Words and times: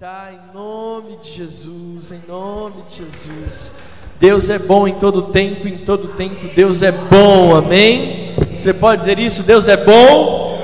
assentar 0.00 0.32
em 0.32 0.54
nome 0.54 1.18
de 1.18 1.30
Jesus, 1.30 2.10
em 2.10 2.20
nome 2.26 2.82
de 2.88 2.96
Jesus. 3.04 3.70
Deus 4.18 4.48
é 4.48 4.58
bom 4.58 4.88
em 4.88 4.94
todo 4.94 5.22
tempo, 5.24 5.68
em 5.68 5.78
todo 5.78 6.08
tempo 6.08 6.48
Deus 6.54 6.80
é 6.80 6.90
bom, 6.90 7.54
amém? 7.54 8.34
Você 8.56 8.72
pode 8.72 9.00
dizer 9.00 9.18
isso? 9.18 9.42
Deus 9.42 9.68
é 9.68 9.76
bom 9.76 10.58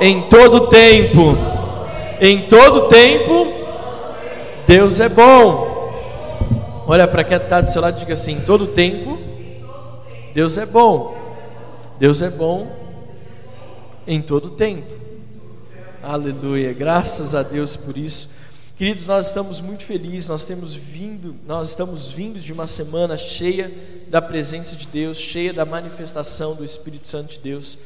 em 0.00 0.22
todo 0.22 0.68
tempo, 0.68 1.36
em 2.20 2.42
todo 2.42 2.88
tempo 2.88 3.48
Deus 4.68 5.00
é 5.00 5.08
bom. 5.08 5.90
Olha 6.86 7.08
para 7.08 7.24
quem 7.24 7.36
está 7.36 7.60
do 7.60 7.70
seu 7.70 7.82
lado 7.82 7.96
e 7.96 8.00
diga 8.00 8.12
assim: 8.12 8.34
em 8.34 8.40
todo 8.40 8.68
tempo 8.68 9.18
Deus 10.32 10.56
é 10.56 10.64
bom, 10.64 11.16
Deus 11.98 12.22
é 12.22 12.30
bom 12.30 12.68
em 14.06 14.22
todo 14.22 14.50
tempo. 14.50 15.07
Aleluia. 16.02 16.72
Graças 16.72 17.34
a 17.34 17.42
Deus 17.42 17.74
por 17.74 17.96
isso. 17.96 18.30
Queridos, 18.76 19.08
nós 19.08 19.26
estamos 19.26 19.60
muito 19.60 19.84
felizes, 19.84 20.28
nós 20.28 20.44
temos 20.44 20.72
vindo, 20.72 21.34
nós 21.46 21.70
estamos 21.70 22.10
vindo 22.10 22.38
de 22.38 22.52
uma 22.52 22.68
semana 22.68 23.18
cheia 23.18 23.72
da 24.08 24.22
presença 24.22 24.76
de 24.76 24.86
Deus, 24.86 25.18
cheia 25.18 25.52
da 25.52 25.64
manifestação 25.64 26.54
do 26.54 26.64
Espírito 26.64 27.08
Santo 27.08 27.32
de 27.32 27.40
Deus. 27.40 27.78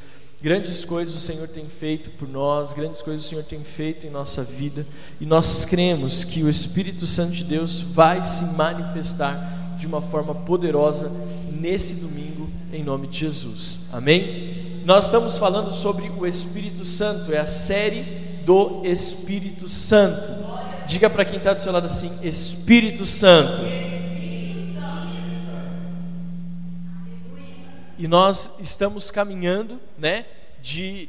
Grandes 0.42 0.84
coisas 0.84 1.14
o 1.14 1.18
Senhor 1.18 1.48
tem 1.48 1.66
feito 1.66 2.10
por 2.10 2.28
nós, 2.28 2.74
grandes 2.74 3.00
coisas 3.00 3.24
o 3.24 3.28
Senhor 3.28 3.44
tem 3.44 3.64
feito 3.64 4.06
em 4.06 4.10
nossa 4.10 4.42
vida, 4.42 4.84
e 5.18 5.24
nós 5.24 5.64
cremos 5.64 6.24
que 6.24 6.42
o 6.42 6.50
Espírito 6.50 7.06
Santo 7.06 7.32
de 7.32 7.44
Deus 7.44 7.80
vai 7.80 8.22
se 8.22 8.44
manifestar 8.56 9.76
de 9.78 9.86
uma 9.86 10.02
forma 10.02 10.34
poderosa 10.34 11.10
nesse 11.50 11.94
domingo, 11.94 12.50
em 12.72 12.84
nome 12.84 13.06
de 13.06 13.20
Jesus. 13.20 13.88
Amém? 13.92 14.61
Nós 14.84 15.04
estamos 15.04 15.38
falando 15.38 15.72
sobre 15.72 16.08
o 16.08 16.26
Espírito 16.26 16.84
Santo, 16.84 17.32
é 17.32 17.38
a 17.38 17.46
série 17.46 18.02
do 18.44 18.82
Espírito 18.84 19.68
Santo. 19.68 20.42
Diga 20.86 21.08
para 21.08 21.24
quem 21.24 21.38
está 21.38 21.54
do 21.54 21.62
seu 21.62 21.72
lado 21.72 21.86
assim: 21.86 22.10
Espírito 22.22 23.06
Santo. 23.06 23.62
E 27.96 28.08
nós 28.08 28.50
estamos 28.58 29.10
caminhando, 29.10 29.78
né? 29.96 30.24
De 30.60 31.08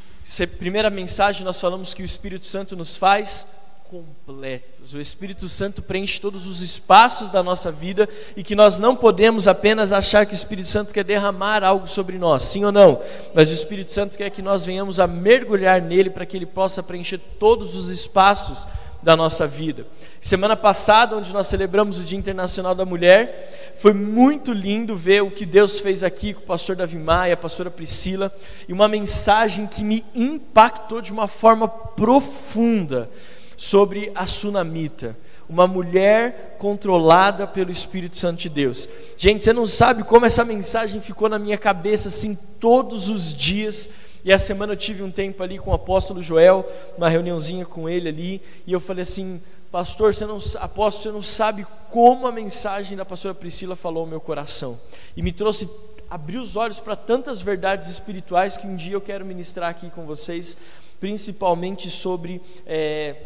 primeira 0.60 0.92
mensagem 0.92 1.44
nós 1.44 1.60
falamos 1.60 1.96
que 1.96 2.04
o 2.04 2.06
Espírito 2.06 2.46
Santo 2.46 2.76
nos 2.76 2.96
faz 2.96 3.48
completos. 3.90 4.94
O 4.94 5.00
Espírito 5.00 5.48
Santo 5.48 5.82
preenche 5.82 6.20
todos 6.20 6.48
os 6.48 6.62
espaços 6.62 7.30
da 7.30 7.44
nossa 7.44 7.72
vida 7.72 8.08
e 8.36 8.44
que 8.44 8.56
nós 8.56 8.80
não 8.80 8.96
podemos 8.96 9.48
apenas 9.48 9.94
achar 9.94 10.26
que 10.26 10.34
o 10.34 10.36
Espírito 10.36 10.70
Santo 10.70 10.94
quer 10.94 11.04
derramar 11.04 11.64
algo 11.64 11.88
sobre 11.88 12.18
nós, 12.18 12.44
sim 12.44 12.66
ou 12.66 12.72
não, 12.72 13.02
mas 13.34 13.50
o 13.50 13.54
Espírito 13.54 13.94
Santo 13.94 14.18
quer 14.18 14.30
que 14.30 14.42
nós 14.42 14.66
venhamos 14.66 15.00
a 15.00 15.08
mergulhar 15.08 15.82
nele 15.82 16.10
para 16.10 16.26
que 16.26 16.36
ele 16.36 16.46
possa 16.46 16.82
preencher 16.82 17.20
todos 17.40 17.76
os 17.76 17.90
espaços 17.90 18.68
da 19.04 19.16
nossa 19.16 19.46
vida. 19.46 19.86
Semana 20.22 20.56
passada, 20.56 21.18
onde 21.18 21.34
nós 21.34 21.48
celebramos 21.48 22.00
o 22.00 22.04
Dia 22.04 22.18
Internacional 22.18 22.74
da 22.74 22.86
Mulher, 22.86 23.74
foi 23.76 23.94
muito 23.94 24.54
lindo 24.54 24.96
ver 24.96 25.22
o 25.22 25.30
que 25.30 25.46
Deus 25.46 25.80
fez 25.80 26.04
aqui 26.04 26.34
com 26.34 26.40
o 26.40 26.46
pastor 26.46 26.76
Davi 26.76 26.98
Maia, 26.98 27.34
a 27.34 27.38
pastora 27.38 27.70
Priscila, 27.70 28.34
e 28.68 28.72
uma 28.72 28.88
mensagem 28.88 29.68
que 29.68 29.84
me 29.84 30.06
impactou 30.16 31.02
de 31.02 31.12
uma 31.12 31.28
forma 31.28 31.68
profunda 31.68 33.10
sobre 33.56 34.12
a 34.16 34.26
sunamita, 34.28 35.18
uma 35.50 35.68
mulher 35.68 36.58
controlada 36.60 37.46
pelo 37.46 37.72
Espírito 37.72 38.18
Santo 38.18 38.40
de 38.40 38.50
Deus. 38.50 38.88
Gente, 39.18 39.44
você 39.44 39.54
não 39.54 39.66
sabe 39.66 40.04
como 40.04 40.26
essa 40.26 40.46
mensagem 40.46 41.02
ficou 41.02 41.30
na 41.30 41.38
minha 41.38 41.58
cabeça 41.58 42.10
assim 42.10 42.38
todos 42.60 43.10
os 43.10 43.34
dias. 43.34 43.90
E 44.26 44.32
a 44.32 44.40
semana 44.40 44.74
eu 44.74 44.78
tive 44.78 45.04
um 45.04 45.12
tempo 45.12 45.44
ali 45.44 45.60
com 45.60 45.72
o 45.72 45.74
apóstolo 45.74 46.22
Joel, 46.22 46.66
uma 46.98 47.10
reuniãozinha 47.10 47.66
com 47.66 47.90
ele 47.90 48.08
ali, 48.08 48.42
e 48.66 48.72
eu 48.72 48.80
falei 48.80 49.04
assim: 49.04 49.42
Pastor, 49.74 50.14
você 50.14 50.24
não, 50.26 50.38
apóstolo, 50.60 51.04
você 51.04 51.12
não 51.12 51.22
sabe 51.24 51.66
como 51.90 52.28
a 52.28 52.32
mensagem 52.32 52.96
da 52.96 53.04
pastora 53.04 53.34
Priscila 53.34 53.76
falou 53.76 54.02
ao 54.02 54.08
meu 54.08 54.22
coração. 54.22 54.80
E 55.18 55.22
me 55.24 55.32
trouxe, 55.32 55.68
abriu 56.08 56.42
os 56.42 56.56
olhos 56.56 56.80
para 56.80 56.96
tantas 56.96 57.42
verdades 57.42 57.90
espirituais 57.90 58.56
que 58.56 58.68
um 58.68 58.76
dia 58.76 58.94
eu 58.94 59.02
quero 59.02 59.26
ministrar 59.26 59.72
aqui 59.72 59.90
com 59.90 60.06
vocês, 60.06 60.56
principalmente 61.04 61.90
sobre. 61.90 62.42
É, 62.66 63.18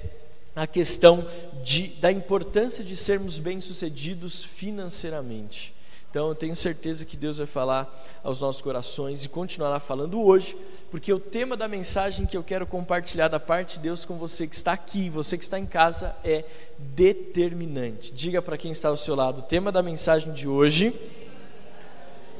a 0.55 0.65
questão 0.65 1.23
de, 1.63 1.89
da 1.99 2.11
importância 2.11 2.83
de 2.83 2.95
sermos 2.95 3.37
bem-sucedidos 3.37 4.43
financeiramente. 4.43 5.71
Então 6.09 6.29
eu 6.29 6.33
tenho 6.33 6.55
certeza 6.55 7.05
que 7.05 7.15
Deus 7.15 7.37
vai 7.37 7.45
falar 7.45 8.19
aos 8.23 8.41
nossos 8.41 8.59
corações 8.59 9.23
e 9.23 9.29
continuará 9.29 9.79
falando 9.79 10.19
hoje, 10.19 10.57
porque 10.89 11.13
o 11.13 11.19
tema 11.19 11.55
da 11.55 11.67
mensagem 11.67 12.25
que 12.25 12.35
eu 12.35 12.43
quero 12.43 12.65
compartilhar 12.65 13.27
da 13.27 13.39
parte 13.39 13.75
de 13.75 13.81
Deus 13.81 14.03
com 14.03 14.17
você 14.17 14.47
que 14.47 14.55
está 14.55 14.73
aqui, 14.73 15.11
você 15.11 15.37
que 15.37 15.43
está 15.43 15.59
em 15.59 15.67
casa, 15.67 16.15
é 16.23 16.43
determinante. 16.79 18.11
Diga 18.11 18.41
para 18.41 18.57
quem 18.57 18.71
está 18.71 18.89
ao 18.89 18.97
seu 18.97 19.13
lado: 19.13 19.41
o 19.41 19.43
tema 19.43 19.71
da 19.71 19.83
mensagem 19.83 20.33
de 20.33 20.47
hoje 20.47 20.91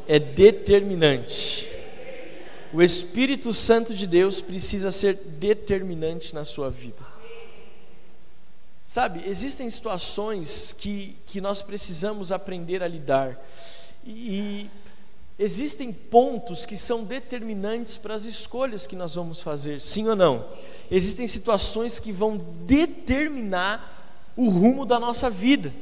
é 0.08 0.18
determinante. 0.18 1.77
O 2.74 2.82
Espírito 2.82 3.54
Santo 3.54 3.94
de 3.94 4.06
Deus 4.06 4.42
precisa 4.42 4.92
ser 4.92 5.16
determinante 5.16 6.36
na 6.36 6.44
sua 6.44 6.70
vida. 6.70 7.06
Sabe, 8.86 9.22
existem 9.28 9.70
situações 9.70 10.74
que, 10.74 11.16
que 11.28 11.42
nós 11.42 11.62
precisamos 11.62 12.32
aprender 12.32 12.82
a 12.82 12.88
lidar, 12.88 13.38
e, 14.06 14.12
e 14.12 14.72
existem 15.38 15.92
pontos 15.92 16.66
que 16.66 16.78
são 16.78 17.04
determinantes 17.04 17.98
para 17.98 18.16
as 18.16 18.24
escolhas 18.24 18.88
que 18.88 18.96
nós 18.96 19.16
vamos 19.16 19.42
fazer, 19.42 19.82
sim 19.82 20.08
ou 20.08 20.16
não? 20.16 20.46
Existem 20.90 21.28
situações 21.28 22.00
que 22.00 22.14
vão 22.14 22.38
determinar 22.66 24.34
o 24.38 24.50
rumo 24.50 24.86
da 24.86 25.00
nossa 25.00 25.30
vida. 25.30 25.74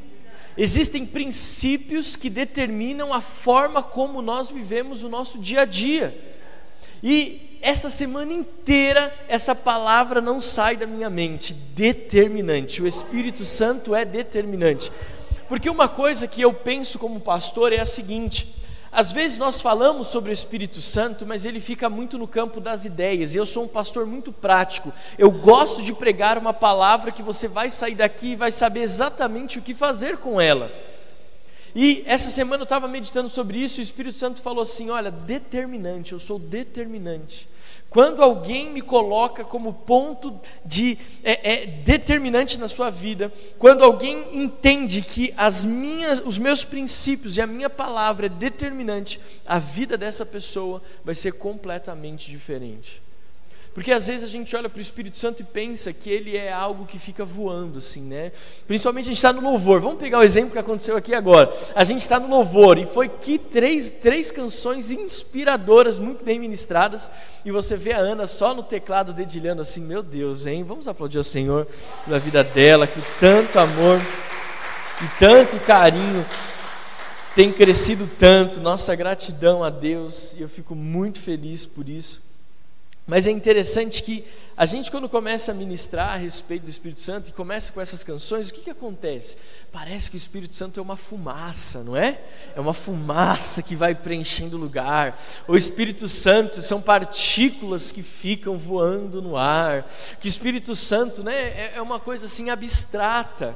Existem 0.57 1.05
princípios 1.05 2.15
que 2.15 2.29
determinam 2.29 3.13
a 3.13 3.21
forma 3.21 3.83
como 3.83 4.21
nós 4.21 4.49
vivemos 4.49 5.03
o 5.03 5.09
nosso 5.09 5.37
dia 5.37 5.61
a 5.61 5.65
dia. 5.65 6.34
E 7.03 7.59
essa 7.61 7.89
semana 7.89 8.31
inteira 8.31 9.13
essa 9.27 9.55
palavra 9.55 10.21
não 10.21 10.39
sai 10.39 10.77
da 10.77 10.85
minha 10.85 11.09
mente. 11.09 11.53
Determinante. 11.53 12.81
O 12.81 12.87
Espírito 12.87 13.45
Santo 13.45 13.95
é 13.95 14.05
determinante. 14.05 14.91
Porque 15.47 15.69
uma 15.69 15.87
coisa 15.87 16.27
que 16.27 16.41
eu 16.41 16.53
penso 16.53 16.97
como 16.99 17.19
pastor 17.19 17.73
é 17.73 17.79
a 17.79 17.85
seguinte: 17.85 18.55
às 18.91 19.11
vezes 19.11 19.37
nós 19.37 19.59
falamos 19.59 20.07
sobre 20.07 20.31
o 20.31 20.33
Espírito 20.33 20.79
Santo, 20.79 21.25
mas 21.25 21.43
ele 21.43 21.59
fica 21.59 21.89
muito 21.89 22.17
no 22.17 22.27
campo 22.27 22.61
das 22.61 22.85
ideias. 22.85 23.35
E 23.35 23.37
eu 23.37 23.45
sou 23.45 23.65
um 23.65 23.67
pastor 23.67 24.05
muito 24.05 24.31
prático. 24.31 24.93
Eu 25.17 25.29
gosto 25.29 25.81
de 25.81 25.91
pregar 25.91 26.37
uma 26.37 26.53
palavra 26.53 27.11
que 27.11 27.21
você 27.21 27.47
vai 27.47 27.69
sair 27.69 27.95
daqui 27.95 28.27
e 28.27 28.35
vai 28.35 28.51
saber 28.51 28.81
exatamente 28.81 29.59
o 29.59 29.61
que 29.61 29.73
fazer 29.73 30.17
com 30.17 30.39
ela. 30.39 30.71
E 31.75 32.03
essa 32.05 32.29
semana 32.29 32.61
eu 32.61 32.63
estava 32.63 32.87
meditando 32.87 33.27
sobre 33.27 33.57
isso 33.57 33.79
e 33.79 33.81
o 33.81 33.83
Espírito 33.83 34.17
Santo 34.17 34.41
falou 34.41 34.61
assim: 34.61 34.89
Olha, 34.89 35.11
determinante, 35.11 36.13
eu 36.13 36.19
sou 36.19 36.39
determinante. 36.39 37.49
Quando 37.89 38.23
alguém 38.23 38.71
me 38.71 38.81
coloca 38.81 39.43
como 39.43 39.73
ponto 39.73 40.39
de 40.65 40.97
é, 41.23 41.53
é, 41.53 41.65
determinante 41.65 42.57
na 42.57 42.67
sua 42.67 42.89
vida, 42.89 43.31
quando 43.59 43.83
alguém 43.83 44.37
entende 44.37 45.01
que 45.01 45.33
as 45.35 45.65
minhas, 45.65 46.21
os 46.25 46.37
meus 46.37 46.63
princípios 46.63 47.35
e 47.37 47.41
a 47.41 47.47
minha 47.47 47.69
palavra 47.69 48.27
é 48.27 48.29
determinante, 48.29 49.19
a 49.45 49.59
vida 49.59 49.97
dessa 49.97 50.25
pessoa 50.25 50.81
vai 51.03 51.15
ser 51.15 51.33
completamente 51.33 52.29
diferente. 52.29 53.04
Porque 53.75 53.91
às 53.91 54.07
vezes 54.07 54.23
a 54.23 54.29
gente 54.29 54.55
olha 54.55 54.69
para 54.69 54.79
o 54.79 54.81
Espírito 54.81 55.19
Santo 55.19 55.41
e 55.41 55.43
pensa 55.43 55.91
que 55.91 56.09
ele 56.09 56.37
é 56.37 56.49
algo 56.49 56.85
que 56.85 56.97
fica 56.97 57.25
voando, 57.25 57.79
assim, 57.79 57.99
né? 57.99 58.31
Principalmente 58.65 59.03
a 59.03 59.07
gente 59.07 59.17
está 59.17 59.33
no 59.33 59.41
louvor. 59.41 59.81
Vamos 59.81 59.99
pegar 59.99 60.19
o 60.19 60.23
exemplo 60.23 60.51
que 60.51 60.57
aconteceu 60.57 60.95
aqui 60.95 61.13
agora. 61.13 61.53
A 61.75 61.83
gente 61.83 61.99
está 61.99 62.17
no 62.17 62.29
louvor 62.29 62.77
e 62.77 62.85
foi 62.85 63.09
que 63.09 63.37
três, 63.37 63.89
três 63.89 64.31
canções 64.31 64.91
inspiradoras, 64.91 65.99
muito 65.99 66.23
bem 66.23 66.39
ministradas. 66.39 67.11
E 67.43 67.51
você 67.51 67.75
vê 67.75 67.91
a 67.91 67.97
Ana 67.97 68.27
só 68.27 68.53
no 68.53 68.63
teclado 68.63 69.11
dedilhando 69.11 69.61
assim: 69.61 69.81
Meu 69.81 70.01
Deus, 70.01 70.45
hein? 70.45 70.63
Vamos 70.63 70.87
aplaudir 70.87 71.17
ao 71.17 71.23
Senhor 71.25 71.67
pela 72.05 72.17
vida 72.17 72.45
dela, 72.45 72.87
que 72.87 73.01
tanto 73.19 73.59
amor 73.59 73.99
e 75.03 75.19
tanto 75.19 75.59
carinho 75.59 76.25
tem 77.35 77.51
crescido 77.51 78.09
tanto. 78.17 78.61
Nossa 78.61 78.95
gratidão 78.95 79.65
a 79.65 79.69
Deus 79.69 80.33
e 80.37 80.41
eu 80.41 80.47
fico 80.47 80.73
muito 80.73 81.19
feliz 81.19 81.65
por 81.65 81.89
isso. 81.89 82.24
Mas 83.07 83.27
é 83.27 83.31
interessante 83.31 84.01
que 84.01 84.25
a 84.57 84.65
gente, 84.65 84.89
quando 84.89 85.07
começa 85.07 85.51
a 85.51 85.53
ministrar 85.53 86.13
a 86.13 86.15
respeito 86.15 86.63
do 86.63 86.69
Espírito 86.69 87.01
Santo 87.01 87.29
e 87.29 87.33
começa 87.33 87.71
com 87.71 87.79
essas 87.79 88.03
canções, 88.03 88.49
o 88.49 88.53
que, 88.53 88.61
que 88.61 88.69
acontece? 88.69 89.37
Parece 89.71 90.09
que 90.09 90.15
o 90.15 90.17
Espírito 90.17 90.55
Santo 90.55 90.79
é 90.79 90.83
uma 90.83 90.95
fumaça, 90.95 91.83
não 91.83 91.95
é? 91.95 92.17
É 92.55 92.59
uma 92.59 92.73
fumaça 92.73 93.61
que 93.61 93.75
vai 93.75 93.93
preenchendo 93.93 94.55
o 94.55 94.59
lugar. 94.59 95.21
O 95.47 95.55
Espírito 95.55 96.07
Santo 96.07 96.63
são 96.63 96.81
partículas 96.81 97.91
que 97.91 98.01
ficam 98.01 98.57
voando 98.57 99.21
no 99.21 99.35
ar. 99.35 99.87
Que 100.19 100.27
o 100.27 100.29
Espírito 100.29 100.73
Santo 100.73 101.21
né, 101.21 101.35
é, 101.35 101.73
é 101.75 101.81
uma 101.81 101.99
coisa 101.99 102.25
assim 102.25 102.49
abstrata. 102.49 103.55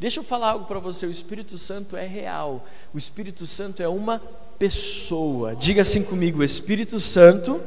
Deixa 0.00 0.18
eu 0.18 0.24
falar 0.24 0.52
algo 0.52 0.64
para 0.64 0.80
você: 0.80 1.04
o 1.04 1.10
Espírito 1.10 1.58
Santo 1.58 1.96
é 1.96 2.06
real. 2.06 2.66
O 2.94 2.98
Espírito 2.98 3.46
Santo 3.46 3.82
é 3.82 3.88
uma 3.88 4.18
pessoa. 4.58 5.54
Diga 5.54 5.82
assim 5.82 6.02
comigo: 6.02 6.42
Espírito 6.42 6.98
Santo 6.98 7.60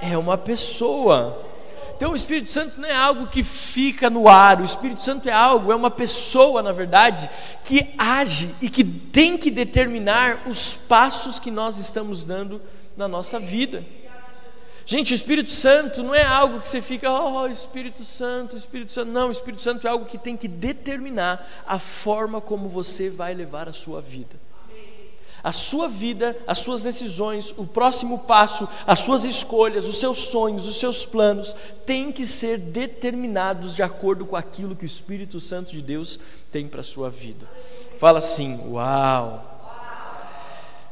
é 0.00 0.16
uma 0.16 0.36
pessoa. 0.38 1.42
Então 1.96 2.12
o 2.12 2.16
Espírito 2.16 2.50
Santo 2.50 2.78
não 2.78 2.88
é 2.88 2.94
algo 2.94 3.26
que 3.26 3.42
fica 3.42 4.10
no 4.10 4.28
ar, 4.28 4.60
o 4.60 4.64
Espírito 4.64 5.02
Santo 5.02 5.28
é 5.28 5.32
algo, 5.32 5.72
é 5.72 5.76
uma 5.76 5.90
pessoa, 5.90 6.62
na 6.62 6.70
verdade, 6.70 7.28
que 7.64 7.94
age 7.96 8.54
e 8.60 8.68
que 8.68 8.84
tem 8.84 9.38
que 9.38 9.50
determinar 9.50 10.42
os 10.46 10.74
passos 10.74 11.38
que 11.38 11.50
nós 11.50 11.78
estamos 11.78 12.22
dando 12.22 12.60
na 12.96 13.08
nossa 13.08 13.40
vida. 13.40 13.82
Gente, 14.84 15.12
o 15.12 15.16
Espírito 15.16 15.50
Santo 15.50 16.02
não 16.02 16.14
é 16.14 16.22
algo 16.22 16.60
que 16.60 16.68
você 16.68 16.80
fica, 16.80 17.10
oh, 17.10 17.46
Espírito 17.48 18.04
Santo, 18.04 18.56
Espírito 18.56 18.92
Santo. 18.92 19.10
Não, 19.10 19.28
o 19.28 19.32
Espírito 19.32 19.60
Santo 19.60 19.84
é 19.84 19.90
algo 19.90 20.04
que 20.04 20.16
tem 20.16 20.36
que 20.36 20.46
determinar 20.46 21.44
a 21.66 21.78
forma 21.78 22.40
como 22.40 22.68
você 22.68 23.10
vai 23.10 23.34
levar 23.34 23.68
a 23.68 23.72
sua 23.72 24.00
vida. 24.00 24.45
A 25.42 25.52
sua 25.52 25.88
vida, 25.88 26.36
as 26.46 26.58
suas 26.58 26.82
decisões, 26.82 27.54
o 27.56 27.66
próximo 27.66 28.20
passo, 28.20 28.68
as 28.86 29.00
suas 29.00 29.24
escolhas, 29.24 29.86
os 29.86 29.98
seus 29.98 30.18
sonhos, 30.18 30.66
os 30.66 30.78
seus 30.78 31.06
planos, 31.06 31.54
têm 31.84 32.10
que 32.10 32.26
ser 32.26 32.58
determinados 32.58 33.74
de 33.74 33.82
acordo 33.82 34.26
com 34.26 34.36
aquilo 34.36 34.74
que 34.74 34.84
o 34.84 34.86
Espírito 34.86 35.38
Santo 35.38 35.72
de 35.72 35.82
Deus 35.82 36.18
tem 36.50 36.66
para 36.66 36.80
a 36.80 36.84
sua 36.84 37.10
vida. 37.10 37.48
Fala 37.98 38.18
assim: 38.18 38.70
Uau! 38.70 39.54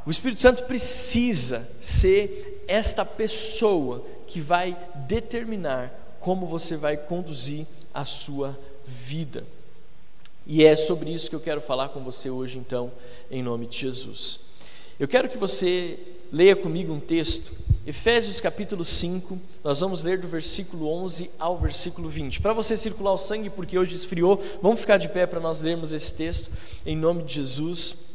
O 0.07 0.11
Espírito 0.11 0.41
Santo 0.41 0.65
precisa 0.65 1.61
ser 1.81 2.65
esta 2.69 3.05
pessoa 3.05 4.05
que 4.27 4.41
vai 4.41 4.77
determinar 5.07 5.93
como 6.21 6.47
você 6.47 6.77
vai 6.77 6.97
conduzir 6.97 7.67
a 7.93 8.05
sua 8.05 8.59
vida. 8.85 9.45
E 10.47 10.65
é 10.65 10.77
sobre 10.77 11.11
isso 11.11 11.31
que 11.31 11.37
eu 11.37 11.41
quero 11.41 11.61
falar 11.61 11.89
com 11.89 12.01
você 12.01 12.29
hoje, 12.29 12.59
então, 12.59 12.93
em 13.31 13.43
nome 13.43 13.67
de 13.67 13.79
Jesus. 13.79 14.41
Eu 15.01 15.09
quero 15.09 15.29
que 15.29 15.39
você 15.39 15.99
leia 16.33 16.55
comigo 16.55 16.93
um 16.93 17.01
texto, 17.01 17.53
Efésios 17.87 18.41
capítulo 18.41 18.85
5, 18.85 19.39
nós 19.63 19.81
vamos 19.81 20.03
ler 20.03 20.19
do 20.19 20.27
versículo 20.27 20.89
11 20.89 21.31
ao 21.39 21.59
versículo 21.59 22.09
20. 22.09 22.41
Para 22.41 22.53
você 22.53 22.77
circular 22.77 23.13
o 23.13 23.19
sangue, 23.19 23.51
porque 23.51 23.79
hoje 23.79 23.95
esfriou, 23.95 24.43
vamos 24.63 24.81
ficar 24.81 24.97
de 24.97 25.09
pé 25.09 25.27
para 25.27 25.41
nós 25.41 25.61
lermos 25.61 25.93
esse 25.93 26.15
texto, 26.15 26.51
em 26.87 26.97
nome 26.97 27.23
de 27.23 27.35
Jesus 27.35 28.14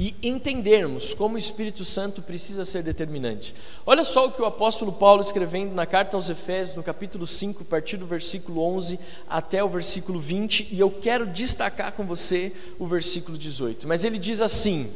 e 0.00 0.14
entendermos 0.22 1.12
como 1.12 1.34
o 1.34 1.38
Espírito 1.38 1.84
Santo 1.84 2.22
precisa 2.22 2.64
ser 2.64 2.84
determinante. 2.84 3.52
Olha 3.84 4.04
só 4.04 4.26
o 4.26 4.30
que 4.30 4.40
o 4.40 4.44
apóstolo 4.44 4.92
Paulo 4.92 5.20
escrevendo 5.20 5.74
na 5.74 5.86
carta 5.86 6.16
aos 6.16 6.30
Efésios, 6.30 6.76
no 6.76 6.84
capítulo 6.84 7.26
5, 7.26 7.62
a 7.62 7.64
partir 7.64 7.96
do 7.96 8.06
versículo 8.06 8.62
11 8.62 8.96
até 9.28 9.62
o 9.62 9.68
versículo 9.68 10.20
20, 10.20 10.68
e 10.70 10.78
eu 10.78 10.88
quero 10.88 11.26
destacar 11.26 11.90
com 11.90 12.04
você 12.04 12.52
o 12.78 12.86
versículo 12.86 13.36
18. 13.36 13.88
Mas 13.88 14.04
ele 14.04 14.18
diz 14.18 14.40
assim: 14.40 14.88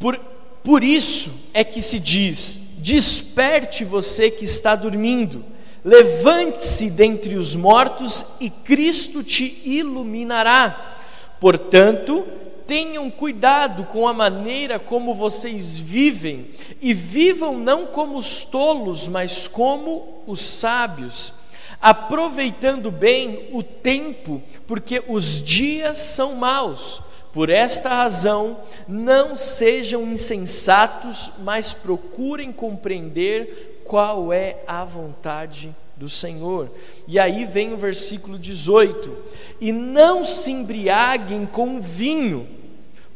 Por, 0.00 0.18
por 0.64 0.82
isso 0.82 1.30
é 1.54 1.62
que 1.62 1.80
se 1.80 2.00
diz: 2.00 2.60
Desperte 2.78 3.84
você 3.84 4.32
que 4.32 4.44
está 4.44 4.74
dormindo, 4.74 5.44
levante-se 5.84 6.90
dentre 6.90 7.36
os 7.36 7.54
mortos 7.54 8.26
e 8.40 8.50
Cristo 8.50 9.22
te 9.22 9.62
iluminará. 9.64 10.96
Portanto, 11.38 12.26
tenham 12.66 13.10
cuidado 13.10 13.84
com 13.84 14.06
a 14.08 14.12
maneira 14.12 14.78
como 14.78 15.14
vocês 15.14 15.76
vivem, 15.76 16.50
e 16.80 16.92
vivam 16.92 17.58
não 17.58 17.86
como 17.86 18.16
os 18.16 18.44
tolos, 18.44 19.08
mas 19.08 19.46
como 19.46 20.22
os 20.26 20.40
sábios, 20.40 21.34
aproveitando 21.80 22.90
bem 22.90 23.48
o 23.52 23.62
tempo, 23.62 24.42
porque 24.66 25.02
os 25.06 25.42
dias 25.42 25.98
são 25.98 26.36
maus. 26.36 27.02
Por 27.32 27.50
esta 27.50 27.88
razão, 27.88 28.60
não 28.86 29.34
sejam 29.34 30.04
insensatos, 30.04 31.32
mas 31.40 31.72
procurem 31.72 32.52
compreender 32.52 33.82
qual 33.84 34.32
é 34.32 34.58
a 34.66 34.84
vontade 34.84 35.74
do 35.96 36.08
Senhor. 36.08 36.70
E 37.06 37.18
aí 37.18 37.44
vem 37.44 37.72
o 37.72 37.76
versículo 37.76 38.38
18: 38.38 39.16
E 39.64 39.72
não 39.72 40.22
se 40.22 40.52
embriaguem 40.52 41.48
com 41.50 41.80
vinho, 41.80 42.46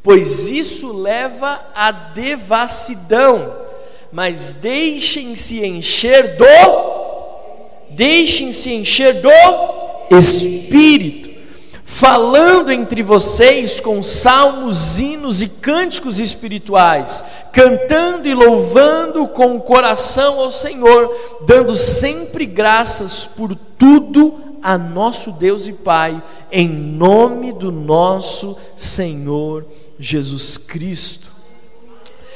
pois 0.02 0.48
isso 0.48 0.90
leva 0.90 1.60
à 1.74 1.90
devassidão, 1.92 3.54
mas 4.10 4.54
deixem-se 4.54 5.62
encher 5.62 6.38
do 6.38 6.46
deixem-se 7.90 8.72
encher 8.72 9.20
do 9.20 10.16
Espírito. 10.16 11.28
Falando 11.84 12.72
entre 12.72 13.02
vocês 13.02 13.78
com 13.78 14.02
salmos, 14.02 14.98
hinos 14.98 15.42
e 15.42 15.50
cânticos 15.50 16.18
espirituais, 16.18 17.22
cantando 17.52 18.26
e 18.26 18.32
louvando 18.32 19.28
com 19.28 19.54
o 19.54 19.60
coração 19.60 20.40
ao 20.40 20.50
Senhor, 20.50 21.14
dando 21.46 21.76
sempre 21.76 22.46
graças 22.46 23.26
por 23.26 23.54
tudo 23.54 24.47
a 24.62 24.76
nosso 24.76 25.32
Deus 25.32 25.66
e 25.66 25.72
Pai, 25.72 26.22
em 26.50 26.68
nome 26.68 27.52
do 27.52 27.70
nosso 27.70 28.56
Senhor 28.76 29.66
Jesus 29.98 30.56
Cristo. 30.56 31.28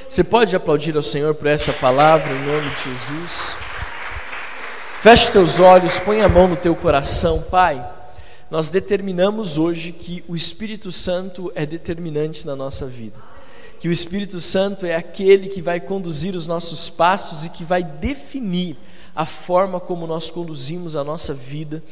Você 0.09 0.23
pode 0.23 0.55
aplaudir 0.55 0.97
ao 0.97 1.03
Senhor 1.03 1.35
por 1.35 1.47
essa 1.47 1.73
palavra 1.73 2.33
em 2.33 2.47
nome 2.47 2.71
de 2.75 2.85
Jesus? 2.85 3.57
Feche 5.01 5.33
teus 5.33 5.59
olhos, 5.59 5.99
põe 5.99 6.21
a 6.21 6.29
mão 6.29 6.47
no 6.47 6.57
teu 6.57 6.77
coração, 6.77 7.43
Pai 7.51 7.83
nós 8.53 8.69
determinamos 8.69 9.57
hoje 9.57 9.93
que 9.93 10.23
o 10.29 10.37
Espírito 10.37 10.93
Santo 10.93 11.51
é 11.55 11.65
determinante 11.65 12.47
na 12.47 12.55
nossa 12.55 12.85
vida. 12.85 13.17
Que 13.81 13.89
o 13.89 13.93
Espírito 13.93 14.43
Santo 14.43 14.85
é 14.85 14.95
aquele 14.95 15.49
que 15.49 15.63
vai 15.63 15.81
conduzir 15.81 16.37
os 16.37 16.47
nossos 16.47 16.91
passos 16.91 17.47
e 17.47 17.49
que 17.49 17.65
vai 17.65 17.83
definir 17.83 18.77
a 19.17 19.25
forma 19.25 19.81
como 19.81 20.07
nós 20.07 20.31
conduzimos 20.31 20.95
a 20.95 21.03
nossa 21.03 21.33
vida 21.33 21.83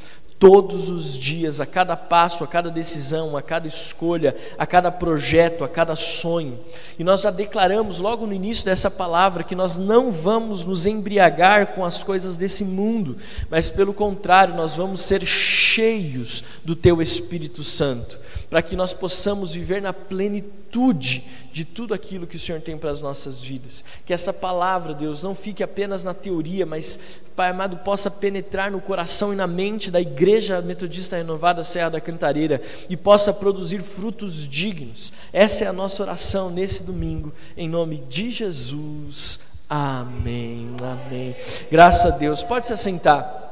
todos 0.41 0.89
os 0.89 1.19
dias, 1.19 1.61
a 1.61 1.67
cada 1.67 1.95
passo, 1.95 2.43
a 2.43 2.47
cada 2.47 2.71
decisão, 2.71 3.37
a 3.37 3.43
cada 3.43 3.69
escolha, 3.69 4.35
a 4.59 4.67
cada 4.67 4.91
projeto, 4.91 5.63
a 5.63 5.69
cada 5.69 5.95
sonho. 5.95 6.59
E 6.99 7.05
nós 7.05 7.21
já 7.21 7.31
declaramos 7.31 7.99
logo 7.99 8.27
no 8.27 8.33
início 8.33 8.65
dessa 8.65 8.91
palavra 8.91 9.45
que 9.45 9.55
nós 9.55 9.77
não 9.77 10.11
vamos 10.11 10.65
nos 10.65 10.87
embriagar 10.87 11.75
com 11.75 11.85
as 11.85 12.03
coisas 12.03 12.37
desse 12.37 12.65
mundo, 12.65 13.19
mas 13.51 13.69
pelo 13.69 13.93
contrário, 13.93 14.55
nós 14.55 14.75
vamos 14.75 15.03
ser 15.03 15.27
cheios 15.27 16.43
do 16.65 16.75
teu 16.75 17.03
Espírito 17.03 17.63
Santo 17.63 18.20
para 18.51 18.61
que 18.61 18.75
nós 18.75 18.93
possamos 18.93 19.53
viver 19.53 19.81
na 19.81 19.93
plenitude 19.93 21.25
de 21.53 21.65
tudo 21.65 21.95
aquilo 21.95 22.27
que 22.27 22.35
o 22.35 22.39
Senhor 22.39 22.61
tem 22.61 22.77
para 22.77 22.91
as 22.91 23.01
nossas 23.01 23.41
vidas. 23.41 23.85
Que 24.05 24.13
essa 24.13 24.33
palavra, 24.33 24.93
Deus, 24.93 25.23
não 25.23 25.37
fique 25.37 25.63
apenas 25.63 26.03
na 26.03 26.13
teoria, 26.13 26.67
mas, 26.67 26.99
Pai 27.37 27.51
amado, 27.51 27.77
possa 27.79 28.11
penetrar 28.11 28.71
no 28.71 28.81
coração 28.81 29.33
e 29.33 29.37
na 29.37 29.47
mente 29.47 29.89
da 29.89 30.01
Igreja 30.01 30.61
Metodista 30.61 31.17
Renovada 31.17 31.63
Serra 31.63 31.91
da 31.91 32.01
Cantareira 32.01 32.61
e 32.89 32.97
possa 32.97 33.33
produzir 33.33 33.81
frutos 33.83 34.49
dignos. 34.49 35.13
Essa 35.33 35.65
é 35.65 35.69
a 35.69 35.73
nossa 35.73 36.03
oração 36.03 36.51
nesse 36.51 36.83
domingo, 36.83 37.33
em 37.57 37.69
nome 37.69 38.03
de 38.09 38.31
Jesus. 38.31 39.51
Amém. 39.69 40.75
Amém. 40.83 41.37
Graças 41.71 42.13
a 42.13 42.17
Deus. 42.17 42.43
Pode 42.43 42.67
se 42.67 42.73
assentar. 42.73 43.49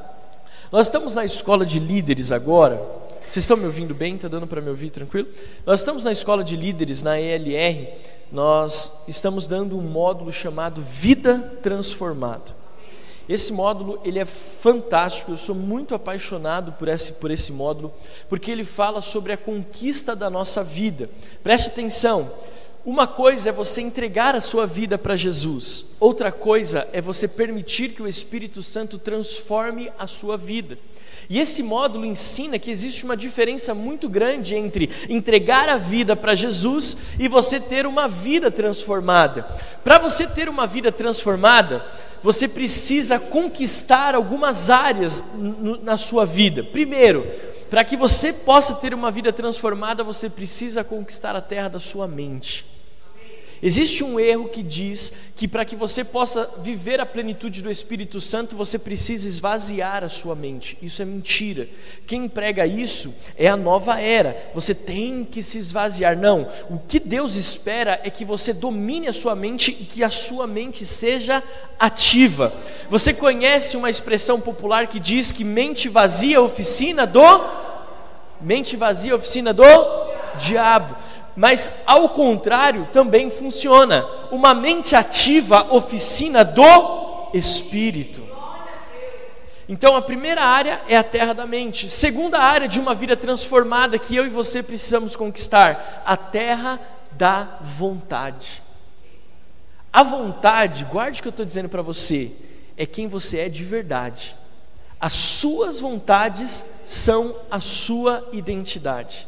Nós 0.69 0.87
estamos 0.87 1.15
na 1.15 1.23
escola 1.23 1.65
de 1.65 1.79
líderes 1.79 2.33
agora. 2.33 2.99
Vocês 3.29 3.43
estão 3.43 3.57
me 3.57 3.65
ouvindo 3.65 3.93
bem? 3.93 4.15
Está 4.15 4.27
dando 4.27 4.47
para 4.47 4.59
me 4.59 4.69
ouvir 4.69 4.89
tranquilo? 4.89 5.27
Nós 5.63 5.81
estamos 5.81 6.03
na 6.03 6.11
escola 6.11 6.43
de 6.43 6.55
líderes, 6.55 7.03
na 7.03 7.21
ELR, 7.21 7.93
nós 8.31 9.03
estamos 9.07 9.45
dando 9.45 9.77
um 9.77 9.83
módulo 9.83 10.31
chamado 10.31 10.81
Vida 10.81 11.37
Transformada. 11.61 12.57
Esse 13.29 13.53
módulo 13.53 14.01
ele 14.03 14.17
é 14.17 14.25
fantástico, 14.25 15.29
eu 15.29 15.37
sou 15.37 15.53
muito 15.53 15.93
apaixonado 15.93 16.71
por 16.71 16.87
esse, 16.87 17.13
por 17.13 17.29
esse 17.29 17.51
módulo, 17.51 17.93
porque 18.27 18.49
ele 18.49 18.63
fala 18.63 18.99
sobre 18.99 19.31
a 19.31 19.37
conquista 19.37 20.15
da 20.15 20.27
nossa 20.27 20.63
vida. 20.63 21.07
Preste 21.43 21.67
atenção, 21.67 22.31
uma 22.83 23.05
coisa 23.05 23.49
é 23.49 23.51
você 23.51 23.79
entregar 23.79 24.35
a 24.35 24.41
sua 24.41 24.65
vida 24.65 24.97
para 24.97 25.15
Jesus, 25.15 25.85
outra 25.99 26.31
coisa 26.31 26.87
é 26.91 26.99
você 26.99 27.27
permitir 27.27 27.89
que 27.89 28.01
o 28.01 28.07
Espírito 28.07 28.63
Santo 28.63 28.97
transforme 28.97 29.91
a 29.99 30.07
sua 30.07 30.35
vida. 30.35 30.79
E 31.29 31.37
esse 31.37 31.61
módulo 31.61 32.05
ensina 32.05 32.57
que 32.57 32.71
existe 32.71 33.05
uma 33.05 33.15
diferença 33.15 33.75
muito 33.75 34.09
grande 34.09 34.55
entre 34.55 34.89
entregar 35.07 35.69
a 35.69 35.77
vida 35.77 36.15
para 36.15 36.33
Jesus 36.33 36.97
e 37.19 37.27
você 37.27 37.59
ter 37.59 37.85
uma 37.85 38.07
vida 38.07 38.49
transformada. 38.49 39.43
Para 39.83 39.99
você 39.99 40.25
ter 40.25 40.49
uma 40.49 40.65
vida 40.65 40.91
transformada, 40.91 41.85
você 42.23 42.47
precisa 42.47 43.19
conquistar 43.19 44.15
algumas 44.15 44.71
áreas 44.71 45.23
na 45.83 45.97
sua 45.97 46.25
vida. 46.25 46.63
Primeiro, 46.63 47.23
para 47.69 47.83
que 47.83 47.95
você 47.95 48.33
possa 48.33 48.73
ter 48.73 48.95
uma 48.95 49.11
vida 49.11 49.31
transformada, 49.31 50.03
você 50.03 50.31
precisa 50.31 50.83
conquistar 50.83 51.35
a 51.35 51.41
terra 51.41 51.67
da 51.67 51.79
sua 51.79 52.07
mente. 52.07 52.65
Existe 53.61 54.03
um 54.03 54.19
erro 54.19 54.47
que 54.47 54.63
diz 54.63 55.11
que 55.35 55.47
para 55.47 55.65
que 55.65 55.75
você 55.75 56.03
possa 56.03 56.49
viver 56.61 56.99
a 57.01 57.05
plenitude 57.05 57.61
do 57.61 57.69
Espírito 57.69 58.21
Santo, 58.21 58.55
você 58.55 58.79
precisa 58.79 59.27
esvaziar 59.27 60.03
a 60.03 60.09
sua 60.09 60.33
mente. 60.33 60.77
Isso 60.81 61.01
é 61.01 61.05
mentira. 61.05 61.67
Quem 62.07 62.29
prega 62.29 62.65
isso 62.65 63.13
é 63.37 63.47
a 63.47 63.57
nova 63.57 63.99
era. 63.99 64.51
Você 64.53 64.73
tem 64.73 65.25
que 65.25 65.43
se 65.43 65.57
esvaziar. 65.57 66.17
Não. 66.17 66.47
O 66.69 66.79
que 66.79 66.99
Deus 66.99 67.35
espera 67.35 67.99
é 68.03 68.09
que 68.09 68.23
você 68.23 68.53
domine 68.53 69.07
a 69.07 69.13
sua 69.13 69.35
mente 69.35 69.71
e 69.71 69.83
que 69.83 70.03
a 70.03 70.09
sua 70.09 70.47
mente 70.47 70.85
seja 70.85 71.43
ativa. 71.77 72.53
Você 72.89 73.13
conhece 73.13 73.75
uma 73.75 73.89
expressão 73.89 74.39
popular 74.39 74.87
que 74.87 74.99
diz 74.99 75.31
que 75.31 75.43
mente 75.43 75.89
vazia 75.89 76.41
oficina 76.41 77.05
do 77.05 77.21
mente 78.41 78.77
vazia 78.77 79.15
oficina 79.15 79.53
do 79.53 79.63
diabo. 80.37 80.95
Mas 81.35 81.81
ao 81.85 82.09
contrário 82.09 82.87
também 82.91 83.29
funciona. 83.29 84.05
Uma 84.31 84.53
mente 84.53 84.95
ativa, 84.95 85.73
oficina 85.73 86.43
do 86.43 87.29
espírito. 87.33 88.21
Então 89.67 89.95
a 89.95 90.01
primeira 90.01 90.43
área 90.43 90.81
é 90.87 90.97
a 90.97 91.03
terra 91.03 91.31
da 91.33 91.45
mente. 91.45 91.89
Segunda 91.89 92.39
área 92.39 92.67
de 92.67 92.79
uma 92.79 92.95
vida 92.95 93.15
transformada 93.15 93.99
que 93.99 94.15
eu 94.15 94.25
e 94.25 94.29
você 94.29 94.63
precisamos 94.63 95.15
conquistar, 95.15 96.01
a 96.03 96.17
terra 96.17 96.79
da 97.11 97.57
vontade. 97.61 98.63
A 99.93 100.01
vontade, 100.01 100.85
guarde 100.85 101.19
o 101.19 101.21
que 101.21 101.27
eu 101.27 101.31
estou 101.31 101.45
dizendo 101.45 101.69
para 101.69 101.83
você, 101.83 102.31
é 102.75 102.85
quem 102.85 103.07
você 103.07 103.39
é 103.39 103.49
de 103.49 103.63
verdade. 103.63 104.35
As 104.99 105.13
suas 105.13 105.79
vontades 105.79 106.65
são 106.83 107.35
a 107.49 107.59
sua 107.59 108.27
identidade. 108.33 109.27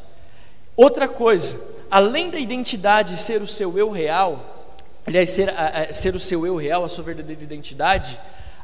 Outra 0.75 1.07
coisa, 1.07 1.70
além 1.91 2.29
da 2.29 2.39
identidade 2.39 3.17
ser 3.17 3.41
o 3.41 3.47
seu 3.47 3.77
eu 3.77 3.91
real, 3.91 4.73
aliás, 5.05 5.29
ser, 5.29 5.49
a, 5.49 5.83
a, 5.89 5.93
ser 5.93 6.15
o 6.15 6.19
seu 6.19 6.45
eu 6.47 6.55
real, 6.55 6.85
a 6.85 6.89
sua 6.89 7.03
verdadeira 7.03 7.43
identidade, 7.43 8.17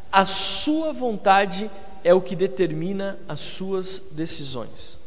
a 0.09 0.25
sua 0.25 0.93
vontade 0.93 1.69
é 2.03 2.13
o 2.13 2.21
que 2.21 2.35
determina 2.35 3.19
as 3.27 3.41
suas 3.41 4.13
decisões. 4.13 4.97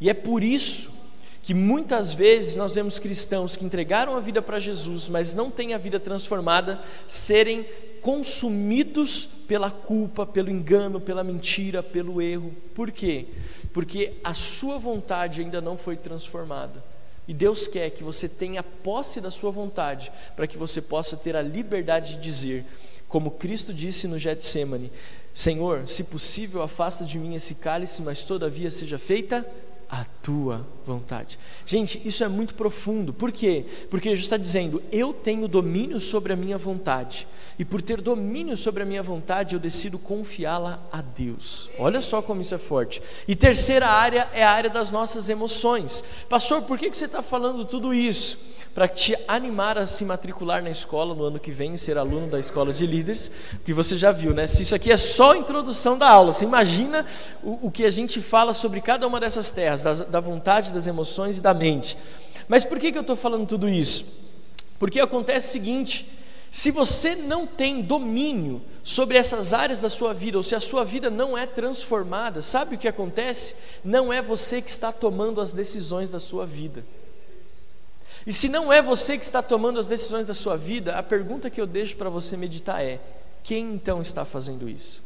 E 0.00 0.08
é 0.08 0.14
por 0.14 0.44
isso 0.44 0.92
que 1.42 1.52
muitas 1.52 2.14
vezes 2.14 2.54
nós 2.54 2.74
vemos 2.74 3.00
cristãos 3.00 3.56
que 3.56 3.64
entregaram 3.64 4.16
a 4.16 4.20
vida 4.20 4.40
para 4.40 4.60
Jesus, 4.60 5.08
mas 5.08 5.34
não 5.34 5.50
têm 5.50 5.74
a 5.74 5.78
vida 5.78 5.98
transformada, 5.98 6.80
serem 7.08 7.66
consumidos 8.00 9.28
pela 9.48 9.70
culpa, 9.70 10.24
pelo 10.24 10.50
engano, 10.50 11.00
pela 11.00 11.24
mentira, 11.24 11.82
pelo 11.82 12.22
erro. 12.22 12.54
Por 12.74 12.92
quê? 12.92 13.26
Porque 13.72 14.14
a 14.22 14.32
sua 14.34 14.78
vontade 14.78 15.40
ainda 15.40 15.60
não 15.60 15.76
foi 15.76 15.96
transformada. 15.96 16.89
E 17.30 17.32
Deus 17.32 17.68
quer 17.68 17.90
que 17.90 18.02
você 18.02 18.28
tenha 18.28 18.60
posse 18.60 19.20
da 19.20 19.30
sua 19.30 19.52
vontade, 19.52 20.10
para 20.34 20.48
que 20.48 20.58
você 20.58 20.82
possa 20.82 21.16
ter 21.16 21.36
a 21.36 21.40
liberdade 21.40 22.16
de 22.16 22.20
dizer, 22.20 22.64
como 23.08 23.30
Cristo 23.30 23.72
disse 23.72 24.08
no 24.08 24.18
Getsemane: 24.18 24.90
Senhor, 25.32 25.88
se 25.88 26.02
possível, 26.02 26.60
afasta 26.60 27.04
de 27.04 27.20
mim 27.20 27.36
esse 27.36 27.54
cálice, 27.54 28.02
mas 28.02 28.24
todavia 28.24 28.68
seja 28.68 28.98
feita 28.98 29.46
a 29.90 30.04
tua 30.22 30.64
vontade. 30.86 31.38
Gente, 31.66 32.00
isso 32.04 32.22
é 32.22 32.28
muito 32.28 32.54
profundo. 32.54 33.12
Por 33.12 33.32
quê? 33.32 33.64
Porque 33.90 34.08
Jesus 34.10 34.26
está 34.26 34.36
dizendo: 34.36 34.80
eu 34.92 35.12
tenho 35.12 35.48
domínio 35.48 35.98
sobre 35.98 36.32
a 36.32 36.36
minha 36.36 36.56
vontade. 36.56 37.26
E 37.58 37.64
por 37.64 37.82
ter 37.82 38.00
domínio 38.00 38.56
sobre 38.56 38.82
a 38.82 38.86
minha 38.86 39.02
vontade, 39.02 39.54
eu 39.54 39.60
decido 39.60 39.98
confiá-la 39.98 40.80
a 40.90 41.02
Deus. 41.02 41.68
Olha 41.78 42.00
só 42.00 42.22
como 42.22 42.40
isso 42.40 42.54
é 42.54 42.58
forte. 42.58 43.02
E 43.28 43.36
terceira 43.36 43.86
área 43.86 44.28
é 44.32 44.42
a 44.42 44.50
área 44.50 44.70
das 44.70 44.90
nossas 44.90 45.28
emoções. 45.28 46.02
Pastor, 46.28 46.62
por 46.62 46.78
que 46.78 46.88
você 46.88 47.04
está 47.04 47.20
falando 47.20 47.64
tudo 47.64 47.92
isso? 47.92 48.38
Para 48.80 48.88
te 48.88 49.14
animar 49.28 49.76
a 49.76 49.86
se 49.86 50.06
matricular 50.06 50.62
na 50.62 50.70
escola 50.70 51.14
no 51.14 51.24
ano 51.24 51.38
que 51.38 51.50
vem, 51.50 51.76
ser 51.76 51.98
aluno 51.98 52.28
da 52.28 52.38
escola 52.38 52.72
de 52.72 52.86
líderes, 52.86 53.30
que 53.62 53.74
você 53.74 53.94
já 53.94 54.10
viu, 54.10 54.32
né? 54.32 54.46
Isso 54.46 54.74
aqui 54.74 54.90
é 54.90 54.96
só 54.96 55.32
a 55.32 55.36
introdução 55.36 55.98
da 55.98 56.08
aula, 56.08 56.32
você 56.32 56.46
imagina 56.46 57.04
o, 57.42 57.66
o 57.66 57.70
que 57.70 57.84
a 57.84 57.90
gente 57.90 58.22
fala 58.22 58.54
sobre 58.54 58.80
cada 58.80 59.06
uma 59.06 59.20
dessas 59.20 59.50
terras, 59.50 59.82
da, 59.82 59.92
da 59.92 60.18
vontade, 60.18 60.72
das 60.72 60.86
emoções 60.86 61.36
e 61.36 61.42
da 61.42 61.52
mente. 61.52 61.94
Mas 62.48 62.64
por 62.64 62.78
que, 62.78 62.90
que 62.90 62.96
eu 62.96 63.02
estou 63.02 63.16
falando 63.16 63.46
tudo 63.46 63.68
isso? 63.68 64.18
Porque 64.78 64.98
acontece 64.98 65.48
o 65.48 65.52
seguinte 65.52 66.10
se 66.48 66.70
você 66.70 67.14
não 67.14 67.46
tem 67.46 67.82
domínio 67.82 68.62
sobre 68.82 69.18
essas 69.18 69.52
áreas 69.52 69.82
da 69.82 69.90
sua 69.90 70.14
vida, 70.14 70.38
ou 70.38 70.42
se 70.42 70.54
a 70.54 70.60
sua 70.60 70.86
vida 70.86 71.10
não 71.10 71.36
é 71.36 71.44
transformada, 71.44 72.40
sabe 72.40 72.76
o 72.76 72.78
que 72.78 72.88
acontece? 72.88 73.56
Não 73.84 74.10
é 74.10 74.22
você 74.22 74.62
que 74.62 74.70
está 74.70 74.90
tomando 74.90 75.38
as 75.38 75.52
decisões 75.52 76.08
da 76.08 76.18
sua 76.18 76.46
vida. 76.46 76.82
E 78.26 78.32
se 78.32 78.48
não 78.48 78.72
é 78.72 78.82
você 78.82 79.16
que 79.16 79.24
está 79.24 79.42
tomando 79.42 79.80
as 79.80 79.86
decisões 79.86 80.26
da 80.26 80.34
sua 80.34 80.56
vida, 80.56 80.96
a 80.96 81.02
pergunta 81.02 81.48
que 81.48 81.60
eu 81.60 81.66
deixo 81.66 81.96
para 81.96 82.10
você 82.10 82.36
meditar 82.36 82.82
é: 82.82 83.00
quem 83.42 83.74
então 83.74 84.00
está 84.02 84.24
fazendo 84.24 84.68
isso? 84.68 85.02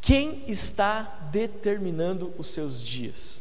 Quem 0.00 0.42
está 0.48 1.28
determinando 1.30 2.32
os 2.36 2.48
seus 2.48 2.82
dias? 2.82 3.40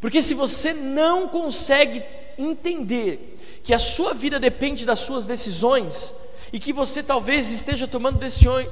Porque 0.00 0.20
se 0.20 0.34
você 0.34 0.74
não 0.74 1.28
consegue 1.28 2.02
entender 2.36 3.40
que 3.62 3.72
a 3.72 3.78
sua 3.78 4.12
vida 4.12 4.38
depende 4.38 4.84
das 4.84 5.00
suas 5.00 5.24
decisões 5.24 6.14
e 6.52 6.58
que 6.58 6.72
você 6.72 7.02
talvez 7.02 7.50
esteja 7.50 7.86
tomando 7.86 8.18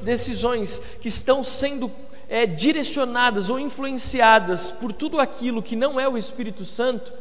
decisões 0.02 0.82
que 1.00 1.08
estão 1.08 1.42
sendo 1.42 1.90
é, 2.32 2.46
direcionadas 2.46 3.50
ou 3.50 3.60
influenciadas 3.60 4.70
por 4.70 4.90
tudo 4.90 5.20
aquilo 5.20 5.62
que 5.62 5.76
não 5.76 6.00
é 6.00 6.08
o 6.08 6.16
Espírito 6.16 6.64
Santo, 6.64 7.12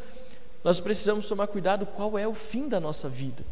nós 0.64 0.80
precisamos 0.80 1.28
tomar 1.28 1.48
cuidado 1.48 1.86
qual 1.86 2.18
é 2.18 2.26
o 2.26 2.34
fim 2.34 2.70
da 2.70 2.80
nossa 2.80 3.10
vida. 3.10 3.44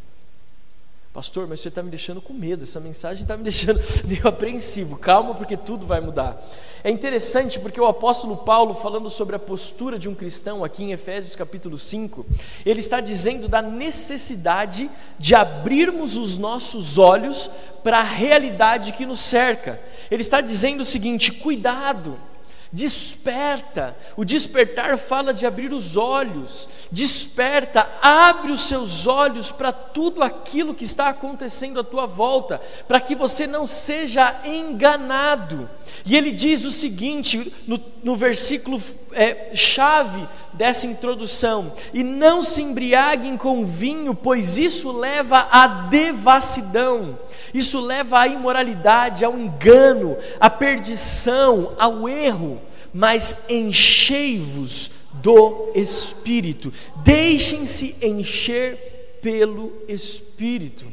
Pastor, 1.11 1.47
mas 1.47 1.59
você 1.59 1.69
está 1.69 1.81
me 1.81 1.89
deixando 1.89 2.21
com 2.21 2.33
medo, 2.33 2.63
essa 2.63 2.79
mensagem 2.79 3.23
está 3.23 3.35
me 3.35 3.41
deixando 3.43 3.81
meio 4.05 4.27
apreensivo. 4.27 4.95
Calma, 4.97 5.33
porque 5.33 5.57
tudo 5.57 5.85
vai 5.85 5.99
mudar. 5.99 6.39
É 6.83 6.91
interessante 6.91 7.59
porque 7.59 7.81
o 7.81 7.87
apóstolo 7.87 8.37
Paulo, 8.37 8.75
falando 8.75 9.09
sobre 9.09 9.35
a 9.35 9.39
postura 9.39 9.97
de 9.97 10.07
um 10.07 10.13
cristão, 10.13 10.63
aqui 10.63 10.83
em 10.83 10.91
Efésios 10.91 11.35
capítulo 11.35 11.79
5, 11.79 12.25
ele 12.63 12.79
está 12.79 13.01
dizendo 13.01 13.47
da 13.47 13.61
necessidade 13.61 14.89
de 15.17 15.33
abrirmos 15.33 16.15
os 16.15 16.37
nossos 16.37 16.99
olhos 16.99 17.49
para 17.83 17.99
a 17.99 18.03
realidade 18.03 18.93
que 18.93 19.05
nos 19.05 19.19
cerca. 19.19 19.81
Ele 20.11 20.21
está 20.21 20.41
dizendo 20.41 20.81
o 20.81 20.85
seguinte: 20.85 21.31
cuidado 21.31 22.28
Desperta, 22.71 23.97
o 24.15 24.23
despertar 24.23 24.95
fala 24.99 25.33
de 25.33 25.43
abrir 25.43 25.73
os 25.73 25.97
olhos, 25.97 26.69
desperta, 26.91 27.89
abre 27.99 28.51
os 28.51 28.61
seus 28.61 29.07
olhos 29.07 29.51
para 29.51 29.71
tudo 29.71 30.21
aquilo 30.21 30.75
que 30.75 30.85
está 30.85 31.09
acontecendo 31.09 31.79
à 31.79 31.83
tua 31.83 32.05
volta, 32.05 32.61
para 32.88 32.99
que 32.99 33.15
você 33.15 33.47
não 33.47 33.65
seja 33.65 34.39
enganado. 34.45 35.67
E 36.05 36.15
ele 36.15 36.31
diz 36.31 36.63
o 36.63 36.71
seguinte 36.71 37.51
no, 37.67 37.81
no 38.03 38.15
versículo 38.15 38.79
é, 39.13 39.49
chave 39.55 40.27
dessa 40.59 40.85
introdução: 40.85 41.71
E 41.91 42.03
não 42.03 42.43
se 42.43 42.61
embriaguem 42.61 43.35
com 43.35 43.65
vinho, 43.65 44.13
pois 44.13 44.59
isso 44.59 44.91
leva 44.91 45.47
à 45.49 45.65
devassidão 45.89 47.17
isso 47.53 47.79
leva 47.79 48.19
à 48.19 48.27
imoralidade, 48.27 49.25
ao 49.25 49.37
engano, 49.37 50.17
à 50.39 50.49
perdição, 50.49 51.75
ao 51.79 52.07
erro. 52.07 52.61
Mas 52.93 53.49
enchei-vos 53.49 54.91
do 55.13 55.71
Espírito, 55.75 56.71
deixem-se 56.97 57.95
encher 58.01 59.19
pelo 59.21 59.73
Espírito. 59.87 60.85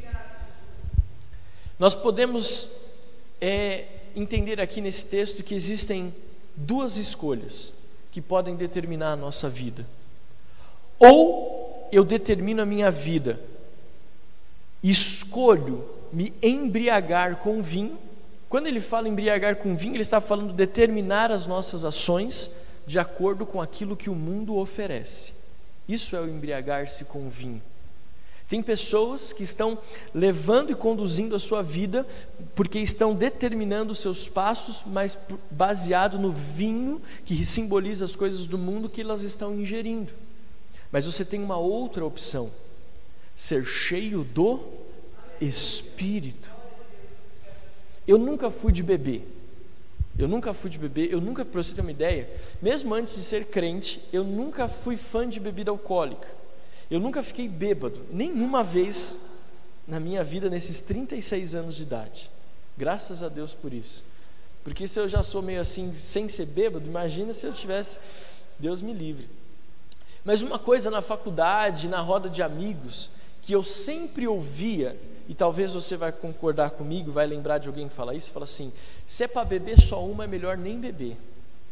Nós 1.79 1.93
podemos 1.93 2.69
é, 3.39 3.85
entender 4.15 4.59
aqui 4.59 4.81
nesse 4.81 5.05
texto 5.05 5.43
que 5.43 5.53
existem 5.53 6.13
duas 6.55 6.97
escolhas 6.97 7.76
que 8.17 8.21
podem 8.21 8.55
determinar 8.55 9.11
a 9.11 9.15
nossa 9.15 9.47
vida. 9.47 9.85
Ou 10.97 11.87
eu 11.91 12.03
determino 12.03 12.63
a 12.63 12.65
minha 12.65 12.89
vida, 12.89 13.39
escolho 14.81 15.87
me 16.11 16.33
embriagar 16.41 17.35
com 17.35 17.61
vinho. 17.61 17.95
Quando 18.49 18.65
ele 18.65 18.81
fala 18.81 19.07
embriagar 19.07 19.57
com 19.57 19.75
vinho, 19.75 19.93
ele 19.93 20.01
está 20.01 20.19
falando 20.19 20.51
determinar 20.51 21.31
as 21.31 21.45
nossas 21.45 21.83
ações 21.83 22.49
de 22.87 22.97
acordo 22.97 23.45
com 23.45 23.61
aquilo 23.61 23.95
que 23.95 24.09
o 24.09 24.15
mundo 24.15 24.55
oferece. 24.55 25.33
Isso 25.87 26.15
é 26.15 26.19
o 26.19 26.27
embriagar-se 26.27 27.05
com 27.05 27.29
vinho. 27.29 27.61
Tem 28.47 28.61
pessoas 28.61 29.33
que 29.33 29.43
estão 29.43 29.77
levando 30.13 30.71
e 30.71 30.75
conduzindo 30.75 31.35
a 31.35 31.39
sua 31.39 31.61
vida 31.61 32.07
porque 32.55 32.79
estão 32.79 33.13
determinando 33.13 33.91
os 33.91 33.99
seus 33.99 34.29
passos, 34.29 34.83
mas 34.85 35.17
baseado 35.51 36.17
no 36.17 36.31
vinho 36.31 37.01
que 37.25 37.45
simboliza 37.45 38.05
as 38.05 38.15
coisas 38.15 38.45
do 38.45 38.57
mundo 38.57 38.87
que 38.87 39.01
elas 39.01 39.23
estão 39.23 39.53
ingerindo. 39.53 40.13
Mas 40.89 41.05
você 41.05 41.25
tem 41.25 41.43
uma 41.43 41.57
outra 41.57 42.05
opção: 42.05 42.49
ser 43.35 43.65
cheio 43.65 44.23
do 44.23 44.61
espírito. 45.41 46.49
Eu 48.07 48.17
nunca 48.17 48.49
fui 48.49 48.71
de 48.71 48.81
beber. 48.81 49.33
Eu 50.17 50.27
nunca 50.27 50.51
fui 50.51 50.69
de 50.69 50.79
beber, 50.79 51.11
eu 51.11 51.21
nunca, 51.21 51.45
para 51.45 51.61
você 51.61 51.75
ter 51.75 51.81
uma 51.81 51.91
ideia, 51.91 52.27
mesmo 52.59 52.91
antes 52.95 53.15
de 53.15 53.21
ser 53.21 53.45
crente, 53.45 54.01
eu 54.11 54.23
nunca 54.23 54.67
fui 54.67 54.97
fã 54.97 55.29
de 55.29 55.39
bebida 55.39 55.69
alcoólica. 55.69 56.27
Eu 56.89 56.99
nunca 56.99 57.21
fiquei 57.21 57.47
bêbado, 57.47 58.05
nenhuma 58.11 58.63
vez 58.63 59.17
na 59.87 59.99
minha 59.99 60.23
vida 60.23 60.49
nesses 60.49 60.79
36 60.79 61.55
anos 61.55 61.75
de 61.75 61.83
idade. 61.83 62.29
Graças 62.77 63.23
a 63.23 63.29
Deus 63.29 63.53
por 63.53 63.73
isso. 63.73 64.03
Porque 64.63 64.87
se 64.87 64.99
eu 64.99 65.07
já 65.07 65.23
sou 65.23 65.41
meio 65.41 65.61
assim, 65.61 65.93
sem 65.93 66.27
ser 66.27 66.45
bêbado, 66.45 66.85
imagina 66.85 67.33
se 67.33 67.45
eu 67.45 67.53
tivesse. 67.53 67.99
Deus 68.59 68.81
me 68.81 68.93
livre. 68.93 69.29
Mas 70.25 70.41
uma 70.41 70.59
coisa 70.59 70.91
na 70.91 71.01
faculdade, 71.01 71.87
na 71.87 72.01
roda 72.01 72.29
de 72.29 72.43
amigos, 72.43 73.09
que 73.41 73.53
eu 73.53 73.63
sempre 73.63 74.27
ouvia, 74.27 74.99
e 75.27 75.33
talvez 75.33 75.73
você 75.73 75.95
vai 75.95 76.11
concordar 76.11 76.71
comigo, 76.71 77.11
vai 77.11 77.25
lembrar 77.25 77.57
de 77.59 77.67
alguém 77.67 77.87
que 77.87 77.95
fala 77.95 78.13
isso, 78.13 78.31
fala 78.31 78.43
assim: 78.43 78.71
se 79.05 79.23
é 79.23 79.27
para 79.27 79.45
beber 79.45 79.79
só 79.79 80.03
uma, 80.05 80.25
é 80.25 80.27
melhor 80.27 80.57
nem 80.57 80.79
beber. 80.79 81.17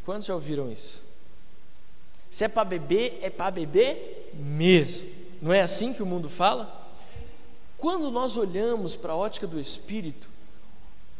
Quantos 0.05 0.27
já 0.27 0.33
ouviram 0.33 0.71
isso? 0.71 1.01
Se 2.35 2.43
é 2.43 2.47
para 2.49 2.65
beber, 2.65 3.17
é 3.21 3.29
para 3.29 3.49
beber 3.49 4.29
mesmo. 4.33 5.07
Não 5.41 5.53
é 5.53 5.61
assim 5.61 5.93
que 5.93 6.03
o 6.03 6.05
mundo 6.05 6.29
fala? 6.29 6.91
Quando 7.77 8.11
nós 8.11 8.35
olhamos 8.35 8.97
para 8.97 9.13
a 9.13 9.15
ótica 9.15 9.47
do 9.47 9.57
Espírito, 9.57 10.27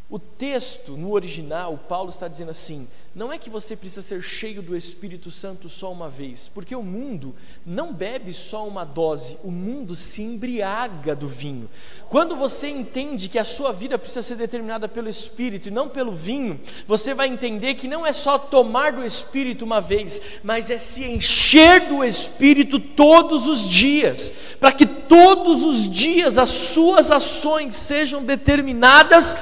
o 0.10 0.20
texto 0.20 0.96
no 0.96 1.12
original, 1.12 1.78
Paulo 1.88 2.10
está 2.10 2.28
dizendo 2.28 2.52
assim: 2.52 2.88
não 3.16 3.32
é 3.32 3.38
que 3.38 3.50
você 3.50 3.78
precisa 3.78 4.02
ser 4.02 4.22
cheio 4.22 4.62
do 4.62 4.76
Espírito 4.76 5.32
Santo 5.32 5.70
só 5.70 5.90
uma 5.90 6.10
vez, 6.10 6.52
porque 6.54 6.76
o 6.76 6.84
mundo 6.84 7.34
não 7.66 7.94
bebe 7.94 8.34
só 8.34 8.68
uma 8.68 8.84
dose, 8.84 9.38
o 9.42 9.50
mundo 9.50 9.96
se 9.96 10.22
embriaga 10.22 11.16
do 11.16 11.26
vinho. 11.26 11.70
Quando 12.10 12.36
você 12.36 12.68
entende 12.68 13.30
que 13.30 13.40
a 13.40 13.46
sua 13.46 13.72
vida 13.72 13.98
precisa 13.98 14.22
ser 14.22 14.36
determinada 14.36 14.90
pelo 14.90 15.08
Espírito 15.08 15.70
e 15.70 15.72
não 15.72 15.88
pelo 15.88 16.12
vinho, 16.12 16.60
você 16.86 17.14
vai 17.14 17.30
entender 17.30 17.76
que 17.76 17.88
não 17.88 18.06
é 18.06 18.12
só 18.12 18.38
tomar 18.38 18.92
do 18.92 19.06
Espírito 19.06 19.64
uma 19.64 19.80
vez, 19.80 20.22
mas 20.44 20.70
é 20.70 20.78
se 20.78 21.06
encher 21.06 21.88
do 21.88 22.04
Espírito 22.04 22.82
todos 22.82 23.48
os 23.48 23.70
dias, 23.70 24.34
para 24.60 24.74
que 24.74 24.86
todos 24.86 25.64
os 25.64 25.90
dias 25.90 26.38
as 26.38 26.50
suas 26.50 27.12
ações 27.12 27.78
sejam 27.78 28.22
determinadas 28.22 29.38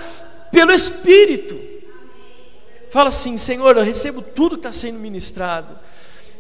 pelo 0.54 0.72
Espírito. 0.72 1.60
Fala 2.92 3.10
assim: 3.10 3.38
Senhor, 3.40 3.76
eu 3.76 3.84
recebo 3.84 4.22
tudo 4.22 4.52
que 4.52 4.68
está 4.68 4.72
sendo 4.72 5.00
ministrado. 5.00 5.80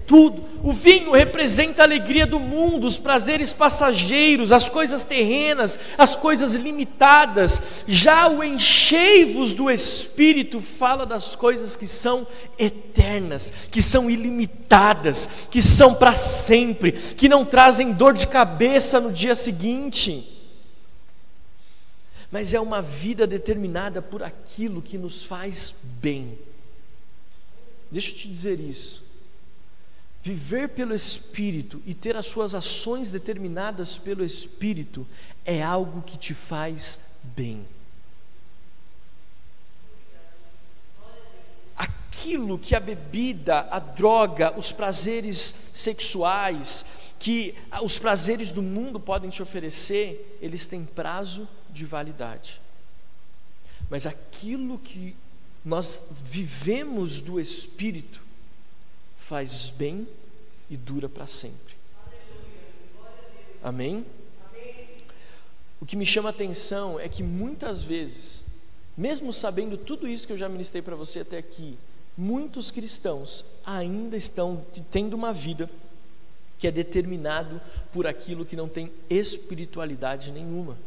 Tudo. 0.05 0.43
O 0.62 0.72
vinho 0.72 1.13
representa 1.13 1.82
a 1.82 1.86
alegria 1.86 2.27
do 2.27 2.39
mundo, 2.39 2.86
os 2.86 3.00
prazeres 3.00 3.53
passageiros, 3.53 4.51
as 4.51 4.70
coisas 4.70 5.01
terrenas, 5.01 5.79
as 5.98 6.15
coisas 6.15 6.53
limitadas. 6.53 7.84
Já 7.88 8.27
o 8.27 8.43
encheivos 8.43 9.51
do 9.53 9.72
Espírito 9.72 10.60
fala 10.60 11.05
das 11.05 11.36
coisas 11.36 11.75
que 11.75 11.88
são 11.88 12.27
eternas, 12.60 13.51
que 13.72 13.82
são 13.82 14.10
ilimitadas, 14.10 15.29
que 15.50 15.62
são 15.62 15.96
para 15.96 16.13
sempre, 16.13 16.91
que 16.91 17.29
não 17.29 17.46
trazem 17.46 17.93
dor 17.93 18.13
de 18.13 18.27
cabeça 18.27 19.00
no 19.00 19.12
dia 19.12 19.34
seguinte 19.34 20.32
mas 22.33 22.51
é 22.51 22.59
uma 22.59 22.81
vida 22.81 23.27
determinada 23.27 24.01
por 24.01 24.23
aquilo 24.23 24.81
que 24.81 24.97
nos 24.97 25.23
faz 25.23 25.71
bem. 26.01 26.35
Deixa 27.91 28.09
eu 28.09 28.15
te 28.15 28.27
dizer 28.27 28.59
isso. 28.59 29.03
Viver 30.19 30.69
pelo 30.69 30.95
Espírito 30.95 31.79
e 31.85 31.93
ter 31.93 32.17
as 32.17 32.25
suas 32.25 32.55
ações 32.55 33.11
determinadas 33.11 33.99
pelo 33.99 34.25
Espírito 34.25 35.05
é 35.45 35.61
algo 35.61 36.01
que 36.01 36.17
te 36.17 36.33
faz 36.33 37.19
bem. 37.35 37.63
Aquilo 41.77 42.57
que 42.57 42.75
a 42.75 42.79
bebida, 42.79 43.67
a 43.69 43.77
droga, 43.77 44.57
os 44.57 44.71
prazeres 44.71 45.53
sexuais, 45.71 46.83
que 47.19 47.53
os 47.83 47.99
prazeres 47.99 48.51
do 48.51 48.63
mundo 48.63 48.99
podem 48.99 49.29
te 49.29 49.43
oferecer, 49.43 50.39
eles 50.41 50.65
têm 50.65 50.83
prazo 50.83 51.47
de 51.74 51.86
validade. 51.86 52.62
Mas 53.89 54.06
aquilo 54.06 54.77
que 54.77 55.15
nós 55.65 56.03
vivemos 56.24 57.20
do 57.20 57.39
Espírito 57.39 58.22
faz 59.18 59.70
bem 59.70 60.08
e 60.70 60.77
dura 60.77 61.10
para 61.10 61.25
sempre. 61.25 61.74
Amém? 63.63 64.06
O 65.80 65.86
que 65.86 65.96
me 65.96 66.06
chama 66.06 66.30
a 66.30 66.32
atenção 66.32 67.00
é 67.00 67.10
que 67.10 67.24
muitas 67.24 67.82
vezes, 67.82 68.44
mesmo 68.96 69.34
sabendo 69.34 69.77
tudo 69.77 70.08
isso 70.08 70.27
que 70.27 70.34
eu 70.34 70.38
já 70.38 70.48
ministrei 70.48 70.82
para 70.82 70.96
você 70.96 71.20
até 71.20 71.38
aqui, 71.38 71.77
muitos 72.18 72.72
cristãos 72.72 73.44
ainda 73.65 74.15
estão 74.15 74.65
tendo 74.92 75.13
uma 75.13 75.34
vida 75.34 75.70
que 76.57 76.68
é 76.68 76.72
determinado 76.72 77.59
por 77.92 78.07
aquilo 78.07 78.46
que 78.46 78.55
não 78.55 78.70
tem 78.70 78.92
espiritualidade 79.09 80.31
nenhuma. 80.31 80.77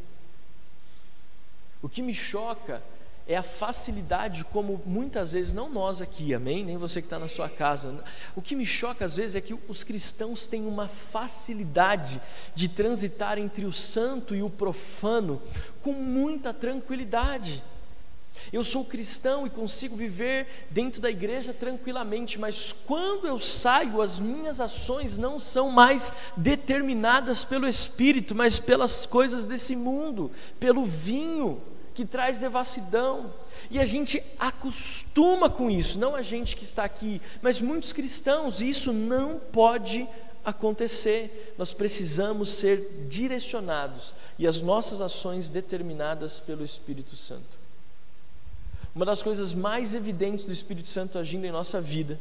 O 1.86 1.88
que 1.88 2.02
me 2.02 2.12
choca 2.12 2.82
é 3.28 3.36
a 3.36 3.44
facilidade 3.44 4.44
como 4.46 4.82
muitas 4.84 5.34
vezes, 5.34 5.52
não 5.52 5.70
nós 5.70 6.02
aqui, 6.02 6.34
amém? 6.34 6.64
Nem 6.64 6.76
você 6.76 7.00
que 7.00 7.06
está 7.06 7.16
na 7.16 7.28
sua 7.28 7.48
casa. 7.48 8.02
O 8.34 8.42
que 8.42 8.56
me 8.56 8.66
choca 8.66 9.04
às 9.04 9.14
vezes 9.14 9.36
é 9.36 9.40
que 9.40 9.56
os 9.68 9.84
cristãos 9.84 10.48
têm 10.48 10.66
uma 10.66 10.88
facilidade 10.88 12.20
de 12.56 12.68
transitar 12.68 13.38
entre 13.38 13.64
o 13.64 13.72
santo 13.72 14.34
e 14.34 14.42
o 14.42 14.50
profano 14.50 15.40
com 15.80 15.92
muita 15.92 16.52
tranquilidade. 16.52 17.62
Eu 18.52 18.64
sou 18.64 18.84
cristão 18.84 19.46
e 19.46 19.50
consigo 19.50 19.94
viver 19.94 20.66
dentro 20.70 21.00
da 21.00 21.08
igreja 21.08 21.54
tranquilamente, 21.54 22.36
mas 22.36 22.72
quando 22.72 23.28
eu 23.28 23.38
saio, 23.38 24.02
as 24.02 24.18
minhas 24.18 24.60
ações 24.60 25.16
não 25.16 25.38
são 25.38 25.70
mais 25.70 26.12
determinadas 26.36 27.44
pelo 27.44 27.68
Espírito, 27.68 28.34
mas 28.34 28.58
pelas 28.58 29.06
coisas 29.06 29.46
desse 29.46 29.76
mundo, 29.76 30.32
pelo 30.58 30.84
vinho 30.84 31.62
que 31.96 32.04
traz 32.04 32.38
devassidão. 32.38 33.32
E 33.70 33.80
a 33.80 33.86
gente 33.86 34.22
acostuma 34.38 35.48
com 35.48 35.70
isso, 35.70 35.98
não 35.98 36.14
a 36.14 36.20
gente 36.20 36.54
que 36.54 36.62
está 36.62 36.84
aqui, 36.84 37.20
mas 37.40 37.60
muitos 37.60 37.92
cristãos, 37.92 38.60
e 38.60 38.68
isso 38.68 38.92
não 38.92 39.38
pode 39.38 40.06
acontecer. 40.44 41.54
Nós 41.56 41.72
precisamos 41.72 42.50
ser 42.50 43.06
direcionados 43.08 44.14
e 44.38 44.46
as 44.46 44.60
nossas 44.60 45.00
ações 45.00 45.48
determinadas 45.48 46.38
pelo 46.38 46.62
Espírito 46.62 47.16
Santo. 47.16 47.56
Uma 48.94 49.06
das 49.06 49.22
coisas 49.22 49.54
mais 49.54 49.94
evidentes 49.94 50.44
do 50.44 50.52
Espírito 50.52 50.88
Santo 50.88 51.18
agindo 51.18 51.46
em 51.46 51.50
nossa 51.50 51.80
vida 51.80 52.20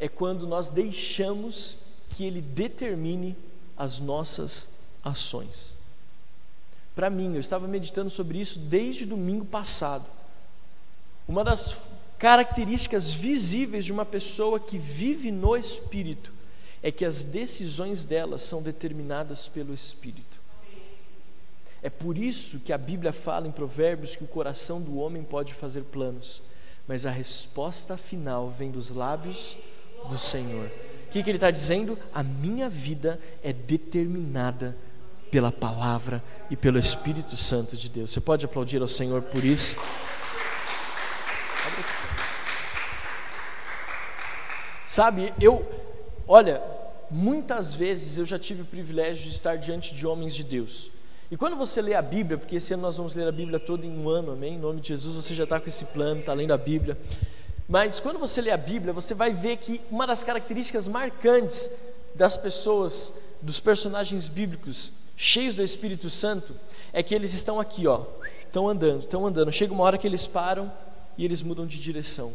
é 0.00 0.08
quando 0.08 0.46
nós 0.46 0.70
deixamos 0.70 1.76
que 2.10 2.24
ele 2.24 2.40
determine 2.40 3.36
as 3.76 4.00
nossas 4.00 4.68
ações 5.04 5.81
para 6.94 7.10
mim. 7.10 7.34
Eu 7.34 7.40
estava 7.40 7.66
meditando 7.66 8.10
sobre 8.10 8.38
isso 8.38 8.58
desde 8.58 9.06
domingo 9.06 9.44
passado. 9.44 10.06
Uma 11.26 11.44
das 11.44 11.76
características 12.18 13.12
visíveis 13.12 13.84
de 13.84 13.92
uma 13.92 14.04
pessoa 14.04 14.60
que 14.60 14.78
vive 14.78 15.30
no 15.30 15.56
Espírito 15.56 16.32
é 16.82 16.90
que 16.90 17.04
as 17.04 17.22
decisões 17.22 18.04
dela 18.04 18.38
são 18.38 18.62
determinadas 18.62 19.48
pelo 19.48 19.72
Espírito. 19.72 20.40
É 21.82 21.90
por 21.90 22.16
isso 22.16 22.60
que 22.60 22.72
a 22.72 22.78
Bíblia 22.78 23.12
fala 23.12 23.48
em 23.48 23.52
Provérbios 23.52 24.14
que 24.14 24.22
o 24.22 24.28
coração 24.28 24.80
do 24.80 24.98
homem 24.98 25.24
pode 25.24 25.52
fazer 25.52 25.82
planos, 25.82 26.40
mas 26.86 27.06
a 27.06 27.10
resposta 27.10 27.96
final 27.96 28.50
vem 28.50 28.70
dos 28.70 28.90
lábios 28.90 29.56
do 30.08 30.16
Senhor. 30.16 30.66
O 31.06 31.10
que, 31.10 31.22
que 31.22 31.28
ele 31.28 31.36
está 31.36 31.50
dizendo? 31.50 31.98
A 32.14 32.22
minha 32.22 32.68
vida 32.68 33.20
é 33.42 33.52
determinada 33.52 34.76
pela 35.32 35.50
palavra 35.50 36.22
e 36.50 36.56
pelo 36.56 36.78
Espírito 36.78 37.38
Santo 37.38 37.74
de 37.74 37.88
Deus. 37.88 38.10
Você 38.10 38.20
pode 38.20 38.44
aplaudir 38.44 38.82
ao 38.82 38.86
Senhor 38.86 39.22
por 39.22 39.42
isso? 39.42 39.76
Sabe, 44.86 45.32
eu, 45.40 45.66
olha, 46.28 46.62
muitas 47.10 47.72
vezes 47.72 48.18
eu 48.18 48.26
já 48.26 48.38
tive 48.38 48.60
o 48.60 48.66
privilégio 48.66 49.24
de 49.24 49.30
estar 49.30 49.56
diante 49.56 49.94
de 49.94 50.06
homens 50.06 50.34
de 50.34 50.44
Deus. 50.44 50.90
E 51.30 51.36
quando 51.36 51.56
você 51.56 51.80
lê 51.80 51.94
a 51.94 52.02
Bíblia, 52.02 52.36
porque 52.36 52.56
esse 52.56 52.74
ano 52.74 52.82
nós 52.82 52.98
vamos 52.98 53.14
ler 53.14 53.26
a 53.26 53.32
Bíblia 53.32 53.58
toda 53.58 53.86
em 53.86 53.98
um 53.98 54.10
ano, 54.10 54.32
amém? 54.32 54.56
Em 54.56 54.58
nome 54.58 54.82
de 54.82 54.88
Jesus, 54.88 55.14
você 55.14 55.34
já 55.34 55.44
está 55.44 55.58
com 55.58 55.66
esse 55.66 55.86
plano, 55.86 56.20
está 56.20 56.34
lendo 56.34 56.52
a 56.52 56.58
Bíblia. 56.58 56.98
Mas 57.66 57.98
quando 58.00 58.18
você 58.18 58.42
lê 58.42 58.50
a 58.50 58.56
Bíblia, 58.58 58.92
você 58.92 59.14
vai 59.14 59.32
ver 59.32 59.56
que 59.56 59.80
uma 59.90 60.06
das 60.06 60.22
características 60.22 60.86
marcantes 60.86 61.70
das 62.14 62.36
pessoas, 62.36 63.14
dos 63.40 63.58
personagens 63.58 64.28
bíblicos, 64.28 64.92
cheios 65.16 65.54
do 65.54 65.62
Espírito 65.62 66.10
Santo, 66.10 66.54
é 66.92 67.02
que 67.02 67.14
eles 67.14 67.32
estão 67.32 67.60
aqui, 67.60 67.86
ó, 67.86 68.04
estão 68.44 68.68
andando, 68.68 69.00
estão 69.00 69.26
andando. 69.26 69.52
Chega 69.52 69.72
uma 69.72 69.84
hora 69.84 69.98
que 69.98 70.06
eles 70.06 70.26
param 70.26 70.72
e 71.16 71.24
eles 71.24 71.42
mudam 71.42 71.66
de 71.66 71.80
direção. 71.80 72.32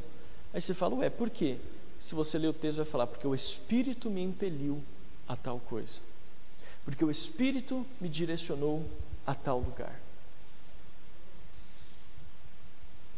Aí 0.54 0.62
você 0.62 0.74
fala, 0.74 0.96
ué, 0.96 1.10
por 1.10 1.30
quê? 1.30 1.58
Se 2.00 2.16
você 2.16 2.38
ler 2.38 2.48
o 2.48 2.54
texto, 2.54 2.78
vai 2.78 2.86
falar, 2.86 3.08
porque 3.08 3.28
o 3.28 3.36
Espírito 3.36 4.10
me 4.10 4.24
impeliu 4.24 4.82
a 5.28 5.36
tal 5.36 5.60
coisa. 5.60 6.00
Porque 6.86 7.04
o 7.04 7.12
Espírito 7.12 7.86
me 8.00 8.08
direcionou 8.08 8.86
a 9.26 9.36
tal 9.36 9.60
lugar. 9.60 10.00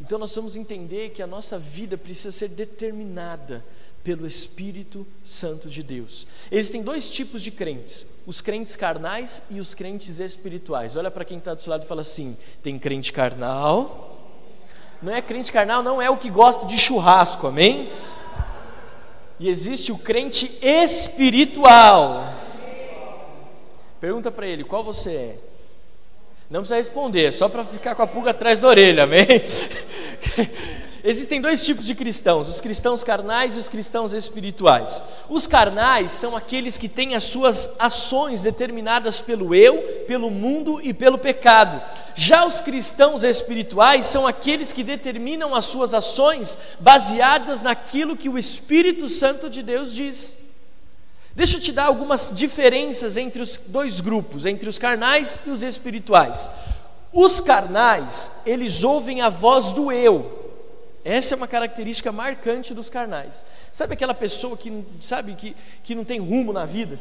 Então 0.02 0.18
nós 0.18 0.34
vamos 0.34 0.56
entender 0.56 1.10
que 1.10 1.22
a 1.22 1.28
nossa 1.28 1.60
vida 1.60 1.98
precisa 1.98 2.32
ser 2.32 2.48
determinada 2.50 3.64
pelo 4.04 4.26
Espírito 4.26 5.06
Santo 5.24 5.70
de 5.70 5.84
Deus. 5.84 6.26
Existem 6.52 6.82
dois 6.82 7.10
tipos 7.10 7.42
de 7.42 7.52
crentes: 7.52 8.06
os 8.26 8.42
crentes 8.42 8.76
carnais 8.76 9.44
e 9.50 9.60
os 9.60 9.74
crentes 9.74 10.20
espirituais. 10.20 10.96
Olha 10.96 11.12
para 11.12 11.26
quem 11.26 11.38
está 11.38 11.54
do 11.54 11.62
seu 11.62 11.72
lado 11.72 11.84
e 11.84 11.88
fala 11.88 12.02
assim: 12.02 12.38
tem 12.64 12.78
crente 12.80 13.12
carnal. 13.12 14.18
Não 15.02 15.14
é 15.14 15.22
crente 15.22 15.52
carnal, 15.52 15.82
não 15.82 16.02
é 16.02 16.10
o 16.10 16.18
que 16.18 16.30
gosta 16.30 16.66
de 16.66 16.78
churrasco, 16.78 17.48
amém? 17.48 17.90
E 19.40 19.48
existe 19.48 19.92
o 19.92 19.98
crente 19.98 20.60
espiritual. 20.62 22.34
Pergunta 24.00 24.30
para 24.32 24.48
ele: 24.48 24.64
qual 24.64 24.84
você 24.84 25.12
é? 25.12 25.40
Não 26.50 26.62
precisa 26.62 26.78
responder, 26.78 27.32
só 27.32 27.48
para 27.48 27.64
ficar 27.64 27.94
com 27.94 28.02
a 28.02 28.08
pulga 28.08 28.32
atrás 28.32 28.62
da 28.62 28.68
orelha, 28.68 29.04
amém? 29.04 29.28
Existem 31.04 31.40
dois 31.40 31.64
tipos 31.64 31.86
de 31.86 31.96
cristãos: 31.96 32.50
os 32.50 32.60
cristãos 32.60 33.04
carnais 33.04 33.56
e 33.56 33.60
os 33.60 33.70
cristãos 33.70 34.14
espirituais. 34.14 35.02
Os 35.30 35.48
carnais 35.48 36.12
são 36.12 36.36
aqueles 36.36 36.78
que 36.78 36.90
têm 36.90 37.16
as 37.16 37.24
suas 37.24 37.70
ações 37.80 38.44
determinadas 38.44 39.22
pelo 39.22 39.56
eu, 39.56 40.04
pelo 40.08 40.30
mundo 40.30 40.80
e 40.84 40.94
pelo 40.94 41.18
pecado. 41.18 41.82
Já 42.16 42.46
os 42.46 42.60
cristãos 42.60 43.24
espirituais 43.24 44.06
são 44.06 44.28
aqueles 44.28 44.74
que 44.74 44.84
determinam 44.84 45.56
as 45.56 45.66
suas 45.66 45.94
ações 45.94 46.58
baseadas 46.80 47.62
naquilo 47.62 48.18
que 48.18 48.28
o 48.28 48.38
Espírito 48.38 49.08
Santo 49.08 49.50
de 49.50 49.64
Deus 49.64 49.94
diz. 49.94 50.38
Deixa 51.34 51.56
eu 51.56 51.62
te 51.62 51.72
dar 51.72 51.86
algumas 51.86 52.34
diferenças 52.36 53.16
entre 53.16 53.42
os 53.42 53.56
dois 53.68 54.02
grupos, 54.02 54.46
entre 54.46 54.68
os 54.68 54.78
carnais 54.78 55.40
e 55.46 55.50
os 55.50 55.64
espirituais. 55.64 56.52
Os 57.14 57.40
carnais, 57.40 58.30
eles 58.46 58.84
ouvem 58.84 59.22
a 59.22 59.30
voz 59.30 59.72
do 59.72 59.92
eu. 59.92 60.39
Essa 61.10 61.34
é 61.34 61.38
uma 61.38 61.48
característica 61.48 62.12
marcante 62.12 62.72
dos 62.72 62.88
carnais. 62.88 63.44
Sabe 63.72 63.96
aquela 63.96 64.14
pessoa 64.14 64.56
que 64.56 64.86
sabe 65.02 65.34
que, 65.34 65.56
que 65.84 65.96
não 65.96 66.04
tem 66.06 66.20
rumo 66.20 66.54
na 66.54 66.66
vida? 66.66 67.00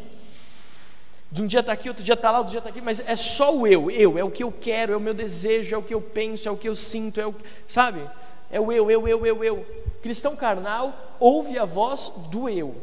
De 1.31 1.43
um 1.43 1.47
dia 1.47 1.61
está 1.61 1.75
aqui, 1.75 1.91
outro 1.91 2.03
dia 2.03 2.15
está 2.15 2.31
lá, 2.31 2.39
outro 2.39 2.53
dia 2.53 2.59
está 2.59 2.71
aqui, 2.71 2.81
mas 2.81 3.01
é 3.07 3.15
só 3.17 3.55
o 3.55 3.67
eu, 3.67 3.91
eu, 3.91 4.17
é 4.17 4.25
o 4.25 4.31
que 4.31 4.43
eu 4.43 4.51
quero, 4.51 4.95
é 4.95 4.97
o 4.97 5.01
meu 5.01 5.13
desejo, 5.13 5.75
é 5.75 5.79
o 5.79 5.83
que 5.83 5.93
eu 5.93 6.01
penso, 6.01 6.49
é 6.49 6.51
o 6.51 6.57
que 6.57 6.67
eu 6.67 6.75
sinto, 6.75 7.21
é 7.21 7.27
o, 7.27 7.35
sabe? 7.67 8.01
É 8.51 8.59
o 8.59 8.73
eu, 8.73 8.91
eu, 8.91 9.07
eu, 9.07 9.27
eu, 9.27 9.45
eu. 9.45 9.67
Cristão 10.03 10.35
carnal 10.35 11.17
ouve 11.21 11.59
a 11.59 11.67
voz 11.67 12.11
do 12.31 12.49
eu. 12.49 12.77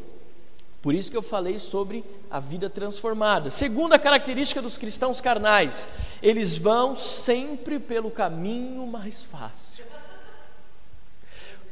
Por 0.80 0.94
isso 0.94 1.10
que 1.10 1.16
eu 1.16 1.22
falei 1.22 1.58
sobre 1.58 2.04
a 2.30 2.38
vida 2.38 2.70
transformada. 2.70 3.50
Segunda 3.50 3.98
característica 3.98 4.62
dos 4.62 4.78
cristãos 4.78 5.20
carnais, 5.20 5.88
eles 6.22 6.56
vão 6.56 6.94
sempre 6.94 7.80
pelo 7.80 8.12
caminho 8.12 8.86
mais 8.86 9.24
fácil. 9.24 9.84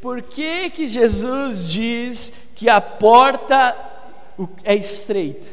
Por 0.04 0.20
que, 0.20 0.68
que 0.68 0.86
Jesus 0.86 1.70
diz 1.70 2.50
que 2.56 2.68
a 2.68 2.78
porta 2.78 3.74
é 4.62 4.74
estreita? 4.74 5.50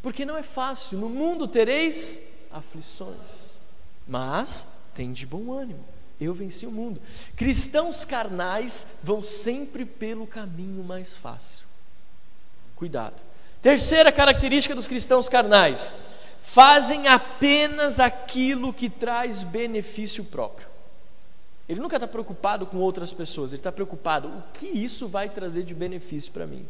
Porque 0.00 0.24
não 0.24 0.36
é 0.36 0.44
fácil. 0.44 0.96
No 0.96 1.08
mundo 1.08 1.48
tereis 1.48 2.20
aflições, 2.52 3.58
mas 4.06 4.84
tem 4.94 5.12
de 5.12 5.26
bom 5.26 5.52
ânimo. 5.52 5.84
Eu 6.20 6.32
venci 6.32 6.66
o 6.66 6.70
mundo. 6.70 7.02
Cristãos 7.34 8.04
carnais 8.04 8.86
vão 9.02 9.20
sempre 9.20 9.84
pelo 9.84 10.24
caminho 10.24 10.84
mais 10.84 11.16
fácil. 11.16 11.66
Cuidado. 12.76 13.16
Terceira 13.60 14.12
característica 14.12 14.76
dos 14.76 14.86
cristãos 14.86 15.28
carnais: 15.28 15.92
fazem 16.44 17.08
apenas 17.08 17.98
aquilo 17.98 18.72
que 18.72 18.88
traz 18.88 19.42
benefício 19.42 20.22
próprio. 20.22 20.77
Ele 21.68 21.80
nunca 21.80 21.96
está 21.96 22.08
preocupado 22.08 22.64
com 22.66 22.78
outras 22.78 23.12
pessoas, 23.12 23.52
ele 23.52 23.60
está 23.60 23.70
preocupado 23.70 24.28
o 24.28 24.42
que 24.54 24.66
isso 24.66 25.06
vai 25.06 25.28
trazer 25.28 25.64
de 25.64 25.74
benefício 25.74 26.32
para 26.32 26.46
mim. 26.46 26.66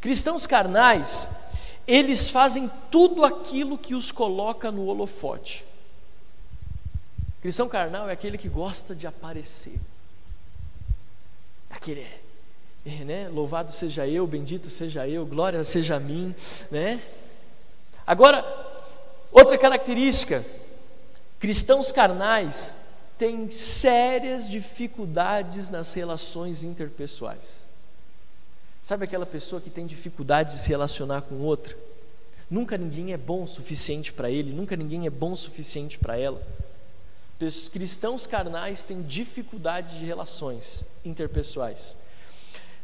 Cristãos 0.00 0.46
carnais, 0.46 1.28
eles 1.86 2.30
fazem 2.30 2.70
tudo 2.90 3.24
aquilo 3.24 3.76
que 3.76 3.94
os 3.94 4.10
coloca 4.10 4.72
no 4.72 4.86
holofote. 4.86 5.64
Cristão 7.42 7.68
carnal 7.68 8.08
é 8.08 8.12
aquele 8.12 8.38
que 8.38 8.48
gosta 8.48 8.94
de 8.94 9.06
aparecer. 9.06 9.78
Aquele 11.68 12.00
é, 12.00 12.20
é, 12.86 13.04
né? 13.04 13.28
Louvado 13.28 13.72
seja 13.72 14.06
eu, 14.06 14.26
bendito 14.26 14.70
seja 14.70 15.06
eu, 15.06 15.26
glória 15.26 15.62
seja 15.64 15.96
a 15.96 16.00
mim, 16.00 16.34
né? 16.70 17.02
Agora, 18.06 18.42
outra 19.30 19.58
característica, 19.58 20.42
cristãos 21.38 21.92
carnais 21.92 22.83
tem 23.18 23.50
sérias 23.50 24.48
dificuldades 24.48 25.70
nas 25.70 25.92
relações 25.94 26.62
interpessoais. 26.62 27.64
Sabe 28.82 29.04
aquela 29.04 29.24
pessoa 29.24 29.62
que 29.62 29.70
tem 29.70 29.86
dificuldade 29.86 30.54
de 30.54 30.60
se 30.60 30.68
relacionar 30.68 31.22
com 31.22 31.36
outra? 31.36 31.76
Nunca 32.50 32.76
ninguém 32.76 33.12
é 33.12 33.16
bom 33.16 33.44
o 33.44 33.48
suficiente 33.48 34.12
para 34.12 34.30
ele, 34.30 34.52
nunca 34.52 34.76
ninguém 34.76 35.06
é 35.06 35.10
bom 35.10 35.32
o 35.32 35.36
suficiente 35.36 35.98
para 35.98 36.18
ela. 36.18 36.42
Os 37.40 37.68
cristãos 37.68 38.26
carnais 38.26 38.84
têm 38.84 39.02
dificuldade 39.02 39.98
de 39.98 40.04
relações 40.04 40.84
interpessoais. 41.04 41.96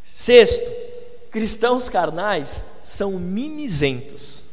Sexto, 0.05 0.71
cristãos 1.31 1.89
carnais 1.89 2.65
são 2.85 3.13
mimizentos. 3.13 4.45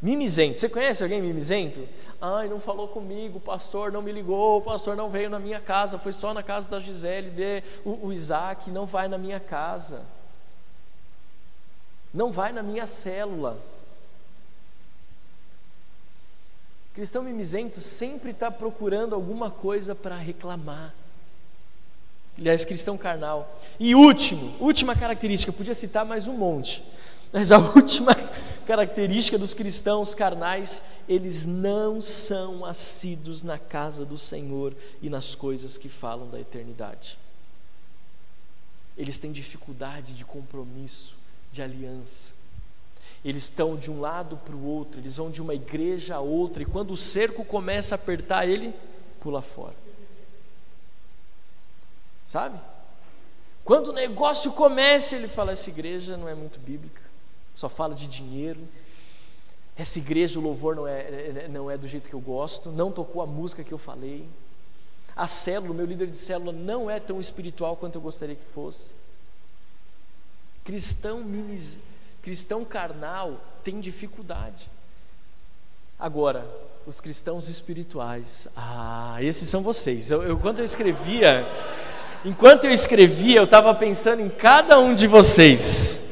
Mimizento. 0.00 0.58
Você 0.58 0.68
conhece 0.68 1.02
alguém 1.02 1.20
mimizento? 1.20 1.86
Ai, 2.20 2.48
não 2.48 2.60
falou 2.60 2.88
comigo, 2.88 3.38
o 3.38 3.40
pastor 3.40 3.90
não 3.90 4.00
me 4.00 4.12
ligou, 4.12 4.58
o 4.58 4.62
pastor 4.62 4.96
não 4.96 5.10
veio 5.10 5.28
na 5.28 5.40
minha 5.40 5.60
casa, 5.60 5.98
foi 5.98 6.12
só 6.12 6.32
na 6.32 6.42
casa 6.42 6.70
da 6.70 6.78
Gisele 6.78 7.30
ver 7.30 7.64
o, 7.84 8.06
o 8.06 8.12
Isaac, 8.12 8.70
não 8.70 8.86
vai 8.86 9.08
na 9.08 9.18
minha 9.18 9.40
casa. 9.40 10.02
Não 12.14 12.30
vai 12.30 12.52
na 12.52 12.62
minha 12.62 12.86
célula. 12.86 13.58
Cristão 16.94 17.22
mimizento 17.22 17.80
sempre 17.80 18.30
está 18.30 18.50
procurando 18.50 19.14
alguma 19.14 19.50
coisa 19.50 19.94
para 19.94 20.16
reclamar. 20.16 20.94
Aliás, 22.38 22.64
cristão 22.64 22.96
carnal. 22.96 23.60
E 23.80 23.94
último, 23.96 24.54
última 24.60 24.94
característica, 24.94 25.52
podia 25.52 25.74
citar 25.74 26.04
mais 26.04 26.28
um 26.28 26.34
monte, 26.34 26.82
mas 27.32 27.50
a 27.50 27.58
última 27.74 28.14
característica 28.68 29.38
dos 29.38 29.54
cristãos 29.54 30.14
carnais, 30.14 30.82
eles 31.08 31.46
não 31.46 32.02
são 32.02 32.66
assíduos 32.66 33.42
na 33.42 33.56
casa 33.56 34.04
do 34.04 34.18
Senhor 34.18 34.76
e 35.00 35.08
nas 35.08 35.34
coisas 35.34 35.78
que 35.78 35.88
falam 35.88 36.28
da 36.28 36.38
eternidade. 36.38 37.18
Eles 38.94 39.18
têm 39.18 39.32
dificuldade 39.32 40.12
de 40.12 40.22
compromisso, 40.22 41.16
de 41.50 41.62
aliança. 41.62 42.34
Eles 43.24 43.44
estão 43.44 43.74
de 43.74 43.90
um 43.90 44.02
lado 44.02 44.36
para 44.36 44.54
o 44.54 44.62
outro, 44.62 45.00
eles 45.00 45.16
vão 45.16 45.30
de 45.30 45.40
uma 45.40 45.54
igreja 45.54 46.16
a 46.16 46.20
outra, 46.20 46.62
e 46.62 46.66
quando 46.66 46.90
o 46.90 46.96
cerco 46.96 47.46
começa 47.46 47.94
a 47.94 47.96
apertar, 47.96 48.46
ele 48.46 48.74
pula 49.18 49.40
fora. 49.40 49.76
Sabe? 52.26 52.60
Quando 53.64 53.88
o 53.88 53.92
negócio 53.94 54.52
começa, 54.52 55.16
ele 55.16 55.26
fala: 55.26 55.52
essa 55.52 55.70
igreja 55.70 56.18
não 56.18 56.28
é 56.28 56.34
muito 56.34 56.60
bíblica 56.60 56.97
só 57.58 57.68
fala 57.68 57.92
de 57.92 58.06
dinheiro. 58.06 58.60
Essa 59.76 59.98
igreja, 59.98 60.38
o 60.38 60.42
louvor 60.42 60.76
não 60.76 60.86
é, 60.86 61.00
é, 61.00 61.48
não 61.50 61.68
é 61.68 61.76
do 61.76 61.88
jeito 61.88 62.08
que 62.08 62.14
eu 62.14 62.20
gosto, 62.20 62.70
não 62.70 62.92
tocou 62.92 63.20
a 63.20 63.26
música 63.26 63.64
que 63.64 63.74
eu 63.74 63.78
falei. 63.78 64.28
A 65.16 65.26
célula, 65.26 65.74
meu 65.74 65.84
líder 65.84 66.08
de 66.08 66.16
célula 66.16 66.52
não 66.52 66.88
é 66.88 67.00
tão 67.00 67.18
espiritual 67.18 67.76
quanto 67.76 67.96
eu 67.96 68.00
gostaria 68.00 68.36
que 68.36 68.44
fosse. 68.54 68.94
Cristão, 70.62 71.24
minis, 71.24 71.80
cristão 72.22 72.64
carnal 72.64 73.40
tem 73.64 73.80
dificuldade. 73.80 74.70
Agora, 75.98 76.48
os 76.86 77.00
cristãos 77.00 77.48
espirituais, 77.48 78.46
ah, 78.56 79.16
esses 79.20 79.48
são 79.48 79.62
vocês. 79.62 80.12
Eu, 80.12 80.22
eu, 80.22 80.38
quando 80.38 80.60
eu 80.60 80.64
escrevia, 80.64 81.44
enquanto 82.24 82.66
eu 82.66 82.70
escrevia, 82.70 83.40
eu 83.40 83.44
estava 83.44 83.74
pensando 83.74 84.22
em 84.22 84.28
cada 84.28 84.78
um 84.78 84.94
de 84.94 85.08
vocês. 85.08 86.07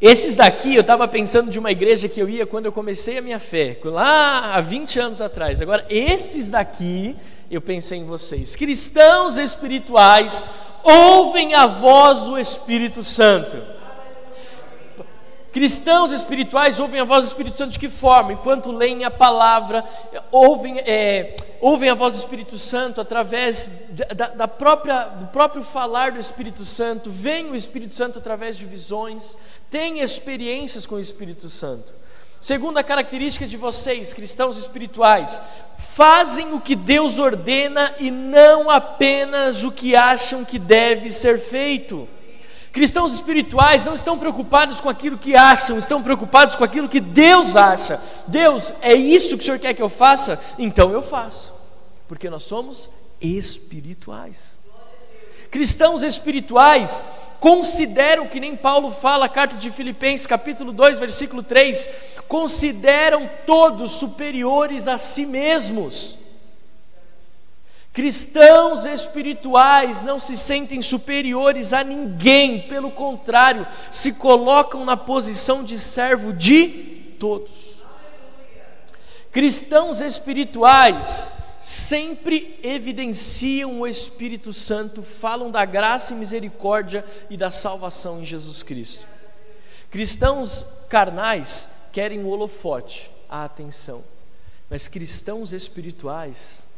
Esses 0.00 0.34
daqui 0.34 0.74
eu 0.74 0.80
estava 0.80 1.06
pensando 1.06 1.50
de 1.50 1.58
uma 1.58 1.70
igreja 1.70 2.08
que 2.08 2.20
eu 2.20 2.28
ia 2.28 2.46
quando 2.46 2.64
eu 2.66 2.72
comecei 2.72 3.18
a 3.18 3.22
minha 3.22 3.38
fé, 3.38 3.78
lá 3.84 4.54
há 4.54 4.60
20 4.60 4.98
anos 4.98 5.20
atrás. 5.20 5.60
Agora, 5.60 5.84
esses 5.90 6.48
daqui, 6.48 7.14
eu 7.50 7.60
pensei 7.60 7.98
em 7.98 8.06
vocês. 8.06 8.56
Cristãos 8.56 9.36
espirituais 9.36 10.42
ouvem 10.82 11.52
a 11.54 11.66
voz 11.66 12.20
do 12.20 12.38
Espírito 12.38 13.04
Santo. 13.04 13.58
Cristãos 15.52 16.12
espirituais 16.12 16.78
ouvem 16.78 17.00
a 17.00 17.04
voz 17.04 17.24
do 17.24 17.28
Espírito 17.28 17.58
Santo 17.58 17.72
de 17.72 17.78
que 17.78 17.88
forma? 17.88 18.32
Enquanto 18.32 18.70
leem 18.70 19.04
a 19.04 19.10
palavra, 19.10 19.84
ouvem, 20.30 20.78
é, 20.78 21.34
ouvem 21.60 21.90
a 21.90 21.94
voz 21.94 22.12
do 22.12 22.18
Espírito 22.18 22.56
Santo 22.56 23.00
através 23.00 23.72
da, 24.14 24.28
da, 24.28 24.48
própria, 24.48 25.06
do 25.06 25.26
próprio 25.26 25.64
falar 25.64 26.12
do 26.12 26.20
Espírito 26.20 26.64
Santo, 26.64 27.10
veem 27.10 27.50
o 27.50 27.56
Espírito 27.56 27.96
Santo 27.96 28.20
através 28.20 28.56
de 28.56 28.64
visões, 28.64 29.36
têm 29.68 30.00
experiências 30.00 30.86
com 30.86 30.94
o 30.94 31.00
Espírito 31.00 31.48
Santo. 31.48 32.00
Segunda 32.40 32.84
característica 32.84 33.46
de 33.46 33.56
vocês, 33.56 34.14
cristãos 34.14 34.56
espirituais, 34.56 35.42
fazem 35.78 36.52
o 36.54 36.60
que 36.60 36.76
Deus 36.76 37.18
ordena 37.18 37.94
e 37.98 38.10
não 38.10 38.70
apenas 38.70 39.64
o 39.64 39.72
que 39.72 39.96
acham 39.96 40.44
que 40.44 40.60
deve 40.60 41.10
ser 41.10 41.40
feito. 41.40 42.08
Cristãos 42.72 43.14
espirituais 43.14 43.84
não 43.84 43.94
estão 43.94 44.16
preocupados 44.16 44.80
com 44.80 44.88
aquilo 44.88 45.18
que 45.18 45.34
acham, 45.34 45.76
estão 45.76 46.02
preocupados 46.02 46.54
com 46.54 46.62
aquilo 46.62 46.88
que 46.88 47.00
Deus 47.00 47.56
acha. 47.56 48.00
Deus, 48.28 48.72
é 48.80 48.94
isso 48.94 49.36
que 49.36 49.42
o 49.42 49.44
Senhor 49.44 49.58
quer 49.58 49.74
que 49.74 49.82
eu 49.82 49.88
faça? 49.88 50.40
Então 50.58 50.92
eu 50.92 51.02
faço, 51.02 51.52
porque 52.06 52.30
nós 52.30 52.44
somos 52.44 52.88
espirituais. 53.20 54.58
Cristãos 55.50 56.04
espirituais 56.04 57.04
consideram, 57.40 58.28
que 58.28 58.38
nem 58.38 58.54
Paulo 58.54 58.92
fala, 58.92 59.24
a 59.24 59.28
carta 59.28 59.56
de 59.56 59.70
Filipenses, 59.72 60.26
capítulo 60.26 60.72
2, 60.72 61.00
versículo 61.00 61.42
3, 61.42 61.88
consideram 62.28 63.28
todos 63.44 63.92
superiores 63.92 64.86
a 64.86 64.96
si 64.96 65.26
mesmos. 65.26 66.18
Cristãos 67.92 68.84
espirituais 68.84 70.00
não 70.00 70.20
se 70.20 70.36
sentem 70.36 70.80
superiores 70.80 71.72
a 71.72 71.82
ninguém, 71.82 72.68
pelo 72.68 72.92
contrário, 72.92 73.66
se 73.90 74.12
colocam 74.12 74.84
na 74.84 74.96
posição 74.96 75.64
de 75.64 75.76
servo 75.78 76.32
de 76.32 76.68
todos. 77.18 77.80
Cristãos 79.32 80.00
espirituais 80.00 81.32
sempre 81.60 82.58
evidenciam 82.62 83.80
o 83.80 83.86
Espírito 83.86 84.52
Santo, 84.52 85.02
falam 85.02 85.50
da 85.50 85.64
graça 85.64 86.12
e 86.12 86.16
misericórdia 86.16 87.04
e 87.28 87.36
da 87.36 87.50
salvação 87.50 88.22
em 88.22 88.24
Jesus 88.24 88.62
Cristo. 88.62 89.06
Cristãos 89.90 90.64
carnais 90.88 91.68
querem 91.92 92.22
o 92.22 92.28
holofote, 92.28 93.10
a 93.28 93.44
atenção, 93.44 94.04
mas 94.70 94.86
cristãos 94.86 95.52
espirituais, 95.52 96.69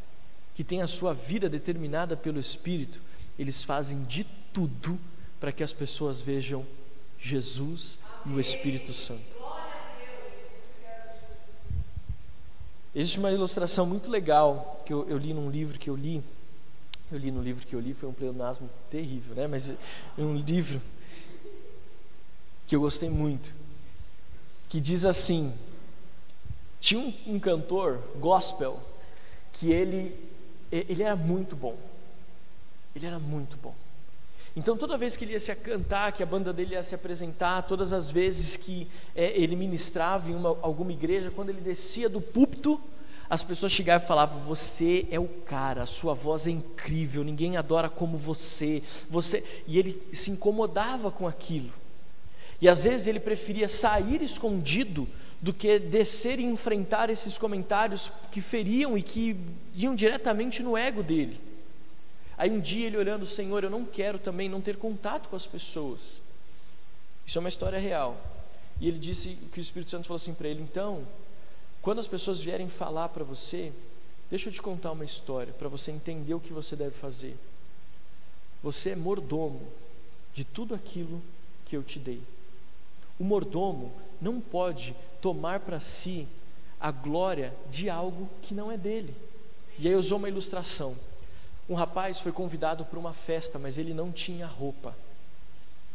que 0.55 0.63
têm 0.63 0.83
a 0.83 0.87
sua 0.87 1.15
vida 1.15 1.49
determinada 1.49 2.17
pelo 2.17 2.39
Espírito, 2.39 3.01
eles 3.39 3.63
fazem 3.63 4.05
de 4.05 4.25
tudo 4.53 4.99
para 5.41 5.53
que 5.53 5.63
as 5.63 5.73
pessoas 5.73 6.21
vejam 6.21 6.67
Jesus 7.19 7.99
e 8.27 8.31
o 8.31 8.41
Espírito 8.41 8.93
Santo. 8.93 9.43
Existe 12.95 13.19
uma 13.19 13.33
ilustração 13.33 13.87
muito 13.87 14.11
legal 14.11 14.83
que 14.85 14.93
eu, 14.93 15.09
eu, 15.09 15.17
li 15.17 15.33
num 15.33 15.51
livro 15.51 15.79
que 15.79 15.89
eu 15.89 15.97
li. 15.97 16.23
Eu 17.11 17.19
li 17.19 17.31
no 17.31 17.43
livro 17.43 17.67
que 17.67 17.75
eu 17.75 17.81
li, 17.81 17.95
foi 17.95 18.09
um 18.09 18.13
pleonasmo 18.13 18.69
terrível, 18.91 19.35
né? 19.35 19.47
Mas 19.47 19.71
é 19.71 19.77
um 20.19 20.37
livro 20.37 20.81
que 22.67 22.77
eu 22.77 22.81
gostei 22.81 23.09
muito, 23.09 23.53
que 24.69 24.79
diz 24.81 25.07
assim: 25.07 25.55
tinha 26.81 27.01
um, 27.01 27.35
um 27.35 27.41
cantor 27.41 27.99
gospel 28.17 28.79
que 29.53 29.71
ele 29.71 30.32
ele 30.73 31.03
era 31.03 31.15
muito 31.15 31.55
bom. 31.55 31.77
Ele 32.95 33.07
era 33.07 33.19
muito 33.19 33.57
bom. 33.57 33.75
Então, 34.55 34.77
toda 34.77 34.99
vez 34.99 35.17
que 35.17 35.25
ele 35.25 35.33
ia 35.33 35.41
se 35.41 35.55
cantar, 35.55 36.13
que 36.13 36.23
a 36.23 36.27
banda 36.27 36.53
dele 36.53 36.75
ia 36.75 36.83
se 36.83 36.95
apresentar, 36.95 37.63
todas 37.63 37.93
as 37.93 38.11
vezes 38.11 38.57
que 38.57 38.87
é, 39.15 39.33
ele 39.35 39.57
ministrava 39.57 40.31
em 40.31 40.35
uma, 40.35 40.51
alguma 40.61 40.93
igreja, 40.93 41.31
quando 41.31 41.49
ele 41.49 41.61
descia 41.61 42.09
do 42.09 42.21
púlpito, 42.21 42.79
as 43.31 43.43
pessoas 43.43 43.73
chegavam 43.73 44.05
e 44.05 44.09
falavam: 44.09 44.41
Você 44.41 45.07
é 45.11 45.19
o 45.19 45.27
cara, 45.27 45.87
sua 45.87 46.13
voz 46.13 46.47
é 46.47 46.51
incrível, 46.51 47.25
ninguém 47.25 47.57
adora 47.57 47.89
como 47.89 48.19
você. 48.19 48.83
você 49.09 49.43
E 49.67 49.79
ele 49.79 50.03
se 50.13 50.31
incomodava 50.31 51.11
com 51.11 51.27
aquilo. 51.27 51.71
E 52.61 52.69
às 52.69 52.85
vezes 52.85 53.07
ele 53.07 53.19
preferia 53.19 53.69
sair 53.69 54.23
escondido 54.23 55.09
do 55.43 55.53
que 55.53 55.81
descer 55.81 56.39
e 56.39 56.45
enfrentar 56.45 57.11
esses 57.11 57.37
comentários 57.37 58.13
que 58.31 58.41
feriam 58.41 58.97
e 58.97 59.03
que 59.03 59.37
iam 59.75 59.93
diretamente 59.93 60.63
no 60.63 60.77
ego 60.77 61.03
dele. 61.03 61.41
Aí 62.39 62.49
um 62.49 62.61
dia 62.61 62.87
ele 62.87 62.97
olhando, 62.97 63.27
Senhor, 63.27 63.65
eu 63.65 63.71
não 63.71 63.85
quero 63.85 64.21
também 64.21 64.49
não 64.49 64.61
ter 64.61 64.77
contato 64.77 65.29
com 65.29 65.35
as 65.35 65.47
pessoas. 65.47 66.23
Isso 67.27 67.39
é 67.39 67.41
uma 67.41 67.49
história 67.49 67.79
real. 67.79 68.17
E 68.81 68.87
ele 68.87 69.01
disse 69.01 69.37
que 69.53 69.59
o 69.59 69.61
Espírito 69.61 69.91
Santo 69.91 70.07
falou 70.07 70.17
assim 70.17 70.33
para 70.33 70.49
ele: 70.49 70.63
então, 70.63 71.07
quando 71.81 71.99
as 71.99 72.07
pessoas 72.07 72.41
vierem 72.41 72.69
falar 72.69 73.09
para 73.09 73.25
você, 73.25 73.73
deixa 74.31 74.49
eu 74.49 74.53
te 74.53 74.63
contar 74.63 74.93
uma 74.93 75.05
história 75.05 75.53
para 75.53 75.69
você 75.69 75.91
entender 75.91 76.35
o 76.35 76.41
que 76.41 76.53
você 76.53 76.77
deve 76.77 76.93
fazer. 76.93 77.37
Você 78.63 78.91
é 78.91 78.97
mordomo 78.97 79.61
de 80.33 80.45
tudo 80.45 80.73
aquilo 80.73 81.21
que 81.65 81.77
eu 81.77 81.83
te 81.83 81.99
dei. 81.99 82.23
O 83.23 83.25
mordomo 83.25 83.93
não 84.21 84.41
pode 84.41 84.97
tomar 85.21 85.61
para 85.61 85.79
si 85.79 86.27
a 86.81 86.91
glória 86.91 87.55
de 87.71 87.89
algo 87.89 88.29
que 88.43 88.53
não 88.53 88.69
é 88.69 88.77
dele. 88.77 89.15
E 89.79 89.87
aí 89.87 89.95
usou 89.95 90.19
uma 90.19 90.29
ilustração. 90.29 90.97
Um 91.69 91.75
rapaz 91.75 92.19
foi 92.19 92.33
convidado 92.33 92.85
para 92.85 92.99
uma 92.99 93.15
festa, 93.15 93.61
mas 93.61 93.79
ele 93.79 93.95
não 93.95 94.11
tinha 94.11 94.45
roupa 94.45 94.93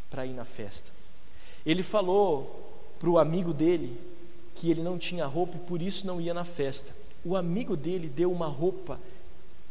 para 0.08 0.24
ir 0.24 0.32
na 0.32 0.46
festa. 0.46 0.90
Ele 1.66 1.82
falou 1.82 2.96
para 2.98 3.10
o 3.10 3.18
amigo 3.18 3.52
dele 3.52 4.00
que 4.54 4.70
ele 4.70 4.82
não 4.82 4.96
tinha 4.96 5.26
roupa 5.26 5.58
e 5.58 5.60
por 5.68 5.82
isso 5.82 6.06
não 6.06 6.22
ia 6.22 6.32
na 6.32 6.44
festa. 6.44 6.94
O 7.22 7.36
amigo 7.36 7.76
dele 7.76 8.08
deu 8.08 8.32
uma 8.32 8.46
roupa, 8.46 8.98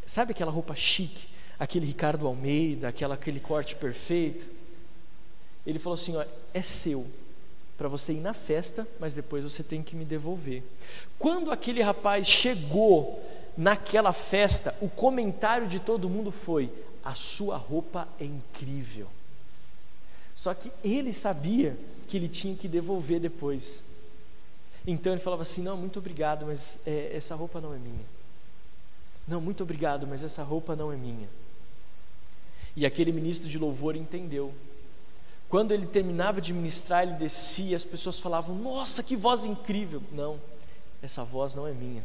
sabe 0.05 0.29
aquela 0.29 0.51
roupa 0.51 0.75
chique, 0.75 1.27
aquele 1.57 1.87
Ricardo 1.87 2.27
Almeida, 2.27 2.87
aquela, 2.87 3.15
aquele 3.15 3.39
corte 3.39 3.75
perfeito? 3.75 4.45
Ele 5.65 5.79
falou 5.79 5.95
assim: 5.95 6.15
ó, 6.15 6.23
é 6.53 6.61
seu, 6.61 7.03
para 7.77 7.87
você 7.87 8.13
ir 8.13 8.19
na 8.19 8.33
festa, 8.33 8.87
mas 8.99 9.13
depois 9.13 9.43
você 9.43 9.63
tem 9.63 9.83
que 9.83 9.95
me 9.95 10.03
devolver. 10.03 10.63
Quando 11.19 11.51
aquele 11.51 11.81
rapaz 11.81 12.27
chegou 12.27 13.23
naquela 13.55 14.11
festa, 14.13 14.75
o 14.81 14.89
comentário 14.89 15.67
de 15.67 15.79
todo 15.79 16.09
mundo 16.09 16.31
foi: 16.31 16.71
a 17.03 17.13
sua 17.13 17.55
roupa 17.55 18.07
é 18.19 18.25
incrível. 18.25 19.07
Só 20.35 20.53
que 20.53 20.71
ele 20.83 21.13
sabia 21.13 21.77
que 22.07 22.17
ele 22.17 22.27
tinha 22.27 22.55
que 22.55 22.67
devolver 22.67 23.19
depois. 23.19 23.83
Então 24.85 25.13
ele 25.13 25.21
falava 25.21 25.41
assim: 25.43 25.61
Não, 25.61 25.77
muito 25.77 25.99
obrigado, 25.99 26.45
mas 26.45 26.79
é, 26.85 27.11
essa 27.15 27.35
roupa 27.35 27.61
não 27.61 27.73
é 27.73 27.77
minha. 27.77 28.05
Não, 29.27 29.41
muito 29.41 29.61
obrigado, 29.61 30.07
mas 30.07 30.23
essa 30.23 30.41
roupa 30.41 30.75
não 30.75 30.91
é 30.91 30.95
minha. 30.95 31.27
E 32.75 32.85
aquele 32.85 33.11
ministro 33.11 33.49
de 33.49 33.57
louvor 33.57 33.95
entendeu. 33.95 34.53
Quando 35.49 35.71
ele 35.71 35.85
terminava 35.85 36.41
de 36.41 36.53
ministrar, 36.53 37.03
ele 37.03 37.13
descia, 37.13 37.75
as 37.75 37.85
pessoas 37.85 38.19
falavam: 38.19 38.55
Nossa, 38.55 39.01
que 39.01 39.15
voz 39.15 39.45
incrível! 39.45 40.01
Não, 40.11 40.39
essa 41.01 41.23
voz 41.23 41.55
não 41.55 41.67
é 41.67 41.71
minha. 41.71 42.03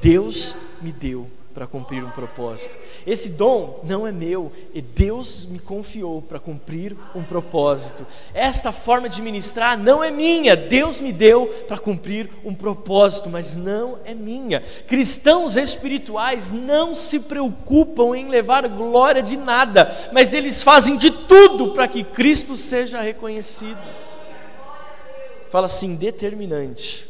Deus 0.00 0.54
me 0.80 0.92
deu 0.92 1.28
para 1.52 1.66
cumprir 1.66 2.04
um 2.04 2.10
propósito. 2.10 2.78
Esse 3.06 3.30
dom 3.30 3.80
não 3.84 4.06
é 4.06 4.12
meu, 4.12 4.52
e 4.72 4.80
Deus 4.80 5.44
me 5.44 5.58
confiou 5.58 6.22
para 6.22 6.38
cumprir 6.38 6.96
um 7.14 7.22
propósito. 7.22 8.06
Esta 8.32 8.72
forma 8.72 9.08
de 9.08 9.20
ministrar 9.20 9.76
não 9.76 10.02
é 10.02 10.10
minha, 10.10 10.56
Deus 10.56 11.00
me 11.00 11.12
deu 11.12 11.46
para 11.66 11.78
cumprir 11.78 12.30
um 12.44 12.54
propósito, 12.54 13.28
mas 13.28 13.56
não 13.56 13.98
é 14.04 14.14
minha. 14.14 14.60
Cristãos 14.86 15.56
espirituais 15.56 16.50
não 16.50 16.94
se 16.94 17.18
preocupam 17.18 18.16
em 18.16 18.28
levar 18.28 18.68
glória 18.68 19.22
de 19.22 19.36
nada, 19.36 20.10
mas 20.12 20.32
eles 20.32 20.62
fazem 20.62 20.96
de 20.96 21.10
tudo 21.10 21.72
para 21.72 21.88
que 21.88 22.04
Cristo 22.04 22.56
seja 22.56 23.00
reconhecido. 23.00 23.80
Fala 25.50 25.66
assim, 25.66 25.96
determinante 25.96 27.09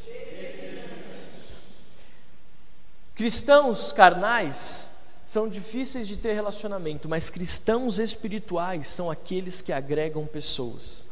Cristãos 3.21 3.93
carnais 3.93 4.91
são 5.27 5.47
difíceis 5.47 6.09
de 6.09 6.17
ter 6.17 6.33
relacionamento, 6.33 7.07
mas 7.07 7.29
cristãos 7.29 7.99
espirituais 7.99 8.89
são 8.89 9.11
aqueles 9.11 9.61
que 9.61 9.75
agregam 9.75 10.27
pessoas. 10.27 11.05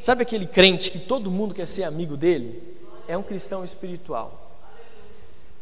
Sabe 0.00 0.22
aquele 0.22 0.46
crente 0.46 0.90
que 0.90 0.98
todo 0.98 1.30
mundo 1.30 1.54
quer 1.54 1.68
ser 1.68 1.82
amigo 1.82 2.16
dele? 2.16 2.78
É 3.06 3.14
um 3.14 3.22
cristão 3.22 3.62
espiritual. 3.62 4.58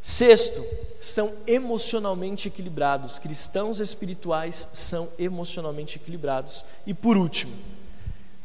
Sexto, 0.01 0.64
são 1.01 1.35
emocionalmente 1.49 2.47
equilibrados. 2.47 3.18
Cristãos 3.18 3.81
espirituais 3.81 4.68
são 4.73 5.09
emocionalmente 5.18 5.97
equilibrados. 5.97 6.64
E 6.87 6.95
por 6.95 7.16
último, 7.16 7.59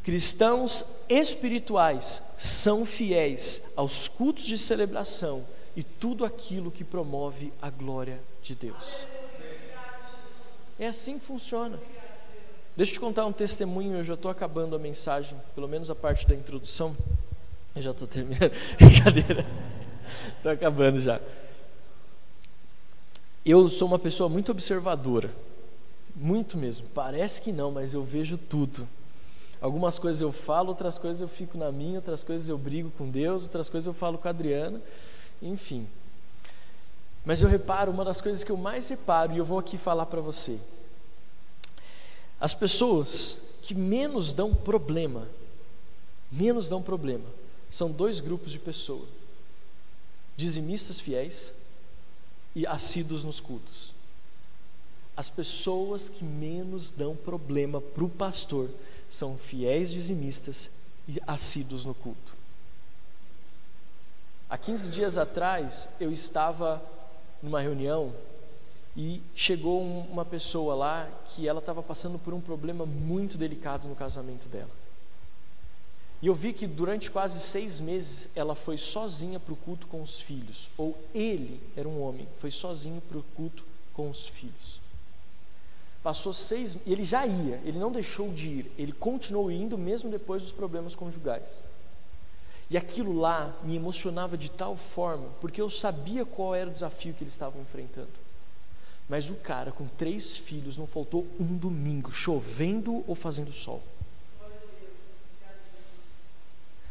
cristãos 0.02 0.84
espirituais 1.08 2.20
são 2.36 2.84
fiéis 2.84 3.74
aos 3.76 4.08
cultos 4.08 4.44
de 4.44 4.58
celebração 4.58 5.46
e 5.78 5.82
tudo 5.84 6.24
aquilo 6.24 6.72
que 6.72 6.82
promove 6.82 7.52
a 7.62 7.70
glória 7.70 8.20
de 8.42 8.52
Deus. 8.52 9.06
É 10.76 10.88
assim 10.88 11.20
que 11.20 11.24
funciona. 11.24 11.78
Deixa 12.76 12.90
eu 12.90 12.94
te 12.94 13.00
contar 13.00 13.24
um 13.26 13.32
testemunho, 13.32 13.98
eu 13.98 14.02
já 14.02 14.14
estou 14.14 14.28
acabando 14.28 14.74
a 14.74 14.78
mensagem, 14.78 15.40
pelo 15.54 15.68
menos 15.68 15.88
a 15.88 15.94
parte 15.94 16.26
da 16.26 16.34
introdução. 16.34 16.96
Eu 17.76 17.82
já 17.82 17.92
estou 17.92 18.08
terminando. 18.08 18.50
Brincadeira. 18.76 19.46
Estou 20.36 20.50
acabando 20.50 20.98
já. 20.98 21.20
Eu 23.46 23.68
sou 23.68 23.86
uma 23.86 24.00
pessoa 24.00 24.28
muito 24.28 24.50
observadora. 24.50 25.30
Muito 26.12 26.58
mesmo. 26.58 26.88
Parece 26.92 27.40
que 27.40 27.52
não, 27.52 27.70
mas 27.70 27.94
eu 27.94 28.02
vejo 28.02 28.36
tudo. 28.36 28.88
Algumas 29.60 29.96
coisas 29.96 30.20
eu 30.20 30.32
falo, 30.32 30.70
outras 30.70 30.98
coisas 30.98 31.20
eu 31.20 31.28
fico 31.28 31.56
na 31.56 31.70
minha, 31.70 31.98
outras 31.98 32.24
coisas 32.24 32.48
eu 32.48 32.58
brigo 32.58 32.90
com 32.98 33.08
Deus, 33.08 33.44
outras 33.44 33.68
coisas 33.68 33.86
eu 33.86 33.94
falo 33.94 34.18
com 34.18 34.26
a 34.26 34.30
Adriana, 34.32 34.80
enfim. 35.42 35.86
Mas 37.24 37.42
eu 37.42 37.48
reparo, 37.48 37.90
uma 37.90 38.04
das 38.04 38.20
coisas 38.20 38.42
que 38.42 38.50
eu 38.50 38.56
mais 38.56 38.88
reparo, 38.88 39.32
e 39.32 39.38
eu 39.38 39.44
vou 39.44 39.58
aqui 39.58 39.76
falar 39.76 40.06
para 40.06 40.20
você. 40.20 40.58
As 42.40 42.54
pessoas 42.54 43.36
que 43.62 43.74
menos 43.74 44.32
dão 44.32 44.54
problema, 44.54 45.28
menos 46.30 46.68
dão 46.68 46.80
problema, 46.80 47.26
são 47.70 47.90
dois 47.90 48.20
grupos 48.20 48.52
de 48.52 48.58
pessoas: 48.58 49.08
dizimistas 50.36 51.00
fiéis 51.00 51.52
e 52.54 52.66
assíduos 52.66 53.24
nos 53.24 53.40
cultos. 53.40 53.92
As 55.16 55.28
pessoas 55.28 56.08
que 56.08 56.24
menos 56.24 56.90
dão 56.90 57.14
problema 57.14 57.80
para 57.80 58.04
o 58.04 58.08
pastor 58.08 58.70
são 59.10 59.36
fiéis 59.36 59.90
dizimistas 59.90 60.70
e 61.08 61.20
assíduos 61.26 61.84
no 61.84 61.94
culto. 61.94 62.37
Há 64.50 64.56
15 64.56 64.88
dias 64.88 65.18
atrás, 65.18 65.90
eu 66.00 66.10
estava 66.10 66.82
numa 67.42 67.60
reunião 67.60 68.14
e 68.96 69.22
chegou 69.34 69.82
uma 69.82 70.24
pessoa 70.24 70.74
lá 70.74 71.06
que 71.26 71.46
ela 71.46 71.58
estava 71.58 71.82
passando 71.82 72.18
por 72.18 72.32
um 72.32 72.40
problema 72.40 72.86
muito 72.86 73.36
delicado 73.36 73.86
no 73.86 73.94
casamento 73.94 74.48
dela. 74.48 74.70
E 76.22 76.28
eu 76.28 76.34
vi 76.34 76.54
que 76.54 76.66
durante 76.66 77.10
quase 77.10 77.38
seis 77.40 77.78
meses 77.78 78.30
ela 78.34 78.54
foi 78.54 78.78
sozinha 78.78 79.38
para 79.38 79.52
o 79.52 79.56
culto 79.56 79.86
com 79.86 80.00
os 80.00 80.18
filhos, 80.18 80.70
ou 80.78 80.98
ele 81.14 81.60
era 81.76 81.86
um 81.86 82.02
homem, 82.02 82.26
foi 82.40 82.50
sozinho 82.50 83.02
para 83.02 83.18
o 83.18 83.22
culto 83.36 83.62
com 83.92 84.08
os 84.08 84.26
filhos. 84.26 84.80
Passou 86.02 86.32
seis, 86.32 86.78
ele 86.86 87.04
já 87.04 87.26
ia, 87.26 87.60
ele 87.66 87.78
não 87.78 87.92
deixou 87.92 88.32
de 88.32 88.48
ir, 88.48 88.72
ele 88.78 88.92
continuou 88.92 89.50
indo 89.50 89.76
mesmo 89.76 90.10
depois 90.10 90.42
dos 90.42 90.52
problemas 90.52 90.94
conjugais. 90.94 91.62
E 92.70 92.76
aquilo 92.76 93.18
lá 93.18 93.56
me 93.62 93.76
emocionava 93.76 94.36
de 94.36 94.50
tal 94.50 94.76
forma, 94.76 95.28
porque 95.40 95.60
eu 95.60 95.70
sabia 95.70 96.24
qual 96.26 96.54
era 96.54 96.68
o 96.68 96.72
desafio 96.72 97.14
que 97.14 97.24
eles 97.24 97.32
estavam 97.32 97.62
enfrentando. 97.62 98.10
Mas 99.08 99.30
o 99.30 99.34
cara 99.36 99.72
com 99.72 99.86
três 99.86 100.36
filhos 100.36 100.76
não 100.76 100.86
faltou 100.86 101.26
um 101.40 101.56
domingo, 101.56 102.12
chovendo 102.12 103.02
ou 103.06 103.14
fazendo 103.14 103.52
sol. 103.52 103.82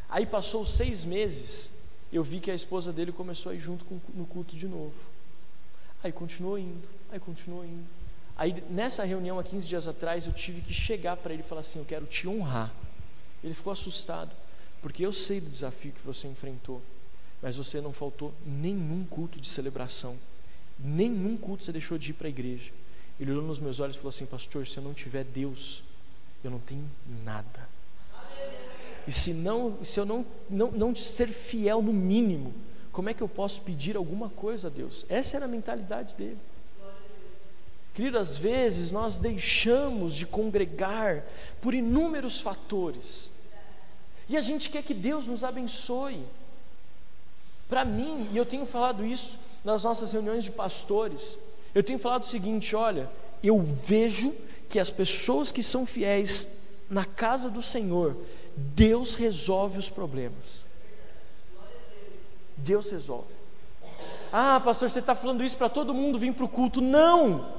Aí 0.09 0.25
passou 0.25 0.65
seis 0.65 1.05
meses, 1.05 1.73
eu 2.11 2.23
vi 2.23 2.39
que 2.39 2.49
a 2.49 2.55
esposa 2.55 2.91
dele 2.91 3.11
começou 3.11 3.51
a 3.51 3.55
ir 3.55 3.59
junto 3.59 3.85
com, 3.85 3.99
no 4.15 4.25
culto 4.25 4.55
de 4.55 4.67
novo. 4.67 4.95
Aí 6.03 6.11
continuou 6.11 6.57
indo, 6.57 6.87
aí 7.11 7.19
continuou 7.19 7.63
indo. 7.63 7.85
Aí 8.35 8.63
nessa 8.69 9.03
reunião 9.03 9.37
há 9.37 9.43
15 9.43 9.67
dias 9.67 9.87
atrás, 9.87 10.25
eu 10.25 10.33
tive 10.33 10.61
que 10.61 10.73
chegar 10.73 11.17
para 11.17 11.33
ele 11.33 11.43
e 11.43 11.45
falar 11.45 11.61
assim: 11.61 11.79
Eu 11.79 11.85
quero 11.85 12.05
te 12.05 12.27
honrar. 12.27 12.73
Ele 13.43 13.53
ficou 13.53 13.73
assustado, 13.73 14.31
porque 14.81 15.05
eu 15.05 15.11
sei 15.11 15.39
do 15.39 15.49
desafio 15.49 15.91
que 15.91 16.05
você 16.05 16.27
enfrentou, 16.27 16.81
mas 17.41 17.55
você 17.55 17.81
não 17.81 17.93
faltou 17.93 18.33
nenhum 18.45 19.05
culto 19.05 19.39
de 19.39 19.49
celebração, 19.49 20.17
nenhum 20.79 21.37
culto 21.37 21.63
você 21.63 21.71
deixou 21.71 21.97
de 21.97 22.11
ir 22.11 22.13
para 22.13 22.27
a 22.27 22.29
igreja. 22.29 22.71
Ele 23.19 23.31
olhou 23.31 23.43
nos 23.43 23.59
meus 23.59 23.79
olhos 23.79 23.95
e 23.95 23.99
falou 23.99 24.09
assim: 24.09 24.25
Pastor, 24.25 24.67
se 24.67 24.77
eu 24.77 24.83
não 24.83 24.93
tiver 24.93 25.23
Deus, 25.23 25.83
eu 26.43 26.51
não 26.51 26.59
tenho 26.59 26.89
nada. 27.23 27.67
E 29.07 29.11
se, 29.11 29.33
não, 29.33 29.83
se 29.83 29.99
eu 29.99 30.05
não, 30.05 30.25
não, 30.49 30.69
não 30.71 30.95
ser 30.95 31.29
fiel 31.29 31.81
no 31.81 31.93
mínimo, 31.93 32.53
como 32.91 33.09
é 33.09 33.13
que 33.13 33.23
eu 33.23 33.29
posso 33.29 33.61
pedir 33.61 33.95
alguma 33.95 34.29
coisa 34.29 34.67
a 34.67 34.69
Deus? 34.69 35.05
Essa 35.07 35.37
era 35.37 35.45
a 35.45 35.47
mentalidade 35.47 36.15
dele. 36.15 36.37
Querido, 37.93 38.19
às 38.19 38.37
vezes 38.37 38.91
nós 38.91 39.17
deixamos 39.17 40.13
de 40.13 40.25
congregar 40.25 41.23
por 41.61 41.73
inúmeros 41.73 42.39
fatores, 42.39 43.31
e 44.29 44.35
a 44.35 44.41
gente 44.41 44.69
quer 44.69 44.83
que 44.83 44.93
Deus 44.93 45.25
nos 45.25 45.43
abençoe. 45.43 46.23
Para 47.69 47.83
mim, 47.83 48.29
e 48.31 48.37
eu 48.37 48.45
tenho 48.45 48.65
falado 48.65 49.05
isso 49.05 49.37
nas 49.63 49.83
nossas 49.83 50.11
reuniões 50.11 50.43
de 50.43 50.51
pastores, 50.51 51.37
eu 51.73 51.83
tenho 51.83 51.99
falado 51.99 52.23
o 52.23 52.27
seguinte: 52.27 52.75
olha, 52.75 53.09
eu 53.43 53.61
vejo 53.61 54.33
que 54.69 54.79
as 54.79 54.89
pessoas 54.89 55.51
que 55.51 55.63
são 55.63 55.85
fiéis 55.85 56.67
na 56.89 57.05
casa 57.05 57.49
do 57.49 57.61
Senhor, 57.61 58.15
Deus 58.55 59.15
resolve 59.15 59.77
os 59.77 59.89
problemas. 59.89 60.65
Deus 62.55 62.89
resolve. 62.89 63.37
Ah, 64.31 64.59
pastor, 64.59 64.89
você 64.89 64.99
está 64.99 65.15
falando 65.15 65.43
isso 65.43 65.57
para 65.57 65.69
todo 65.69 65.93
mundo 65.93 66.19
vir 66.19 66.33
para 66.33 66.45
o 66.45 66.49
culto? 66.49 66.81
Não! 66.81 67.56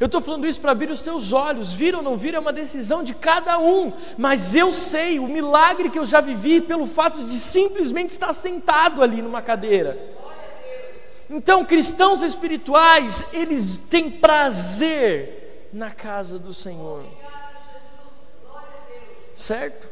Eu 0.00 0.06
estou 0.06 0.22
falando 0.22 0.46
isso 0.46 0.58
para 0.58 0.72
abrir 0.72 0.90
os 0.90 1.02
teus 1.02 1.30
olhos. 1.34 1.74
Vir 1.74 1.94
ou 1.94 2.02
não 2.02 2.16
vir 2.16 2.34
é 2.34 2.38
uma 2.38 2.54
decisão 2.54 3.04
de 3.04 3.12
cada 3.12 3.58
um. 3.58 3.92
Mas 4.16 4.54
eu 4.54 4.72
sei 4.72 5.18
o 5.18 5.28
milagre 5.28 5.90
que 5.90 5.98
eu 5.98 6.06
já 6.06 6.22
vivi 6.22 6.62
pelo 6.62 6.86
fato 6.86 7.22
de 7.22 7.38
simplesmente 7.38 8.08
estar 8.08 8.32
sentado 8.32 9.02
ali 9.02 9.20
numa 9.20 9.42
cadeira. 9.42 9.98
Então, 11.28 11.66
cristãos 11.66 12.22
espirituais, 12.22 13.26
eles 13.34 13.76
têm 13.76 14.10
prazer 14.10 15.68
na 15.70 15.90
casa 15.90 16.38
do 16.38 16.54
Senhor. 16.54 17.04
Certo? 19.34 19.86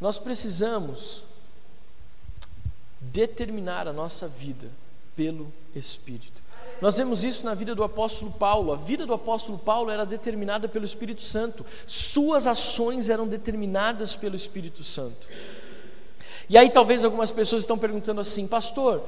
Nós 0.00 0.20
precisamos 0.20 1.24
determinar 3.00 3.88
a 3.88 3.92
nossa 3.92 4.28
vida 4.28 4.70
pelo 5.16 5.52
Espírito. 5.74 6.29
Nós 6.80 6.96
vemos 6.96 7.24
isso 7.24 7.44
na 7.44 7.54
vida 7.54 7.74
do 7.74 7.84
apóstolo 7.84 8.30
Paulo. 8.30 8.72
A 8.72 8.76
vida 8.76 9.04
do 9.04 9.12
apóstolo 9.12 9.58
Paulo 9.58 9.90
era 9.90 10.06
determinada 10.06 10.66
pelo 10.66 10.84
Espírito 10.84 11.22
Santo. 11.22 11.64
Suas 11.86 12.46
ações 12.46 13.08
eram 13.08 13.28
determinadas 13.28 14.16
pelo 14.16 14.34
Espírito 14.34 14.82
Santo. 14.82 15.26
E 16.48 16.56
aí 16.56 16.70
talvez 16.70 17.04
algumas 17.04 17.30
pessoas 17.30 17.62
estão 17.62 17.78
perguntando 17.78 18.20
assim, 18.20 18.46
pastor, 18.48 19.04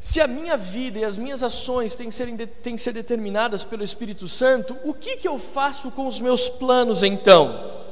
se 0.00 0.20
a 0.20 0.26
minha 0.26 0.56
vida 0.56 0.98
e 0.98 1.04
as 1.04 1.16
minhas 1.16 1.42
ações 1.44 1.94
têm 1.94 2.08
que 2.08 2.14
ser, 2.14 2.26
têm 2.62 2.76
que 2.76 2.82
ser 2.82 2.92
determinadas 2.92 3.62
pelo 3.62 3.84
Espírito 3.84 4.26
Santo, 4.26 4.76
o 4.82 4.94
que, 4.94 5.16
que 5.16 5.28
eu 5.28 5.38
faço 5.38 5.90
com 5.90 6.06
os 6.06 6.18
meus 6.18 6.48
planos 6.48 7.02
então? 7.02 7.82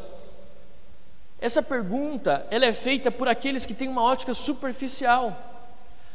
Essa 1.41 1.63
pergunta 1.63 2.47
ela 2.51 2.67
é 2.67 2.73
feita 2.73 3.11
por 3.11 3.29
aqueles 3.29 3.65
que 3.65 3.75
têm 3.75 3.89
uma 3.89 4.03
ótica 4.03 4.35
superficial. 4.35 5.50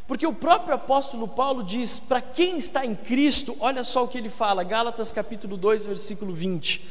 Porque 0.08 0.28
o 0.28 0.34
próprio 0.34 0.76
apóstolo 0.76 1.28
Paulo 1.28 1.64
diz: 1.64 2.00
para 2.00 2.22
quem 2.22 2.58
está 2.58 2.86
em 2.86 2.94
Cristo, 2.94 3.56
olha 3.60 3.84
só 3.84 4.04
o 4.04 4.08
que 4.08 4.18
ele 4.18 4.30
fala, 4.30 4.64
Gálatas 4.64 5.12
capítulo 5.12 5.58
2, 5.58 5.88
versículo 5.88 6.34
20. 6.34 6.82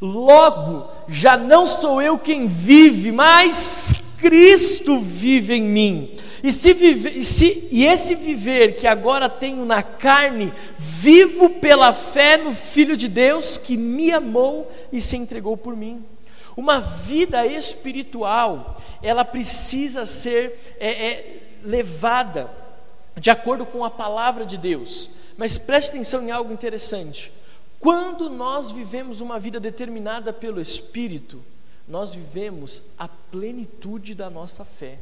Logo, 0.00 0.90
já 1.08 1.36
não 1.36 1.66
sou 1.66 2.00
eu 2.00 2.18
quem 2.18 2.46
vive, 2.46 3.10
mas 3.10 3.94
Cristo 4.18 4.98
vive 5.00 5.54
em 5.54 5.62
mim. 5.62 6.10
E, 6.42 6.52
se 6.52 6.72
vive, 6.72 7.24
se, 7.24 7.68
e 7.72 7.84
esse 7.84 8.14
viver 8.14 8.76
que 8.76 8.86
agora 8.86 9.28
tenho 9.28 9.64
na 9.64 9.82
carne, 9.82 10.52
vivo 10.76 11.50
pela 11.50 11.92
fé 11.92 12.36
no 12.36 12.54
Filho 12.54 12.96
de 12.96 13.08
Deus 13.08 13.58
que 13.58 13.76
me 13.76 14.12
amou 14.12 14.70
e 14.92 15.00
se 15.00 15.16
entregou 15.16 15.56
por 15.56 15.74
mim. 15.74 16.04
Uma 16.56 16.80
vida 16.80 17.46
espiritual, 17.46 18.80
ela 19.02 19.24
precisa 19.24 20.04
ser 20.04 20.76
é, 20.78 20.90
é, 20.90 21.42
levada 21.64 22.57
de 23.18 23.30
acordo 23.30 23.66
com 23.66 23.84
a 23.84 23.90
palavra 23.90 24.44
de 24.44 24.56
Deus. 24.56 25.10
Mas 25.36 25.56
preste 25.56 25.90
atenção 25.90 26.22
em 26.22 26.30
algo 26.30 26.52
interessante. 26.52 27.32
Quando 27.80 28.28
nós 28.28 28.70
vivemos 28.70 29.20
uma 29.20 29.38
vida 29.38 29.60
determinada 29.60 30.32
pelo 30.32 30.60
Espírito, 30.60 31.42
nós 31.86 32.10
vivemos 32.10 32.82
a 32.98 33.08
plenitude 33.08 34.14
da 34.14 34.28
nossa 34.28 34.64
fé. 34.64 34.98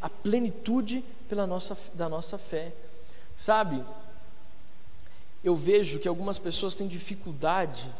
A 0.00 0.08
plenitude 0.08 1.02
pela 1.28 1.46
nossa, 1.46 1.76
da 1.94 2.08
nossa 2.08 2.36
fé. 2.36 2.72
Sabe, 3.36 3.82
eu 5.42 5.56
vejo 5.56 5.98
que 5.98 6.06
algumas 6.06 6.38
pessoas 6.38 6.74
têm 6.74 6.86
dificuldade 6.86 7.90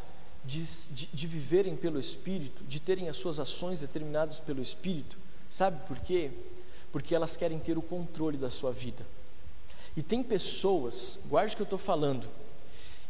de, 0.45 0.63
de, 0.91 1.07
de, 1.07 1.27
viverem 1.27 1.75
pelo 1.75 1.99
Espírito, 1.99 2.63
de 2.65 2.79
terem 2.79 3.09
as 3.09 3.17
suas 3.17 3.41
ações 3.41 3.81
determinadas 3.81 4.39
pelo 4.39 4.63
Espírito. 4.63 5.17
Sabe 5.49 5.81
por 5.89 5.99
quê? 6.01 6.31
Porque 6.95 7.13
elas 7.13 7.37
querem 7.37 7.59
ter 7.59 7.77
o 7.77 7.83
controle 7.83 8.39
da 8.39 8.51
sua 8.51 8.71
vida. 8.71 9.05
E 9.97 10.01
tem 10.01 10.23
pessoas, 10.23 11.19
guarde 11.27 11.53
o 11.53 11.57
que 11.57 11.63
eu 11.63 11.65
estou 11.65 11.79
falando, 11.79 12.29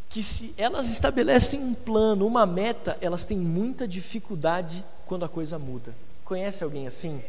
que 0.09 0.23
se 0.23 0.55
elas 0.57 0.89
estabelecem 0.89 1.61
um 1.61 1.75
plano, 1.75 2.27
uma 2.27 2.47
meta, 2.47 2.97
elas 3.03 3.27
têm 3.27 3.37
muita 3.37 3.87
dificuldade 3.87 4.83
quando 5.05 5.27
a 5.27 5.29
coisa 5.29 5.59
muda. 5.59 5.95
Conhece 6.25 6.65
alguém 6.65 6.87
assim? 6.87 7.23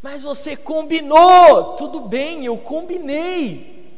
Mas 0.00 0.22
você 0.22 0.56
combinou, 0.56 1.74
tudo 1.74 2.02
bem, 2.02 2.44
eu 2.44 2.56
combinei, 2.56 3.92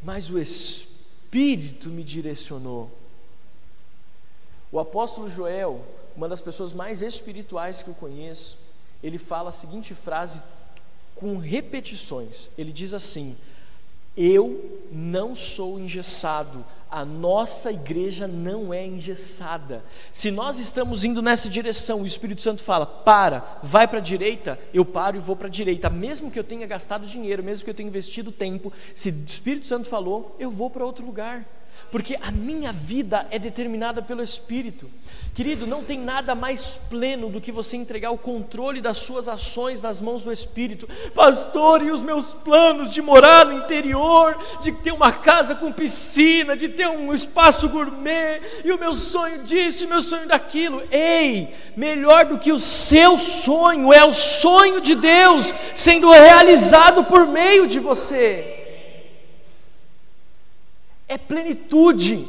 mas 0.00 0.30
o 0.30 0.38
Espírito 0.38 1.88
me 1.88 2.04
direcionou. 2.04 2.88
O 4.70 4.78
apóstolo 4.78 5.28
Joel, 5.28 5.84
uma 6.16 6.28
das 6.28 6.40
pessoas 6.40 6.72
mais 6.72 7.02
espirituais 7.02 7.82
que 7.82 7.90
eu 7.90 7.94
conheço, 7.94 8.61
ele 9.02 9.18
fala 9.18 9.48
a 9.48 9.52
seguinte 9.52 9.94
frase 9.94 10.40
com 11.14 11.36
repetições. 11.36 12.50
Ele 12.56 12.72
diz 12.72 12.94
assim: 12.94 13.36
Eu 14.16 14.80
não 14.90 15.34
sou 15.34 15.78
engessado 15.78 16.64
a 16.92 17.06
nossa 17.06 17.72
igreja 17.72 18.28
não 18.28 18.72
é 18.72 18.86
engessada. 18.86 19.82
Se 20.12 20.30
nós 20.30 20.58
estamos 20.58 21.04
indo 21.06 21.22
nessa 21.22 21.48
direção, 21.48 22.02
o 22.02 22.06
Espírito 22.06 22.42
Santo 22.42 22.62
fala: 22.62 22.84
para, 22.84 23.58
vai 23.62 23.88
para 23.88 23.96
a 23.96 24.02
direita, 24.02 24.60
eu 24.74 24.84
paro 24.84 25.16
e 25.16 25.18
vou 25.20 25.34
para 25.34 25.46
a 25.46 25.50
direita. 25.50 25.88
Mesmo 25.88 26.30
que 26.30 26.38
eu 26.38 26.44
tenha 26.44 26.66
gastado 26.66 27.06
dinheiro, 27.06 27.42
mesmo 27.42 27.64
que 27.64 27.70
eu 27.70 27.74
tenha 27.74 27.88
investido 27.88 28.30
tempo, 28.30 28.70
se 28.94 29.08
o 29.08 29.24
Espírito 29.26 29.66
Santo 29.66 29.88
falou, 29.88 30.36
eu 30.38 30.50
vou 30.50 30.68
para 30.68 30.84
outro 30.84 31.06
lugar 31.06 31.46
porque 31.90 32.16
a 32.20 32.30
minha 32.30 32.72
vida 32.72 33.26
é 33.30 33.38
determinada 33.38 34.00
pelo 34.00 34.22
Espírito. 34.22 34.88
Querido, 35.34 35.66
não 35.66 35.82
tem 35.82 35.98
nada 35.98 36.34
mais 36.34 36.78
pleno 36.90 37.30
do 37.30 37.40
que 37.40 37.50
você 37.50 37.74
entregar 37.74 38.10
o 38.10 38.18
controle 38.18 38.82
das 38.82 38.98
suas 38.98 39.28
ações 39.28 39.80
nas 39.80 39.98
mãos 39.98 40.22
do 40.22 40.30
Espírito. 40.30 40.86
Pastor, 41.14 41.82
e 41.82 41.90
os 41.90 42.02
meus 42.02 42.34
planos 42.34 42.92
de 42.92 43.00
morar 43.00 43.46
no 43.46 43.54
interior, 43.54 44.36
de 44.60 44.72
ter 44.72 44.92
uma 44.92 45.10
casa 45.10 45.54
com 45.54 45.72
piscina, 45.72 46.54
de 46.54 46.68
ter 46.68 46.86
um 46.86 47.14
espaço 47.14 47.66
gourmet, 47.70 48.42
e 48.62 48.70
o 48.72 48.78
meu 48.78 48.92
sonho 48.92 49.42
disso, 49.42 49.84
e 49.84 49.86
o 49.86 49.90
meu 49.90 50.02
sonho 50.02 50.28
daquilo. 50.28 50.82
Ei, 50.90 51.54
melhor 51.74 52.26
do 52.26 52.38
que 52.38 52.52
o 52.52 52.60
seu 52.60 53.16
sonho 53.16 53.90
é 53.90 54.04
o 54.04 54.12
sonho 54.12 54.82
de 54.82 54.94
Deus 54.94 55.54
sendo 55.74 56.10
realizado 56.10 57.04
por 57.04 57.26
meio 57.26 57.66
de 57.66 57.80
você 57.80 58.61
é 61.12 61.18
plenitude. 61.18 62.26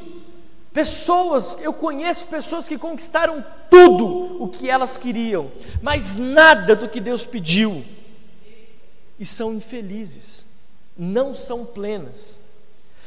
Pessoas, 0.71 1.57
eu 1.61 1.71
conheço 1.71 2.27
pessoas 2.27 2.67
que 2.67 2.77
conquistaram 2.77 3.45
tudo 3.69 4.41
o 4.43 4.47
que 4.47 4.69
elas 4.69 4.97
queriam, 4.97 5.51
mas 5.81 6.15
nada 6.15 6.75
do 6.75 6.89
que 6.89 6.99
Deus 6.99 7.25
pediu, 7.25 7.83
e 9.19 9.25
são 9.25 9.53
infelizes, 9.53 10.47
não 10.97 11.35
são 11.35 11.63
plenas. 11.63 12.39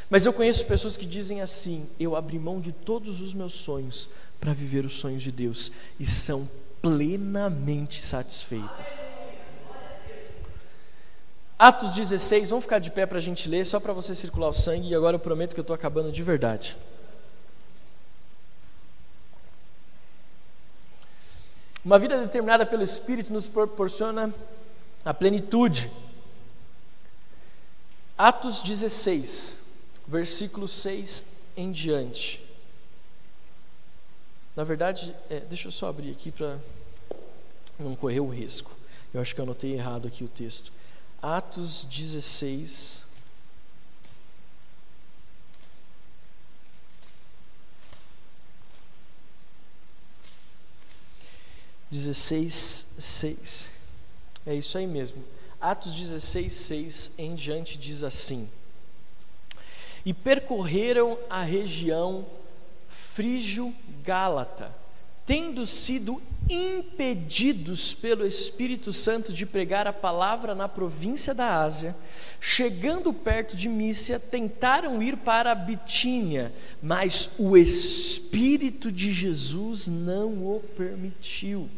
Mas 0.08 0.24
eu 0.24 0.32
conheço 0.32 0.64
pessoas 0.64 0.96
que 0.96 1.04
dizem 1.04 1.42
assim: 1.42 1.88
eu 1.98 2.14
abri 2.14 2.38
mão 2.38 2.60
de 2.60 2.70
todos 2.70 3.20
os 3.20 3.34
meus 3.34 3.54
sonhos 3.54 4.08
para 4.38 4.52
viver 4.52 4.84
os 4.84 4.94
sonhos 4.94 5.22
de 5.22 5.32
Deus, 5.32 5.72
e 5.98 6.06
são 6.06 6.48
plenamente 6.80 8.04
satisfeitas. 8.04 9.02
Atos 11.58 11.94
16, 11.94 12.50
vamos 12.50 12.64
ficar 12.66 12.78
de 12.78 12.90
pé 12.90 13.06
para 13.06 13.16
a 13.16 13.20
gente 13.20 13.48
ler, 13.48 13.64
só 13.64 13.80
para 13.80 13.94
você 13.94 14.14
circular 14.14 14.48
o 14.48 14.52
sangue, 14.52 14.88
e 14.88 14.94
agora 14.94 15.16
eu 15.16 15.20
prometo 15.20 15.54
que 15.54 15.60
eu 15.60 15.62
estou 15.62 15.74
acabando 15.74 16.12
de 16.12 16.22
verdade. 16.22 16.76
Uma 21.82 21.98
vida 21.98 22.20
determinada 22.20 22.66
pelo 22.66 22.82
Espírito 22.82 23.32
nos 23.32 23.48
proporciona 23.48 24.34
a 25.02 25.14
plenitude. 25.14 25.90
Atos 28.18 28.60
16, 28.60 29.60
versículo 30.06 30.68
6 30.68 31.24
em 31.56 31.70
diante. 31.70 32.44
Na 34.54 34.64
verdade, 34.64 35.14
é, 35.30 35.40
deixa 35.40 35.68
eu 35.68 35.72
só 35.72 35.88
abrir 35.88 36.10
aqui 36.10 36.30
para 36.30 36.58
não 37.78 37.94
correr 37.94 38.20
o 38.20 38.28
risco. 38.28 38.72
Eu 39.14 39.22
acho 39.22 39.34
que 39.34 39.40
eu 39.40 39.44
anotei 39.44 39.72
errado 39.72 40.06
aqui 40.06 40.22
o 40.22 40.28
texto. 40.28 40.72
Atos 41.22 41.84
16. 41.84 43.04
Dezesseis, 51.90 52.86
seis. 52.98 53.70
É 54.46 54.54
isso 54.54 54.76
aí 54.76 54.86
mesmo. 54.86 55.24
Atos 55.60 55.94
16, 55.94 56.52
6 56.52 57.12
em 57.18 57.34
diante 57.34 57.78
diz 57.78 58.02
assim: 58.02 58.48
E 60.04 60.12
percorreram 60.12 61.18
a 61.28 61.42
região 61.42 62.26
frígio-gálata 62.88 64.74
tendo 65.26 65.66
sido 65.66 66.22
impedidos 66.48 67.94
pelo 67.94 68.26
Espírito 68.26 68.92
Santo 68.92 69.32
de 69.32 69.44
pregar 69.44 69.86
a 69.86 69.92
palavra 69.92 70.54
na 70.54 70.68
província 70.68 71.34
da 71.34 71.62
Ásia, 71.62 71.96
chegando 72.40 73.12
perto 73.12 73.56
de 73.56 73.68
Mícia, 73.68 74.20
tentaram 74.20 75.02
ir 75.02 75.16
para 75.16 75.54
Bitínia, 75.54 76.52
mas 76.82 77.30
o 77.38 77.56
Espírito 77.56 78.92
de 78.92 79.12
Jesus 79.12 79.88
não 79.88 80.28
o 80.28 80.62
permitiu. 80.76 81.68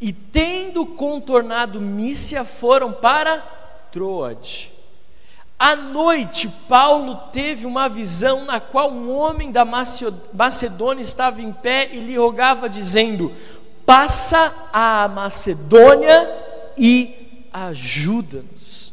E 0.00 0.12
tendo 0.12 0.86
contornado 0.86 1.80
Mícia, 1.80 2.44
foram 2.44 2.92
para 2.92 3.38
Troade. 3.92 4.70
À 5.58 5.76
noite, 5.76 6.48
Paulo 6.66 7.14
teve 7.30 7.66
uma 7.66 7.86
visão 7.86 8.46
na 8.46 8.58
qual 8.58 8.90
um 8.90 9.14
homem 9.14 9.52
da 9.52 9.62
Macedônia 9.62 11.02
estava 11.02 11.42
em 11.42 11.52
pé 11.52 11.90
e 11.92 12.00
lhe 12.00 12.16
rogava, 12.16 12.66
dizendo: 12.66 13.30
Passa 13.90 14.54
a 14.72 15.08
Macedônia 15.08 16.32
e 16.78 17.48
ajuda-nos. 17.52 18.92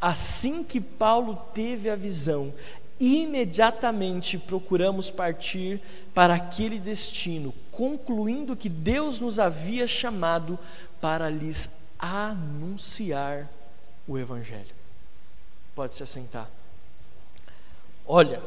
Assim 0.00 0.64
que 0.64 0.80
Paulo 0.80 1.36
teve 1.54 1.88
a 1.88 1.94
visão, 1.94 2.52
imediatamente 2.98 4.36
procuramos 4.36 5.12
partir 5.12 5.80
para 6.12 6.34
aquele 6.34 6.80
destino, 6.80 7.54
concluindo 7.70 8.56
que 8.56 8.68
Deus 8.68 9.20
nos 9.20 9.38
havia 9.38 9.86
chamado 9.86 10.58
para 11.00 11.30
lhes 11.30 11.92
anunciar 11.96 13.48
o 14.08 14.18
Evangelho. 14.18 14.74
Pode 15.72 15.94
se 15.94 16.02
assentar. 16.02 16.50
Olha, 18.04 18.42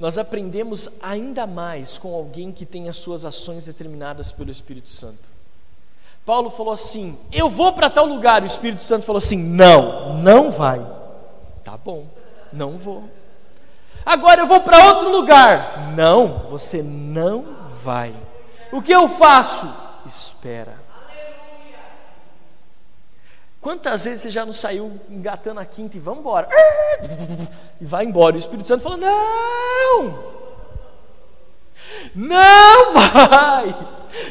nós 0.00 0.16
aprendemos 0.16 0.88
ainda 1.02 1.46
mais 1.46 1.98
com 1.98 2.14
alguém 2.14 2.50
que 2.50 2.64
tem 2.64 2.88
as 2.88 2.96
suas 2.96 3.26
ações 3.26 3.66
determinadas 3.66 4.32
pelo 4.32 4.50
Espírito 4.50 4.88
Santo. 4.88 5.28
Paulo 6.24 6.48
falou 6.48 6.72
assim: 6.72 7.18
Eu 7.30 7.50
vou 7.50 7.74
para 7.74 7.90
tal 7.90 8.06
lugar. 8.06 8.42
O 8.42 8.46
Espírito 8.46 8.82
Santo 8.82 9.04
falou 9.04 9.18
assim: 9.18 9.36
Não, 9.36 10.18
não 10.22 10.50
vai. 10.50 10.80
Tá 11.62 11.76
bom, 11.76 12.06
não 12.50 12.78
vou. 12.78 13.04
Agora 14.04 14.40
eu 14.40 14.46
vou 14.46 14.62
para 14.62 14.86
outro 14.86 15.10
lugar. 15.10 15.92
Não, 15.94 16.46
você 16.48 16.82
não 16.82 17.44
vai. 17.82 18.14
O 18.72 18.80
que 18.80 18.92
eu 18.92 19.06
faço? 19.06 19.70
Espera. 20.06 20.79
Quantas 23.60 24.04
vezes 24.04 24.22
você 24.22 24.30
já 24.30 24.46
não 24.46 24.52
saiu 24.52 24.98
engatando 25.08 25.60
a 25.60 25.64
quinta 25.64 25.96
e 25.96 26.00
vamos 26.00 26.20
embora? 26.20 26.48
E 27.80 27.84
vai 27.86 28.04
embora. 28.04 28.36
E 28.36 28.38
o 28.38 28.40
Espírito 28.40 28.68
Santo 28.68 28.82
fala: 28.82 28.98
Não! 28.98 30.40
Não 32.14 32.92
vai! 32.92 33.74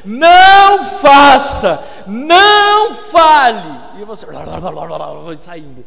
Não 0.06 0.86
faça! 0.86 1.84
Não 2.06 2.94
fale! 2.94 4.02
E 4.02 4.06
você 4.06 4.26
vai 5.26 5.36
saindo. 5.38 5.84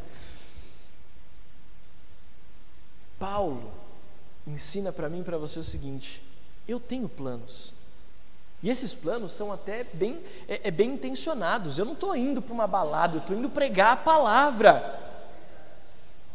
Paulo 3.17 3.71
ensina 4.45 4.93
para 4.93 5.09
mim 5.09 5.21
e 5.21 5.25
para 5.25 5.39
você 5.39 5.59
o 5.61 5.65
seguinte: 5.65 6.23
eu 6.67 6.81
tenho 6.81 7.09
planos. 7.09 7.73
E 8.63 8.71
esses 8.71 8.95
planos 8.95 9.33
são 9.33 9.53
até 9.53 9.85
bem, 9.93 10.21
é, 10.49 10.61
é 10.65 10.71
bem 10.71 10.91
intencionados. 10.91 11.79
Eu 11.79 11.85
não 11.85 11.95
estou 11.95 12.17
indo 12.17 12.41
para 12.41 12.55
uma 12.55 12.67
balada, 12.67 13.17
eu 13.17 13.21
estou 13.21 13.37
indo 13.37 13.49
pregar 13.49 13.93
a 13.95 13.97
palavra. 13.97 15.01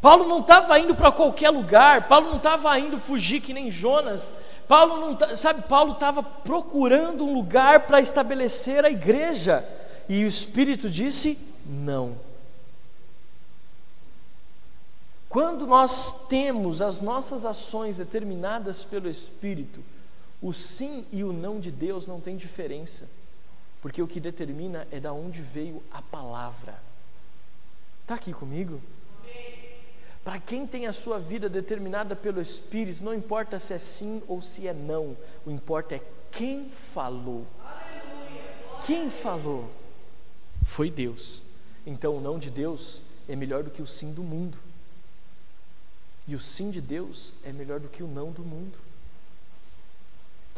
Paulo 0.00 0.28
não 0.28 0.40
estava 0.40 0.78
indo 0.78 0.94
para 0.94 1.10
qualquer 1.10 1.50
lugar, 1.50 2.06
Paulo 2.06 2.28
não 2.28 2.36
estava 2.36 2.78
indo 2.78 2.98
fugir 2.98 3.40
que 3.40 3.52
nem 3.52 3.70
Jonas. 3.70 4.34
Paulo 4.68 5.00
não, 5.00 5.36
sabe, 5.36 5.62
Paulo 5.62 5.92
estava 5.92 6.22
procurando 6.22 7.24
um 7.24 7.32
lugar 7.32 7.86
para 7.86 8.00
estabelecer 8.00 8.84
a 8.84 8.90
igreja. 8.90 9.66
E 10.08 10.24
o 10.24 10.28
Espírito 10.28 10.90
disse: 10.90 11.38
não. 11.66 12.16
Quando 15.28 15.66
nós 15.66 16.26
temos 16.28 16.80
as 16.80 17.00
nossas 17.00 17.44
ações 17.44 17.96
determinadas 17.96 18.84
pelo 18.84 19.08
Espírito, 19.08 19.82
o 20.40 20.52
sim 20.52 21.04
e 21.12 21.24
o 21.24 21.32
não 21.32 21.58
de 21.58 21.70
Deus 21.70 22.06
não 22.06 22.20
tem 22.20 22.36
diferença, 22.36 23.08
porque 23.82 24.00
o 24.00 24.06
que 24.06 24.20
determina 24.20 24.86
é 24.90 25.00
da 25.00 25.12
onde 25.12 25.42
veio 25.42 25.82
a 25.90 26.00
palavra. 26.00 26.80
Está 28.02 28.14
aqui 28.14 28.32
comigo? 28.32 28.80
Para 30.24 30.38
quem 30.38 30.66
tem 30.66 30.86
a 30.86 30.92
sua 30.92 31.18
vida 31.18 31.48
determinada 31.48 32.14
pelo 32.14 32.40
Espírito, 32.40 33.02
não 33.02 33.14
importa 33.14 33.58
se 33.58 33.72
é 33.72 33.78
sim 33.78 34.22
ou 34.28 34.42
se 34.42 34.68
é 34.68 34.74
não, 34.74 35.16
o 35.46 35.50
importa 35.50 35.96
é 35.96 36.02
quem 36.30 36.68
falou. 36.70 37.46
Quem 38.84 39.10
falou? 39.10 39.70
Foi 40.64 40.90
Deus. 40.90 41.42
Então 41.86 42.16
o 42.16 42.20
não 42.20 42.38
de 42.38 42.50
Deus 42.50 43.00
é 43.28 43.34
melhor 43.34 43.62
do 43.62 43.70
que 43.70 43.82
o 43.82 43.86
sim 43.86 44.12
do 44.12 44.22
mundo. 44.22 44.58
E 46.26 46.34
o 46.34 46.40
sim 46.40 46.70
de 46.70 46.80
Deus 46.80 47.32
é 47.42 47.52
melhor 47.52 47.80
do 47.80 47.88
que 47.88 48.02
o 48.02 48.06
não 48.06 48.30
do 48.30 48.42
mundo. 48.42 48.78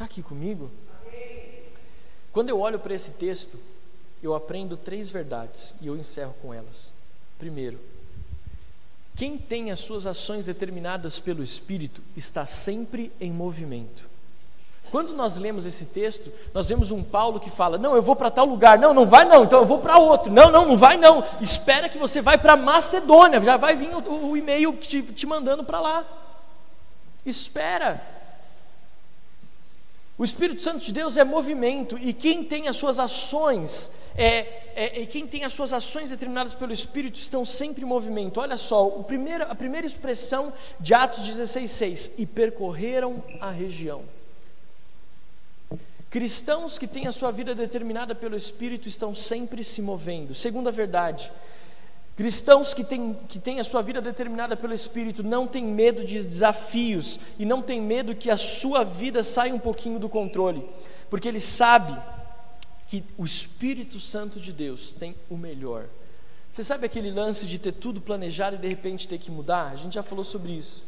Está 0.01 0.07
aqui 0.07 0.23
comigo? 0.23 0.71
Quando 2.33 2.49
eu 2.49 2.59
olho 2.59 2.79
para 2.79 2.95
esse 2.95 3.11
texto, 3.11 3.59
eu 4.23 4.35
aprendo 4.35 4.75
três 4.75 5.11
verdades 5.11 5.75
e 5.79 5.89
eu 5.89 5.95
encerro 5.95 6.35
com 6.41 6.55
elas. 6.55 6.91
Primeiro, 7.39 7.79
Quem 9.15 9.37
tem 9.37 9.71
as 9.71 9.81
suas 9.81 10.07
ações 10.07 10.47
determinadas 10.47 11.21
pelo 11.21 11.43
Espírito 11.43 12.01
está 12.17 12.47
sempre 12.47 13.13
em 13.21 13.31
movimento. 13.31 14.09
Quando 14.91 15.13
nós 15.13 15.37
lemos 15.37 15.67
esse 15.67 15.85
texto, 15.85 16.33
nós 16.55 16.71
vemos 16.71 16.91
um 16.91 17.03
Paulo 17.03 17.39
que 17.39 17.51
fala: 17.51 17.77
Não, 17.77 17.95
eu 17.95 18.01
vou 18.01 18.17
para 18.17 18.31
tal 18.31 18.47
lugar. 18.47 18.79
Não, 18.79 18.95
não 18.95 19.05
vai 19.05 19.27
não, 19.27 19.45
então 19.45 19.59
eu 19.59 19.67
vou 19.67 19.81
para 19.81 19.99
outro. 19.99 20.33
Não, 20.33 20.51
não, 20.51 20.67
não 20.67 20.79
vai 20.79 20.97
não. 20.97 21.23
Espera 21.43 21.91
que 21.91 21.99
você 21.99 22.23
vai 22.23 22.39
para 22.39 22.57
Macedônia. 22.57 23.39
Já 23.43 23.59
vai 23.59 23.77
vir 23.77 23.91
o, 23.95 24.31
o 24.31 24.35
e-mail 24.35 24.75
te, 24.79 25.03
te 25.03 25.27
mandando 25.27 25.63
para 25.63 25.79
lá. 25.79 26.07
Espera. 27.27 28.20
O 30.21 30.25
Espírito 30.25 30.63
Santo 30.63 30.85
de 30.85 30.93
Deus 30.93 31.17
é 31.17 31.25
movimento 31.25 31.97
e 31.99 32.13
quem 32.13 32.45
tem 32.45 32.69
as 32.69 32.77
suas 32.77 32.99
ações, 32.99 33.91
é, 34.15 34.41
é, 34.75 35.07
quem 35.07 35.27
tem 35.27 35.47
as 35.47 35.53
suas 35.55 35.73
ações 35.73 36.11
determinadas 36.11 36.55
pelo 36.55 36.75
Espírito 36.75 37.19
estão 37.19 37.43
sempre 37.47 37.85
em 37.85 37.87
movimento. 37.87 38.39
Olha 38.39 38.59
só, 38.59 38.87
o 38.87 39.03
primeiro, 39.03 39.45
a 39.45 39.55
primeira 39.55 39.87
expressão 39.87 40.53
de 40.79 40.93
Atos 40.93 41.27
16,6: 41.27 42.11
e 42.19 42.27
percorreram 42.27 43.25
a 43.41 43.51
região. 43.51 44.03
Cristãos 46.11 46.79
que 46.79 46.87
têm 46.87 47.07
a 47.07 47.13
sua 47.13 47.31
vida 47.31 47.55
determinada 47.55 48.15
pelo 48.15 48.37
Espírito 48.37 48.89
estão 48.89 49.15
sempre 49.15 49.65
se 49.65 49.81
movendo. 49.81 50.35
Segunda 50.35 50.71
verdade, 50.71 51.33
cristãos 52.21 52.75
que 52.75 52.85
têm, 52.85 53.17
que 53.31 53.39
têm 53.39 53.61
a 53.61 53.65
sua 53.65 53.81
vida 53.81 53.99
determinada 53.99 54.55
pelo 54.55 54.75
Espírito 54.75 55.23
não 55.23 55.47
têm 55.47 55.65
medo 55.65 56.05
de 56.05 56.23
desafios 56.23 57.19
e 57.39 57.47
não 57.47 57.63
têm 57.63 57.81
medo 57.81 58.15
que 58.15 58.29
a 58.29 58.37
sua 58.37 58.85
vida 58.85 59.25
saia 59.25 59.55
um 59.55 59.59
pouquinho 59.59 59.99
do 59.99 60.07
controle, 60.07 60.63
porque 61.09 61.27
ele 61.27 61.41
sabe 61.41 61.99
que 62.87 63.03
o 63.17 63.25
Espírito 63.25 63.99
Santo 63.99 64.39
de 64.39 64.53
Deus 64.53 64.93
tem 64.93 65.17
o 65.31 65.35
melhor. 65.35 65.87
Você 66.53 66.63
sabe 66.63 66.85
aquele 66.85 67.11
lance 67.11 67.47
de 67.47 67.59
ter 67.59 67.73
tudo 67.73 68.03
planejado 68.03 68.57
e 68.57 68.59
de 68.59 68.69
repente 68.69 69.09
ter 69.09 69.17
que 69.17 69.31
mudar? 69.31 69.71
A 69.73 69.77
gente 69.77 69.95
já 69.95 70.03
falou 70.03 70.23
sobre 70.23 70.53
isso. 70.53 70.87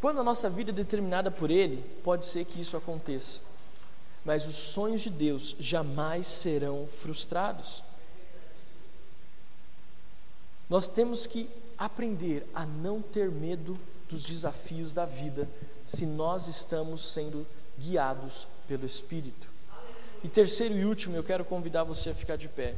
Quando 0.00 0.18
a 0.18 0.24
nossa 0.24 0.50
vida 0.50 0.72
é 0.72 0.74
determinada 0.74 1.30
por 1.30 1.52
Ele, 1.52 1.84
pode 2.02 2.26
ser 2.26 2.44
que 2.44 2.60
isso 2.60 2.76
aconteça 2.76 3.42
mas 4.24 4.46
os 4.46 4.56
sonhos 4.56 5.00
de 5.00 5.08
Deus 5.08 5.56
jamais 5.58 6.26
serão 6.26 6.86
frustrados. 6.86 7.82
Nós 10.68 10.86
temos 10.86 11.26
que 11.26 11.48
aprender 11.76 12.46
a 12.54 12.66
não 12.66 13.00
ter 13.00 13.30
medo 13.30 13.78
dos 14.08 14.24
desafios 14.24 14.92
da 14.92 15.04
vida, 15.04 15.48
se 15.84 16.04
nós 16.04 16.46
estamos 16.48 17.12
sendo 17.12 17.46
guiados 17.78 18.46
pelo 18.66 18.84
Espírito. 18.84 19.48
E 20.22 20.28
terceiro 20.28 20.76
e 20.76 20.84
último, 20.84 21.16
eu 21.16 21.22
quero 21.22 21.44
convidar 21.44 21.84
você 21.84 22.10
a 22.10 22.14
ficar 22.14 22.36
de 22.36 22.48
pé. 22.48 22.74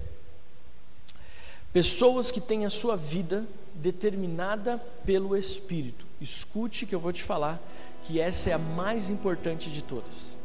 Pessoas 1.73 2.31
que 2.31 2.41
têm 2.41 2.67
a 2.67 2.71
sua 2.71 2.97
vida 2.97 3.47
determinada 3.75 4.79
pelo 5.05 5.37
Espírito. 5.37 6.05
Escute 6.21 6.85
que 6.85 6.95
eu 6.95 7.01
vou 7.01 7.13
te 7.13 7.23
falar 7.23 7.61
que 8.03 8.21
essa 8.21 8.51
é 8.51 8.53
a 8.53 8.59
mais 8.59 9.09
importante 9.09 9.71
de 9.71 9.83
todas. 9.83 10.37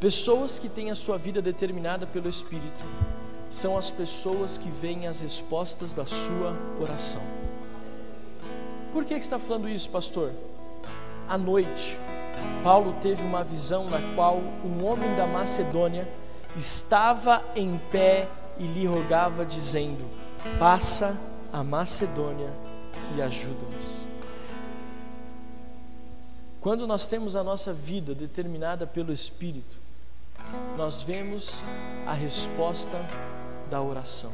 Pessoas 0.00 0.58
que 0.58 0.68
têm 0.68 0.90
a 0.90 0.94
sua 0.94 1.16
vida 1.16 1.40
determinada 1.40 2.06
pelo 2.06 2.28
Espírito 2.28 2.84
são 3.56 3.78
as 3.78 3.90
pessoas 3.90 4.58
que 4.58 4.68
veem 4.68 5.06
as 5.06 5.22
respostas 5.22 5.94
da 5.94 6.04
sua 6.04 6.54
oração. 6.78 7.22
Por 8.92 9.06
que, 9.06 9.14
que 9.14 9.24
está 9.24 9.38
falando 9.38 9.66
isso, 9.66 9.88
pastor? 9.88 10.30
À 11.26 11.38
noite, 11.38 11.98
Paulo 12.62 12.94
teve 13.00 13.22
uma 13.22 13.42
visão 13.42 13.88
na 13.88 13.98
qual 14.14 14.36
um 14.36 14.84
homem 14.84 15.16
da 15.16 15.26
Macedônia 15.26 16.06
estava 16.54 17.42
em 17.54 17.80
pé 17.90 18.28
e 18.58 18.66
lhe 18.66 18.86
rogava, 18.86 19.42
dizendo: 19.46 20.04
Passa 20.58 21.18
a 21.50 21.64
Macedônia 21.64 22.50
e 23.16 23.22
ajuda-nos. 23.22 24.06
Quando 26.60 26.86
nós 26.86 27.06
temos 27.06 27.34
a 27.34 27.42
nossa 27.42 27.72
vida 27.72 28.14
determinada 28.14 28.86
pelo 28.86 29.14
Espírito, 29.14 29.78
nós 30.76 31.00
vemos 31.00 31.58
a 32.06 32.12
resposta 32.12 32.98
da 33.70 33.80
oração. 33.80 34.32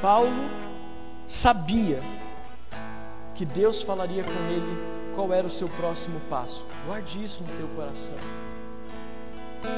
Paulo 0.00 0.50
sabia 1.26 2.00
que 3.34 3.44
Deus 3.44 3.82
falaria 3.82 4.22
com 4.22 4.50
ele 4.50 4.78
qual 5.14 5.32
era 5.32 5.46
o 5.46 5.50
seu 5.50 5.68
próximo 5.68 6.20
passo. 6.28 6.64
Guarde 6.86 7.22
isso 7.22 7.42
no 7.42 7.48
teu 7.56 7.68
coração. 7.68 8.16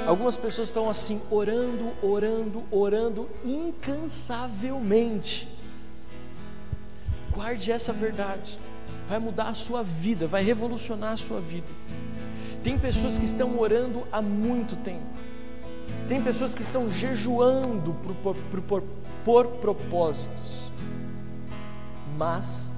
Algumas 0.07 0.37
pessoas 0.37 0.69
estão 0.69 0.91
assim, 0.91 1.21
orando, 1.31 1.93
orando, 2.03 2.65
orando 2.71 3.29
incansavelmente. 3.45 5.49
Guarde 7.33 7.71
essa 7.71 7.93
verdade. 7.93 8.59
Vai 9.09 9.19
mudar 9.19 9.49
a 9.49 9.55
sua 9.55 9.83
vida, 9.83 10.27
vai 10.27 10.43
revolucionar 10.43 11.13
a 11.13 11.17
sua 11.17 11.41
vida. 11.41 11.67
Tem 12.63 12.79
pessoas 12.79 13.17
que 13.17 13.25
estão 13.25 13.59
orando 13.59 14.07
há 14.13 14.21
muito 14.21 14.77
tempo. 14.77 15.07
Tem 16.09 16.23
pessoas 16.23 16.55
que 16.55 16.63
estão 16.63 16.91
jejuando 16.91 17.93
por, 18.03 18.35
por, 18.35 18.63
por, 18.63 18.83
por 19.25 19.47
propósitos. 19.59 20.73
Mas 22.17 22.73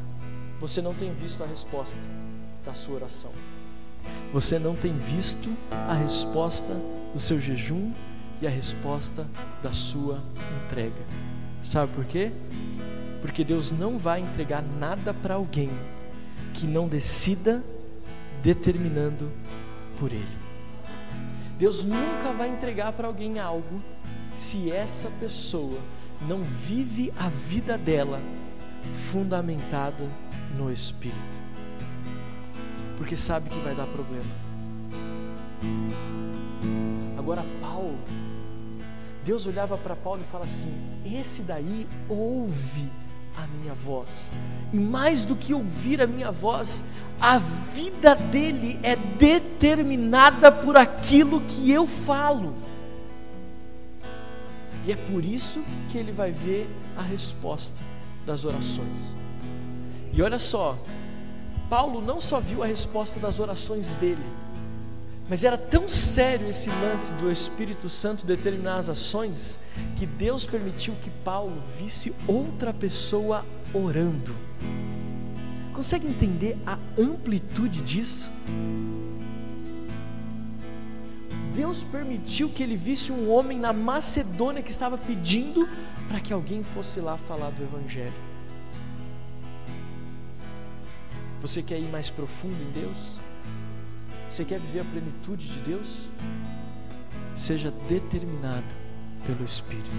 você 0.60 0.82
não 0.82 0.92
tem 0.92 1.12
visto 1.12 1.42
a 1.44 1.46
resposta 1.46 1.96
da 2.64 2.74
sua 2.74 2.96
oração. 2.96 3.30
Você 4.32 4.58
não 4.58 4.74
tem 4.74 4.92
visto 4.92 5.48
a 5.70 5.94
resposta 5.94 6.74
do 7.14 7.20
seu 7.20 7.40
jejum 7.40 7.92
e 8.42 8.48
a 8.48 8.50
resposta 8.50 9.24
da 9.62 9.72
sua 9.72 10.20
entrega. 10.64 11.02
Sabe 11.62 11.92
por 11.92 12.04
quê? 12.06 12.32
Porque 13.20 13.44
Deus 13.44 13.70
não 13.70 13.96
vai 13.96 14.20
entregar 14.20 14.62
nada 14.62 15.14
para 15.14 15.34
alguém 15.34 15.70
que 16.54 16.66
não 16.66 16.88
decida 16.88 17.62
determinando 18.42 19.30
por 19.98 20.10
Ele. 20.10 20.39
Deus 21.60 21.84
nunca 21.84 22.32
vai 22.38 22.48
entregar 22.48 22.90
para 22.94 23.06
alguém 23.06 23.38
algo 23.38 23.82
se 24.34 24.72
essa 24.72 25.10
pessoa 25.20 25.78
não 26.26 26.42
vive 26.42 27.12
a 27.18 27.28
vida 27.28 27.76
dela 27.76 28.18
fundamentada 29.12 30.08
no 30.56 30.72
Espírito, 30.72 31.18
porque 32.96 33.14
sabe 33.14 33.50
que 33.50 33.58
vai 33.58 33.74
dar 33.74 33.86
problema. 33.88 34.24
Agora, 37.18 37.44
Paulo, 37.60 37.98
Deus 39.22 39.44
olhava 39.44 39.76
para 39.76 39.94
Paulo 39.94 40.22
e 40.22 40.32
fala 40.32 40.46
assim: 40.46 40.72
esse 41.04 41.42
daí 41.42 41.86
ouve 42.08 42.90
a 43.36 43.46
minha 43.46 43.74
voz. 43.74 44.32
E 44.72 44.78
mais 44.78 45.24
do 45.24 45.34
que 45.34 45.52
ouvir 45.52 46.00
a 46.00 46.06
minha 46.06 46.30
voz, 46.30 46.84
a 47.20 47.38
vida 47.38 48.14
dele 48.14 48.78
é 48.82 48.96
determinada 48.96 50.50
por 50.50 50.76
aquilo 50.76 51.40
que 51.42 51.70
eu 51.70 51.86
falo. 51.86 52.54
E 54.86 54.92
é 54.92 54.96
por 54.96 55.24
isso 55.24 55.62
que 55.90 55.98
ele 55.98 56.12
vai 56.12 56.30
ver 56.30 56.68
a 56.96 57.02
resposta 57.02 57.76
das 58.24 58.44
orações. 58.44 59.14
E 60.12 60.22
olha 60.22 60.38
só, 60.38 60.76
Paulo 61.68 62.00
não 62.00 62.20
só 62.20 62.40
viu 62.40 62.62
a 62.62 62.66
resposta 62.66 63.20
das 63.20 63.38
orações 63.38 63.94
dele, 63.94 64.24
mas 65.30 65.44
era 65.44 65.56
tão 65.56 65.88
sério 65.88 66.48
esse 66.48 66.68
lance 66.68 67.12
do 67.12 67.30
Espírito 67.30 67.88
Santo 67.88 68.26
determinar 68.26 68.78
as 68.78 68.88
ações, 68.88 69.60
que 69.96 70.04
Deus 70.04 70.44
permitiu 70.44 70.92
que 71.04 71.08
Paulo 71.08 71.62
visse 71.78 72.12
outra 72.26 72.74
pessoa 72.74 73.46
orando. 73.72 74.34
Consegue 75.72 76.08
entender 76.08 76.58
a 76.66 76.76
amplitude 76.98 77.80
disso? 77.82 78.28
Deus 81.54 81.84
permitiu 81.84 82.48
que 82.48 82.60
ele 82.60 82.74
visse 82.74 83.12
um 83.12 83.30
homem 83.30 83.56
na 83.56 83.72
Macedônia 83.72 84.64
que 84.64 84.72
estava 84.72 84.98
pedindo 84.98 85.68
para 86.08 86.18
que 86.18 86.32
alguém 86.32 86.64
fosse 86.64 86.98
lá 86.98 87.16
falar 87.16 87.50
do 87.50 87.62
Evangelho. 87.62 88.12
Você 91.40 91.62
quer 91.62 91.78
ir 91.78 91.88
mais 91.88 92.10
profundo 92.10 92.60
em 92.60 92.72
Deus? 92.72 93.29
Você 94.30 94.44
quer 94.44 94.60
viver 94.60 94.80
a 94.80 94.84
plenitude 94.84 95.48
de 95.48 95.58
Deus? 95.58 96.06
Seja 97.34 97.72
determinado 97.88 98.64
pelo 99.26 99.44
Espírito. 99.44 99.90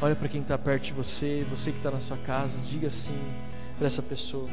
Olha 0.00 0.16
para 0.16 0.26
quem 0.26 0.40
está 0.42 0.58
perto 0.58 0.86
de 0.86 0.92
você, 0.92 1.46
você 1.48 1.70
que 1.70 1.76
está 1.76 1.92
na 1.92 2.00
sua 2.00 2.16
casa, 2.16 2.60
diga 2.62 2.88
assim 2.88 3.16
para 3.78 3.86
essa 3.86 4.02
pessoa: 4.02 4.48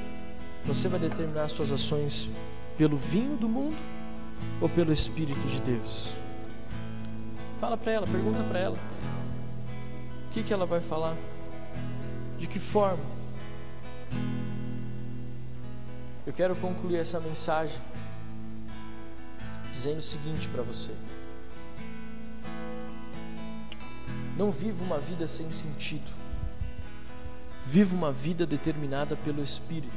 Você 0.63 0.87
vai 0.87 0.99
determinar 0.99 1.45
as 1.45 1.51
suas 1.51 1.71
ações 1.71 2.29
pelo 2.77 2.97
vinho 2.97 3.35
do 3.35 3.49
mundo 3.49 3.77
ou 4.61 4.69
pelo 4.69 4.93
Espírito 4.93 5.47
de 5.47 5.59
Deus? 5.59 6.13
Fala 7.59 7.75
para 7.75 7.91
ela, 7.91 8.05
pergunta 8.05 8.43
para 8.43 8.59
ela. 8.59 8.77
O 10.27 10.33
que, 10.33 10.43
que 10.43 10.53
ela 10.53 10.67
vai 10.67 10.81
falar? 10.81 11.15
De 12.37 12.45
que 12.45 12.59
forma? 12.59 13.03
Eu 16.25 16.33
quero 16.33 16.55
concluir 16.55 16.97
essa 16.97 17.19
mensagem 17.19 17.81
dizendo 19.71 19.99
o 19.99 20.03
seguinte 20.03 20.47
para 20.49 20.61
você: 20.61 20.91
Não 24.37 24.51
viva 24.51 24.83
uma 24.83 24.99
vida 24.99 25.27
sem 25.27 25.51
sentido. 25.51 26.11
Viva 27.65 27.95
uma 27.95 28.11
vida 28.11 28.45
determinada 28.45 29.15
pelo 29.15 29.43
Espírito. 29.43 29.93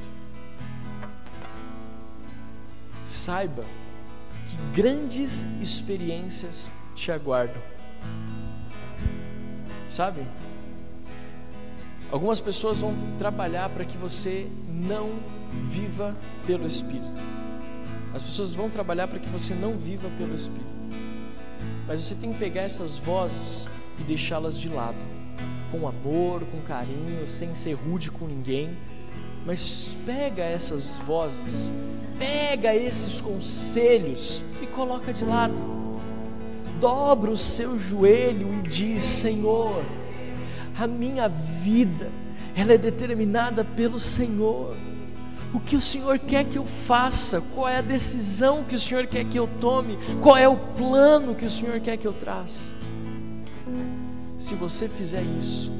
Saiba 3.06 3.64
que 4.48 4.56
grandes 4.80 5.44
experiências 5.60 6.70
te 6.94 7.10
aguardam. 7.10 7.60
Sabe? 9.88 10.26
Algumas 12.10 12.40
pessoas 12.40 12.78
vão 12.78 12.94
trabalhar 13.18 13.68
para 13.70 13.84
que 13.84 13.96
você 13.96 14.46
não 14.68 15.18
viva 15.70 16.16
pelo 16.46 16.66
Espírito. 16.66 17.20
As 18.14 18.22
pessoas 18.22 18.52
vão 18.52 18.68
trabalhar 18.68 19.08
para 19.08 19.18
que 19.18 19.28
você 19.28 19.54
não 19.54 19.72
viva 19.72 20.08
pelo 20.18 20.34
Espírito. 20.34 20.70
Mas 21.86 22.02
você 22.02 22.14
tem 22.14 22.32
que 22.32 22.38
pegar 22.38 22.62
essas 22.62 22.96
vozes 22.98 23.68
e 23.98 24.02
deixá-las 24.02 24.58
de 24.58 24.68
lado, 24.68 24.96
com 25.70 25.86
amor, 25.88 26.42
com 26.50 26.60
carinho, 26.60 27.28
sem 27.28 27.54
ser 27.54 27.74
rude 27.74 28.10
com 28.10 28.26
ninguém. 28.26 28.76
Mas 29.44 29.96
pega 30.06 30.42
essas 30.42 30.98
vozes, 30.98 31.72
pega 32.18 32.74
esses 32.74 33.20
conselhos 33.20 34.42
e 34.62 34.66
coloca 34.66 35.12
de 35.12 35.24
lado. 35.24 35.54
Dobra 36.80 37.30
o 37.30 37.36
seu 37.36 37.78
joelho 37.78 38.52
e 38.54 38.68
diz: 38.68 39.02
Senhor, 39.02 39.84
a 40.78 40.86
minha 40.86 41.28
vida, 41.28 42.10
ela 42.54 42.72
é 42.72 42.78
determinada 42.78 43.64
pelo 43.64 43.98
Senhor. 43.98 44.76
O 45.54 45.60
que 45.60 45.76
o 45.76 45.80
Senhor 45.80 46.18
quer 46.18 46.44
que 46.44 46.56
eu 46.56 46.64
faça? 46.64 47.40
Qual 47.54 47.68
é 47.68 47.78
a 47.78 47.82
decisão 47.82 48.64
que 48.64 48.74
o 48.74 48.78
Senhor 48.78 49.06
quer 49.06 49.24
que 49.24 49.38
eu 49.38 49.48
tome? 49.60 49.98
Qual 50.20 50.36
é 50.36 50.48
o 50.48 50.56
plano 50.56 51.34
que 51.34 51.44
o 51.44 51.50
Senhor 51.50 51.78
quer 51.80 51.98
que 51.98 52.06
eu 52.06 52.12
traça? 52.12 52.72
Se 54.38 54.54
você 54.54 54.88
fizer 54.88 55.22
isso, 55.38 55.70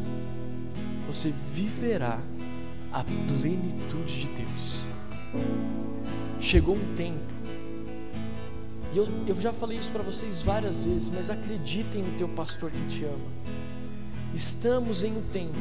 você 1.06 1.32
viverá 1.52 2.18
a 2.92 3.02
plenitude 3.02 4.20
de 4.20 4.26
Deus. 4.26 4.82
Chegou 6.38 6.76
um 6.76 6.94
tempo, 6.94 7.32
e 8.92 8.98
eu, 8.98 9.08
eu 9.26 9.40
já 9.40 9.52
falei 9.52 9.78
isso 9.78 9.90
para 9.90 10.02
vocês 10.02 10.42
várias 10.42 10.84
vezes, 10.84 11.08
mas 11.08 11.30
acreditem 11.30 12.02
no 12.02 12.18
teu 12.18 12.28
pastor 12.28 12.70
que 12.70 12.86
te 12.88 13.04
ama. 13.04 13.32
Estamos 14.34 15.02
em 15.02 15.16
um 15.16 15.22
tempo 15.32 15.56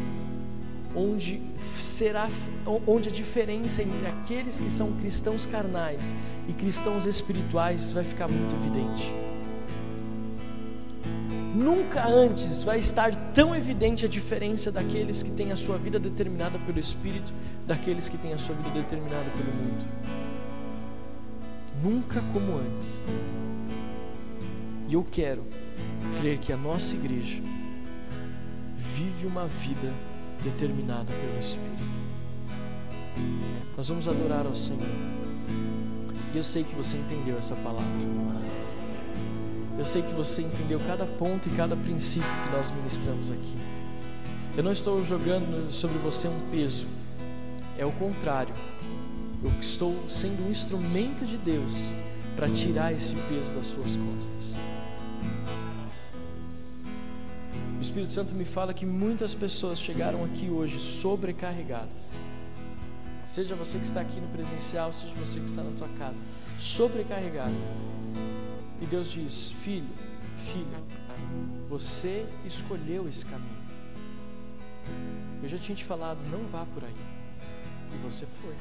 onde 0.95 1.41
será 1.79 2.29
onde 2.85 3.09
a 3.09 3.11
diferença 3.11 3.81
entre 3.81 4.07
aqueles 4.07 4.59
que 4.59 4.69
são 4.69 4.91
cristãos 4.93 5.45
carnais 5.45 6.15
e 6.47 6.53
cristãos 6.53 7.05
espirituais 7.05 7.91
vai 7.91 8.03
ficar 8.03 8.27
muito 8.27 8.53
evidente. 8.55 9.11
Nunca 11.55 12.07
antes 12.07 12.63
vai 12.63 12.79
estar 12.79 13.13
tão 13.33 13.53
evidente 13.53 14.05
a 14.05 14.07
diferença 14.07 14.71
daqueles 14.71 15.21
que 15.21 15.31
têm 15.31 15.51
a 15.51 15.55
sua 15.55 15.77
vida 15.77 15.99
determinada 15.99 16.57
pelo 16.59 16.79
Espírito, 16.79 17.33
daqueles 17.67 18.07
que 18.07 18.17
têm 18.17 18.33
a 18.33 18.37
sua 18.37 18.55
vida 18.55 18.69
determinada 18.69 19.29
pelo 19.31 19.53
mundo. 19.53 19.85
Nunca 21.83 22.21
como 22.31 22.57
antes. 22.57 23.01
E 24.87 24.93
eu 24.93 25.05
quero 25.11 25.43
crer 26.19 26.37
que 26.37 26.53
a 26.53 26.57
nossa 26.57 26.95
igreja 26.95 27.41
vive 28.77 29.25
uma 29.25 29.45
vida 29.45 29.91
determinada 30.43 31.11
pelo 31.11 31.39
Espírito. 31.39 31.83
Nós 33.75 33.87
vamos 33.87 34.07
adorar 34.07 34.45
ao 34.45 34.53
Senhor. 34.53 34.81
E 36.33 36.37
eu 36.37 36.43
sei 36.43 36.63
que 36.63 36.75
você 36.75 36.97
entendeu 36.97 37.37
essa 37.37 37.55
palavra. 37.55 37.83
Eu 39.77 39.85
sei 39.85 40.01
que 40.01 40.13
você 40.13 40.41
entendeu 40.41 40.79
cada 40.85 41.05
ponto 41.05 41.49
e 41.49 41.51
cada 41.53 41.75
princípio 41.75 42.29
que 42.29 42.55
nós 42.55 42.71
ministramos 42.71 43.31
aqui. 43.31 43.57
Eu 44.55 44.63
não 44.63 44.71
estou 44.71 45.03
jogando 45.03 45.71
sobre 45.71 45.97
você 45.97 46.27
um 46.27 46.51
peso. 46.51 46.85
É 47.77 47.85
o 47.85 47.91
contrário. 47.93 48.53
Eu 49.43 49.51
estou 49.59 49.95
sendo 50.07 50.45
um 50.45 50.51
instrumento 50.51 51.25
de 51.25 51.37
Deus 51.37 51.93
para 52.35 52.49
tirar 52.49 52.93
esse 52.93 53.15
peso 53.15 53.53
das 53.55 53.67
suas 53.67 53.95
costas. 53.95 54.55
Espírito 57.91 58.13
Santo 58.13 58.33
me 58.33 58.45
fala 58.45 58.73
que 58.73 58.85
muitas 58.85 59.35
pessoas 59.35 59.77
chegaram 59.77 60.23
aqui 60.23 60.49
hoje 60.49 60.79
sobrecarregadas. 60.79 62.15
Seja 63.25 63.53
você 63.53 63.77
que 63.77 63.83
está 63.83 63.99
aqui 63.99 64.17
no 64.17 64.29
presencial, 64.29 64.93
seja 64.93 65.13
você 65.15 65.41
que 65.41 65.45
está 65.47 65.61
na 65.61 65.77
tua 65.77 65.89
casa, 65.99 66.23
sobrecarregado. 66.57 67.53
E 68.79 68.85
Deus 68.85 69.11
diz: 69.11 69.51
Filho, 69.51 69.89
filha, 70.53 70.81
você 71.67 72.25
escolheu 72.45 73.09
esse 73.09 73.25
caminho. 73.25 73.61
Eu 75.43 75.49
já 75.49 75.57
tinha 75.57 75.75
te 75.75 75.83
falado, 75.83 76.19
não 76.31 76.47
vá 76.47 76.65
por 76.73 76.85
aí. 76.85 76.95
E 77.93 77.97
você 77.97 78.25
foi. 78.41 78.55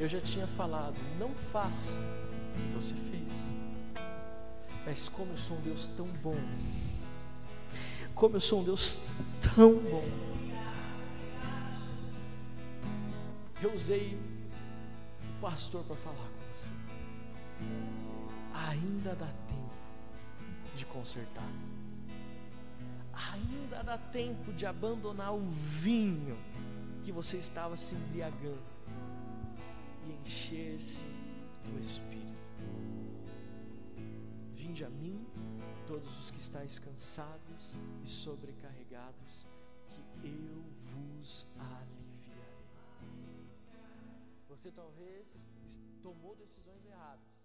Eu 0.00 0.08
já 0.08 0.20
tinha 0.20 0.48
falado, 0.48 0.96
não 1.20 1.30
faça. 1.52 1.96
E 2.56 2.74
você 2.74 2.94
fez. 2.94 3.54
Mas 4.84 5.08
como 5.08 5.30
eu 5.30 5.38
sou 5.38 5.56
um 5.56 5.60
Deus 5.60 5.86
tão 5.96 6.08
bom, 6.20 6.36
como 8.18 8.34
eu 8.34 8.40
sou 8.40 8.60
um 8.60 8.64
Deus 8.64 9.00
tão 9.54 9.78
bom. 9.78 10.04
Eu 13.62 13.72
usei 13.74 14.18
o 15.36 15.40
pastor 15.40 15.84
para 15.84 15.94
falar 15.96 16.16
com 16.16 16.52
você. 16.52 16.72
Ainda 18.52 19.14
dá 19.14 19.26
tempo 19.26 19.70
de 20.74 20.84
consertar. 20.86 21.48
Ainda 23.32 23.84
dá 23.84 23.96
tempo 23.96 24.52
de 24.52 24.66
abandonar 24.66 25.32
o 25.32 25.48
vinho 25.50 26.36
que 27.04 27.12
você 27.12 27.36
estava 27.36 27.76
se 27.76 27.94
embriagando 27.94 28.58
e 30.06 30.12
encher-se 30.22 31.04
do 31.64 31.80
Espírito. 31.80 32.26
Vinde 34.54 34.84
a 34.84 34.90
mim 34.90 35.24
todos 35.86 36.18
os 36.18 36.32
que 36.32 36.40
estáis 36.40 36.80
cansados 37.58 37.76
e 38.04 38.06
sobrecarregados, 38.06 39.46
que 39.88 40.28
eu 40.28 40.62
vos 40.84 41.46
aliviarei. 41.58 42.64
Você 44.48 44.70
talvez 44.70 45.44
tomou 46.00 46.36
decisões 46.36 46.84
erradas. 46.86 47.37